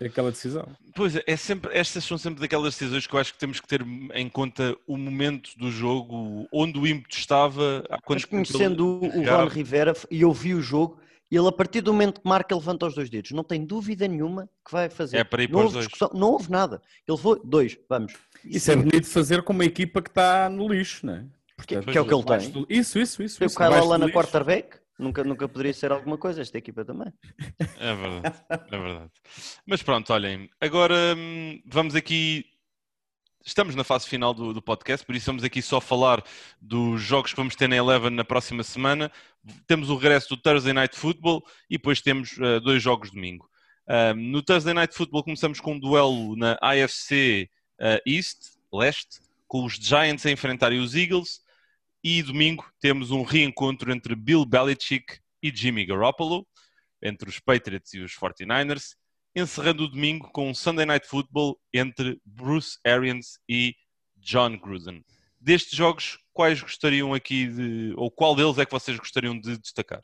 naquela 0.00 0.30
decisão. 0.30 0.66
Pois 0.94 1.14
é, 1.14 1.22
é 1.26 1.36
sempre, 1.36 1.76
estas 1.76 2.04
são 2.04 2.16
sempre 2.16 2.40
daquelas 2.40 2.74
decisões 2.74 3.06
que 3.06 3.14
eu 3.14 3.20
acho 3.20 3.34
que 3.34 3.38
temos 3.38 3.60
que 3.60 3.68
ter 3.68 3.84
em 4.14 4.28
conta 4.28 4.76
o 4.86 4.96
momento 4.96 5.50
do 5.58 5.70
jogo, 5.70 6.48
onde 6.50 6.78
o 6.78 6.86
ímpeto 6.86 7.16
estava, 7.16 7.84
Mas 8.08 8.22
ele 8.22 8.26
conhecendo 8.26 9.04
o. 9.04 9.24
Ron 9.24 9.46
Rivera 9.46 9.92
e 10.10 10.22
eu 10.22 10.32
vi 10.32 10.54
o 10.54 10.62
jogo, 10.62 10.98
ele 11.36 11.48
a 11.48 11.52
partir 11.52 11.80
do 11.80 11.92
momento 11.92 12.20
que 12.20 12.28
marca, 12.28 12.54
levanta 12.54 12.86
os 12.86 12.94
dois 12.94 13.08
dedos. 13.10 13.30
Não 13.32 13.44
tem 13.44 13.64
dúvida 13.64 14.06
nenhuma 14.08 14.48
que 14.64 14.72
vai 14.72 14.88
fazer. 14.90 15.18
É 15.18 15.24
para 15.24 15.42
ir 15.42 15.50
não, 15.50 15.58
para 15.58 15.58
os 15.60 15.64
houve 15.64 15.74
dois. 15.74 15.86
discussão, 15.88 16.10
não 16.18 16.30
houve 16.32 16.50
nada. 16.50 16.80
Ele 17.06 17.18
foi, 17.18 17.40
dois, 17.44 17.78
vamos. 17.88 18.14
Isso 18.44 18.70
é 18.72 18.76
bonito 18.76 19.06
fazer 19.06 19.42
com 19.42 19.52
uma 19.52 19.64
equipa 19.64 20.02
que 20.02 20.10
está 20.10 20.48
no 20.50 20.68
lixo, 20.68 21.06
não 21.06 21.14
é? 21.14 21.24
Que, 21.66 21.74
Portanto, 21.76 21.92
que 21.92 21.98
é 21.98 22.00
o 22.00 22.06
que 22.06 22.14
ele 22.14 22.24
tem. 22.24 22.50
do- 22.50 22.66
Isso, 22.68 22.98
isso, 22.98 23.22
isso. 23.22 23.38
Tem 23.38 23.46
o 23.46 23.48
isso, 23.48 23.56
Kyle 23.56 23.72
Allen 23.74 23.98
na 23.98 24.10
quarterback, 24.10 24.78
nunca, 24.98 25.22
nunca 25.22 25.48
poderia 25.48 25.72
ser 25.72 25.92
alguma 25.92 26.18
coisa, 26.18 26.42
esta 26.42 26.58
equipa 26.58 26.84
também. 26.84 27.12
É 27.78 27.94
verdade, 27.94 28.36
é 28.50 28.78
verdade. 28.78 29.10
Mas 29.64 29.82
pronto, 29.82 30.12
olhem, 30.12 30.50
agora 30.60 31.14
hum, 31.16 31.62
vamos 31.66 31.94
aqui. 31.94 32.44
Estamos 33.44 33.74
na 33.74 33.82
fase 33.82 34.06
final 34.06 34.32
do, 34.32 34.52
do 34.52 34.62
podcast, 34.62 35.04
por 35.04 35.16
isso 35.16 35.26
vamos 35.26 35.42
aqui 35.42 35.60
só 35.60 35.80
falar 35.80 36.22
dos 36.60 37.02
jogos 37.02 37.32
que 37.32 37.36
vamos 37.36 37.56
ter 37.56 37.68
na 37.68 37.74
Eleven 37.74 38.10
na 38.10 38.24
próxima 38.24 38.62
semana. 38.62 39.10
Temos 39.66 39.90
o 39.90 39.96
regresso 39.96 40.28
do 40.28 40.36
Thursday 40.36 40.72
Night 40.72 40.96
Football 40.96 41.42
e 41.68 41.76
depois 41.76 42.00
temos 42.00 42.38
eh, 42.38 42.60
dois 42.60 42.80
jogos 42.80 43.10
domingo. 43.10 43.50
Ahm, 43.88 44.30
no 44.30 44.42
Thursday 44.42 44.72
Night 44.72 44.94
Football 44.94 45.24
começamos 45.24 45.60
com 45.60 45.72
um 45.72 45.78
duelo 45.78 46.36
na 46.36 46.56
AFC 46.62 47.50
eh, 47.80 48.02
East, 48.06 48.38
leste, 48.72 49.18
com 49.48 49.64
os 49.64 49.74
Giants 49.74 50.24
a 50.24 50.30
enfrentarem 50.30 50.78
os 50.78 50.94
Eagles. 50.94 51.40
E 52.04 52.22
domingo 52.22 52.64
temos 52.80 53.10
um 53.10 53.22
reencontro 53.22 53.92
entre 53.92 54.14
Bill 54.14 54.44
Belichick 54.44 55.18
e 55.42 55.50
Jimmy 55.54 55.84
Garoppolo, 55.84 56.46
entre 57.02 57.28
os 57.28 57.40
Patriots 57.40 57.92
e 57.94 58.00
os 58.00 58.12
49ers, 58.12 58.94
encerrando 59.34 59.84
o 59.84 59.88
domingo 59.88 60.30
com 60.32 60.50
um 60.50 60.54
Sunday 60.54 60.86
Night 60.86 61.06
Football 61.06 61.58
entre 61.72 62.20
Bruce 62.24 62.78
Arians 62.86 63.38
e 63.48 63.74
John 64.16 64.58
Gruden. 64.58 65.04
Destes 65.40 65.76
jogos, 65.76 66.18
quais 66.32 66.60
gostariam 66.60 67.12
aqui 67.12 67.46
de. 67.46 67.94
ou 67.96 68.10
qual 68.10 68.34
deles 68.36 68.58
é 68.58 68.64
que 68.64 68.72
vocês 68.72 68.96
gostariam 68.98 69.38
de 69.38 69.58
destacar? 69.58 70.00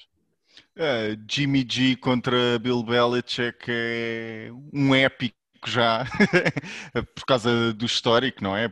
É, 0.76 1.16
Jimmy 1.30 1.66
G 1.68 1.96
contra 1.96 2.58
Bill 2.58 2.82
Belichick 2.82 3.64
é 3.68 4.50
um 4.72 4.94
épico 4.94 5.36
já, 5.66 6.04
por 7.14 7.24
causa 7.24 7.72
do 7.72 7.84
histórico, 7.84 8.42
não 8.42 8.56
é? 8.56 8.68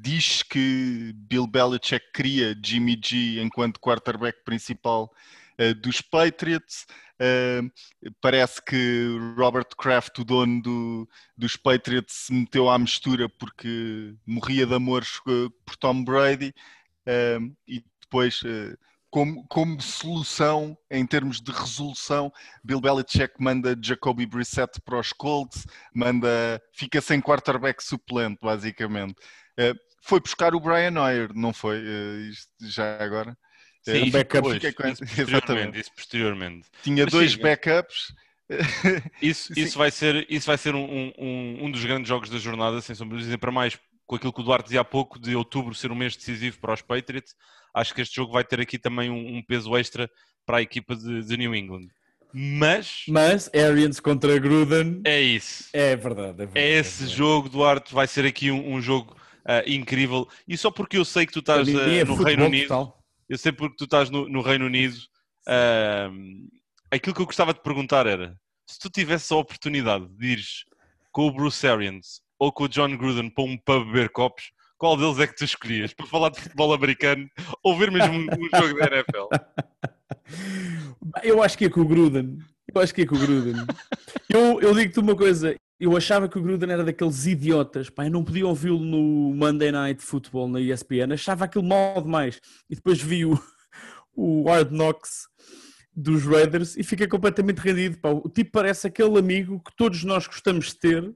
Diz 0.00 0.42
que 0.42 1.12
Bill 1.14 1.46
Belichick 1.46 2.04
cria 2.12 2.56
Jimmy 2.64 2.98
G 3.02 3.40
enquanto 3.40 3.80
quarterback 3.80 4.42
principal 4.44 5.10
eh, 5.58 5.74
dos 5.74 6.00
Patriots. 6.00 6.86
Eh, 7.24 7.62
parece 8.20 8.60
que 8.64 9.16
Robert 9.36 9.68
Kraft, 9.78 10.18
o 10.20 10.24
dono 10.24 10.60
do- 10.62 11.08
dos 11.36 11.56
Patriots, 11.56 12.26
se 12.26 12.32
meteu 12.32 12.68
à 12.68 12.78
mistura 12.78 13.28
porque 13.28 14.14
morria 14.26 14.66
de 14.66 14.74
amor 14.74 15.02
eh, 15.28 15.48
por 15.64 15.76
Tom 15.76 16.02
Brady. 16.04 16.52
Eh, 17.06 17.38
e 17.66 17.84
depois 18.00 18.40
eh, 18.44 18.76
como, 19.10 19.46
como 19.48 19.80
solução, 19.80 20.76
em 20.90 21.06
termos 21.06 21.40
de 21.40 21.52
resolução, 21.52 22.32
Bill 22.64 22.80
Belichick 22.80 23.34
manda 23.38 23.76
Jacoby 23.80 24.26
Brissett 24.26 24.80
para 24.80 24.98
os 24.98 25.12
Colts, 25.12 25.66
manda, 25.94 26.60
fica 26.72 27.00
sem 27.00 27.20
quarterback 27.20 27.82
suplente, 27.84 28.38
basicamente. 28.42 29.14
Eh, 29.58 29.74
foi 30.02 30.20
buscar 30.20 30.54
o 30.54 30.60
Brian 30.60 30.98
Hoyer, 31.00 31.30
não 31.34 31.52
foi? 31.52 31.78
Isto 32.30 32.50
já 32.68 32.98
agora. 33.02 33.36
Sim, 33.84 34.02
isso 34.04 34.12
backup. 34.12 34.34
depois, 34.34 34.54
Fiquei 34.54 34.72
com 34.72 34.82
isso 34.88 35.04
essa- 35.04 35.14
posteriormente, 35.16 35.46
exatamente. 35.46 35.80
isso 35.80 35.90
posteriormente. 35.94 36.66
Tinha 36.82 37.04
Mas 37.04 37.12
dois 37.12 37.34
backups. 37.34 38.14
Isso, 39.22 39.58
isso 39.58 39.78
vai 39.78 39.90
ser, 39.90 40.26
isso 40.28 40.46
vai 40.46 40.58
ser 40.58 40.74
um, 40.74 40.84
um- 40.84 41.12
um, 41.18 41.64
um 41.66 41.70
dos 41.70 41.82
grandes 41.82 42.06
jogos 42.08 42.28
da 42.28 42.36
jornada, 42.38 42.82
sem 42.82 42.94
sombra 42.94 43.16
de 43.16 43.24
dizer 43.24 43.38
para 43.38 43.50
mais, 43.50 43.78
com 44.04 44.16
aquilo 44.16 44.32
que 44.32 44.40
o 44.40 44.44
Duarte 44.44 44.64
dizia 44.64 44.82
há 44.82 44.84
pouco, 44.84 45.18
de 45.18 45.34
outubro 45.34 45.74
ser 45.74 45.90
um 45.90 45.94
mês 45.94 46.14
decisivo 46.14 46.58
para 46.60 46.74
os 46.74 46.82
Patriots, 46.82 47.34
acho 47.72 47.94
que 47.94 48.02
este 48.02 48.16
jogo 48.16 48.32
vai 48.32 48.44
ter 48.44 48.60
aqui 48.60 48.76
também 48.78 49.08
um, 49.08 49.36
um 49.38 49.42
peso 49.42 49.74
extra 49.74 50.10
para 50.44 50.58
a 50.58 50.62
equipa 50.62 50.94
de, 50.94 51.22
de 51.24 51.36
New 51.38 51.54
England. 51.54 51.86
Mas 52.34 53.04
Mas 53.08 53.50
Arians 53.54 54.00
contra 54.00 54.38
Gruden 54.38 55.00
é 55.04 55.20
isso. 55.20 55.68
é 55.72 55.96
verdade. 55.96 56.42
É, 56.42 56.46
verdade, 56.46 56.58
É 56.58 56.78
esse 56.78 56.98
verdade. 57.04 57.16
jogo, 57.16 57.48
Duarte, 57.48 57.94
vai 57.94 58.06
ser 58.06 58.26
aqui 58.26 58.50
um, 58.50 58.74
um 58.74 58.82
jogo 58.82 59.16
ah, 59.46 59.62
incrível. 59.66 60.28
E 60.46 60.58
só 60.58 60.70
porque 60.70 60.96
eu 60.98 61.04
sei 61.06 61.24
que 61.26 61.32
tu 61.32 61.38
estás 61.40 61.66
é 61.68 62.04
no 62.04 62.14
Reino 62.16 62.46
Unido, 62.46 62.68
total. 62.68 63.01
Eu 63.32 63.38
sei 63.38 63.50
porque 63.50 63.76
tu 63.76 63.84
estás 63.84 64.10
no, 64.10 64.28
no 64.28 64.42
Reino 64.42 64.66
Unido, 64.66 64.94
ah, 65.48 66.10
aquilo 66.90 67.16
que 67.16 67.22
eu 67.22 67.26
gostava 67.26 67.54
de 67.54 67.62
perguntar 67.62 68.06
era, 68.06 68.36
se 68.66 68.78
tu 68.78 68.90
tivesse 68.90 69.32
a 69.32 69.38
oportunidade 69.38 70.06
de 70.06 70.26
ires 70.26 70.64
com 71.10 71.28
o 71.28 71.32
Bruce 71.32 71.66
Arians 71.66 72.20
ou 72.38 72.52
com 72.52 72.64
o 72.64 72.68
John 72.68 72.94
Gruden 72.94 73.30
para 73.30 73.44
um 73.44 73.56
pub 73.56 73.86
beber 73.86 74.10
copos, 74.10 74.52
qual 74.76 74.98
deles 74.98 75.18
é 75.18 75.26
que 75.26 75.34
tu 75.34 75.44
escolhias? 75.44 75.94
Para 75.94 76.04
falar 76.04 76.28
de 76.28 76.42
futebol 76.42 76.74
americano 76.74 77.26
ou 77.62 77.74
ver 77.74 77.90
mesmo 77.90 78.12
um, 78.12 78.26
um 78.26 78.60
jogo 78.60 78.78
da 78.78 78.96
NFL? 78.96 79.28
Eu 81.22 81.42
acho 81.42 81.56
que 81.56 81.64
é 81.64 81.70
com 81.70 81.80
o 81.80 81.88
Gruden. 81.88 82.38
Eu 82.74 82.82
acho 82.82 82.94
que 82.94 83.00
é 83.00 83.06
com 83.06 83.14
o 83.14 83.18
Gruden. 83.18 83.64
Eu, 84.28 84.60
eu 84.60 84.74
digo-te 84.74 85.00
uma 85.00 85.16
coisa. 85.16 85.56
Eu 85.80 85.96
achava 85.96 86.28
que 86.28 86.38
o 86.38 86.42
Gruden 86.42 86.70
era 86.70 86.84
daqueles 86.84 87.26
idiotas. 87.26 87.90
Pá, 87.90 88.04
eu 88.06 88.10
não 88.10 88.22
podia 88.24 88.46
ouvi-lo 88.46 88.78
no 88.78 89.34
Monday 89.34 89.72
Night 89.72 90.00
Football 90.02 90.48
na 90.48 90.60
ESPN. 90.60 91.12
Achava 91.12 91.44
aquilo 91.44 91.64
mal 91.64 92.00
demais. 92.00 92.40
E 92.70 92.76
depois 92.76 93.02
vi 93.02 93.24
o, 93.24 93.36
o 94.14 94.44
Hard 94.48 94.70
Knocks 94.70 95.28
dos 95.94 96.24
Raiders 96.24 96.76
e 96.76 96.84
fiquei 96.84 97.08
completamente 97.08 97.58
rendido. 97.58 97.98
Pá. 97.98 98.10
O 98.10 98.28
tipo 98.28 98.52
parece 98.52 98.86
aquele 98.86 99.18
amigo 99.18 99.60
que 99.60 99.74
todos 99.76 100.04
nós 100.04 100.26
gostamos 100.26 100.66
de 100.66 100.76
ter. 100.78 101.14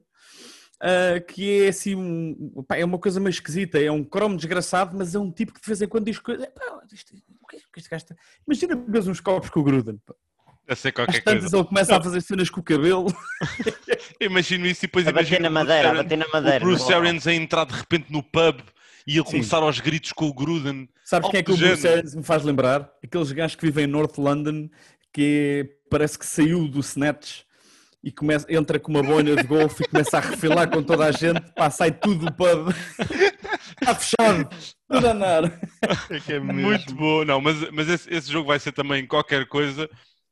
ah, 0.81 1.19
que 1.21 1.61
é 1.63 1.69
assim, 1.69 1.95
um- 1.95 2.63
pá, 2.67 2.75
é 2.77 2.83
uma 2.85 2.99
coisa 2.99 3.19
meio 3.21 3.29
esquisita, 3.31 3.79
é 3.79 3.89
um 3.91 4.03
cromo 4.03 4.35
desgraçado, 4.35 4.95
mas 4.97 5.15
é 5.15 5.19
um 5.19 5.31
tipo 5.31 5.53
que 5.53 5.61
de 5.61 5.65
vez 5.67 5.81
em 5.81 5.87
quando 5.87 6.05
diz 6.05 6.19
coisas. 6.19 6.45
Pá, 6.47 6.83
isto- 6.93 7.15
o 7.41 7.47
que 7.47 7.55
é 7.55 7.59
que 7.59 7.79
este 7.79 7.95
está- 7.95 8.15
Imagina 8.45 8.75
beber 8.75 9.09
uns 9.09 9.21
copos 9.21 9.49
com 9.49 9.61
o 9.61 9.63
Gruden. 9.63 9.97
pá. 10.05 10.13
A 10.69 10.75
ser 10.75 10.89
Às 10.89 10.93
qualquer 10.95 11.23
tantas 11.23 11.41
coisa. 11.43 11.57
ele 11.57 11.65
começa 11.65 11.95
a 11.95 12.03
fazer 12.03 12.21
cenas 12.21 12.49
com 12.49 12.59
o 12.59 12.63
cabelo. 12.63 13.07
Imagino 14.19 14.65
isso 14.65 14.81
e 14.83 14.87
depois 14.87 15.07
A 15.07 15.11
bater 15.11 15.27
imagino 15.39 15.43
na 15.43 15.49
o 15.49 15.53
madeira, 15.53 15.87
a 15.87 15.91
Arians- 15.91 16.03
bater 16.03 16.17
na 16.17 16.25
o 16.25 16.31
madeira. 16.31 16.59
Bruce 16.59 16.89
Não. 16.89 16.97
Arians 16.99 17.27
a 17.27 17.33
entrar 17.33 17.65
de 17.65 17.73
repente 17.73 18.11
no 18.11 18.21
pub 18.23 18.59
e 19.05 19.19
a 19.19 19.23
começar 19.23 19.57
aos 19.63 19.79
gritos 19.79 20.11
com 20.11 20.25
o 20.27 20.33
Gruden. 20.33 20.89
Sabes 21.05 21.29
quem 21.29 21.39
é 21.39 21.43
que 21.43 21.51
o 21.51 21.57
Bruce. 21.57 21.87
Arians 21.87 22.15
me 22.15 22.23
faz 22.23 22.43
lembrar? 22.43 22.89
Aqueles 23.03 23.31
gajos 23.31 23.55
que 23.55 23.65
vivem 23.65 23.85
em 23.85 23.87
North 23.87 24.17
London 24.17 24.69
que 25.13 25.69
parece 25.89 26.19
que 26.19 26.25
saiu 26.25 26.67
do 26.67 26.79
Snatch 26.81 27.41
e 28.03 28.11
começa, 28.11 28.45
entra 28.53 28.79
com 28.79 28.91
uma 28.91 29.01
boina 29.01 29.35
de 29.35 29.43
golfe 29.43 29.83
e 29.83 29.87
começa 29.87 30.17
a 30.17 30.21
refilar 30.21 30.69
com 30.69 30.83
toda 30.83 31.05
a 31.05 31.11
gente, 31.11 31.41
pá, 31.55 31.69
sai 31.69 31.91
tudo 31.91 32.25
do 32.25 32.33
pub. 32.33 32.69
Está 33.81 33.95
fechado, 33.95 34.49
tudo 34.89 35.07
a 35.07 35.11
andar. 35.11 35.59
É 36.09 36.19
que 36.19 36.33
é 36.33 36.39
Muito 36.41 36.93
bom. 36.93 37.23
Não, 37.25 37.39
mas, 37.41 37.57
mas 37.71 37.87
esse, 37.89 38.13
esse 38.13 38.31
jogo 38.31 38.47
vai 38.49 38.59
ser 38.59 38.71
também 38.73 39.05
qualquer 39.07 39.47
coisa. 39.47 39.89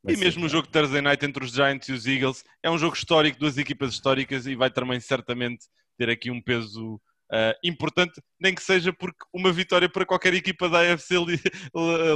E 0.08 0.18
mesmo 0.18 0.45
o 0.45 0.49
jogo 0.49 0.68
de 0.68 0.72
Thursday 0.74 1.01
Night 1.01 1.26
entre 1.26 1.43
os 1.43 1.51
Giants 1.51 1.88
e 1.89 1.93
os 1.93 2.06
Eagles 2.06 2.43
é 2.62 2.70
um 2.70 2.78
jogo 2.78 2.95
histórico, 2.95 3.39
duas 3.39 3.58
equipas 3.58 3.93
históricas 3.93 4.45
e 4.45 4.56
vai 4.56 4.70
também 4.70 4.99
certamente 4.99 5.66
ter 5.97 6.10
aqui 6.10 6.30
um 6.30 6.41
peso 6.41 6.99
ah, 7.32 7.56
importante, 7.64 8.22
nem 8.39 8.53
que 8.53 8.62
seja 8.62 8.93
porque 8.93 9.18
uma 9.34 9.51
vitória 9.51 9.89
para 9.89 10.06
qualquer 10.06 10.34
equipa 10.34 10.70
da 10.70 10.93
AFC 10.93 11.16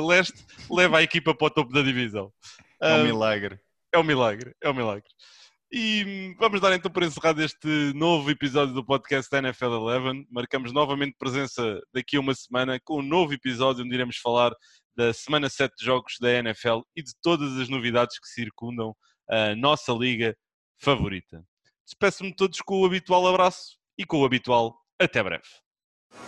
Leste 0.06 0.46
leva 0.70 0.98
a 1.00 1.04
equipa 1.04 1.34
para 1.34 1.48
o 1.48 1.50
topo 1.50 1.74
da 1.74 1.82
divisão. 1.82 2.32
É 2.82 2.94
Ah, 2.94 2.96
um 2.98 3.04
milagre. 3.04 3.60
é 3.94 4.00
um 4.00 4.04
milagre, 4.04 4.54
é 4.62 4.70
um 4.70 4.74
milagre. 4.74 5.10
E 5.72 6.04
hum, 6.08 6.36
vamos 6.40 6.60
dar 6.62 6.74
então 6.74 6.92
por 6.92 7.04
encerrado 7.04 7.42
este 7.44 7.94
novo 7.94 8.30
episódio 8.32 8.74
do 8.74 8.84
podcast 8.84 9.30
da 9.30 9.38
NFL 9.38 9.66
11. 9.66 10.28
Marcamos 10.32 10.72
novamente 10.74 11.16
presença 11.20 11.80
daqui 11.94 12.18
a 12.18 12.20
uma 12.20 12.34
semana 12.34 12.80
com 12.84 13.00
um 13.00 13.04
novo 13.04 13.34
episódio 13.34 13.84
onde 13.86 13.94
iremos 13.94 14.18
falar 14.18 14.52
da 15.00 15.14
semana 15.14 15.50
7 15.50 15.74
de 15.78 15.86
jogos 15.86 16.16
da 16.20 16.30
NFL 16.30 16.82
e 16.94 17.02
de 17.02 17.14
todas 17.22 17.58
as 17.58 17.70
novidades 17.70 18.20
que 18.20 18.28
circundam 18.28 18.94
a 19.30 19.56
nossa 19.56 19.94
liga 19.94 20.36
favorita. 20.78 21.42
Despeço-me 21.86 22.32
de 22.32 22.36
todos 22.36 22.60
com 22.60 22.82
o 22.82 22.86
habitual 22.86 23.26
abraço 23.26 23.78
e 23.98 24.06
com 24.06 24.18
o 24.18 24.26
habitual 24.26 24.78
até 25.00 25.24
breve. 25.24 25.48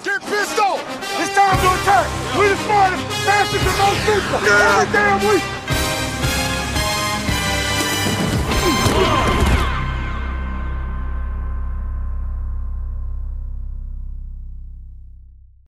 Get 0.06 0.22
pissed 0.22 0.58
off! 0.58 0.82
It's 1.20 1.34
time 1.34 1.60
to 1.60 1.68
attack! 1.82 2.08
We 2.40 2.48
the 2.48 2.56
smartest, 2.64 3.04
fastest, 3.26 3.66
and 3.68 3.78
most 3.78 4.00
people 4.06 4.38
every 4.38 4.94
damn 4.94 5.28
week! 5.28 5.61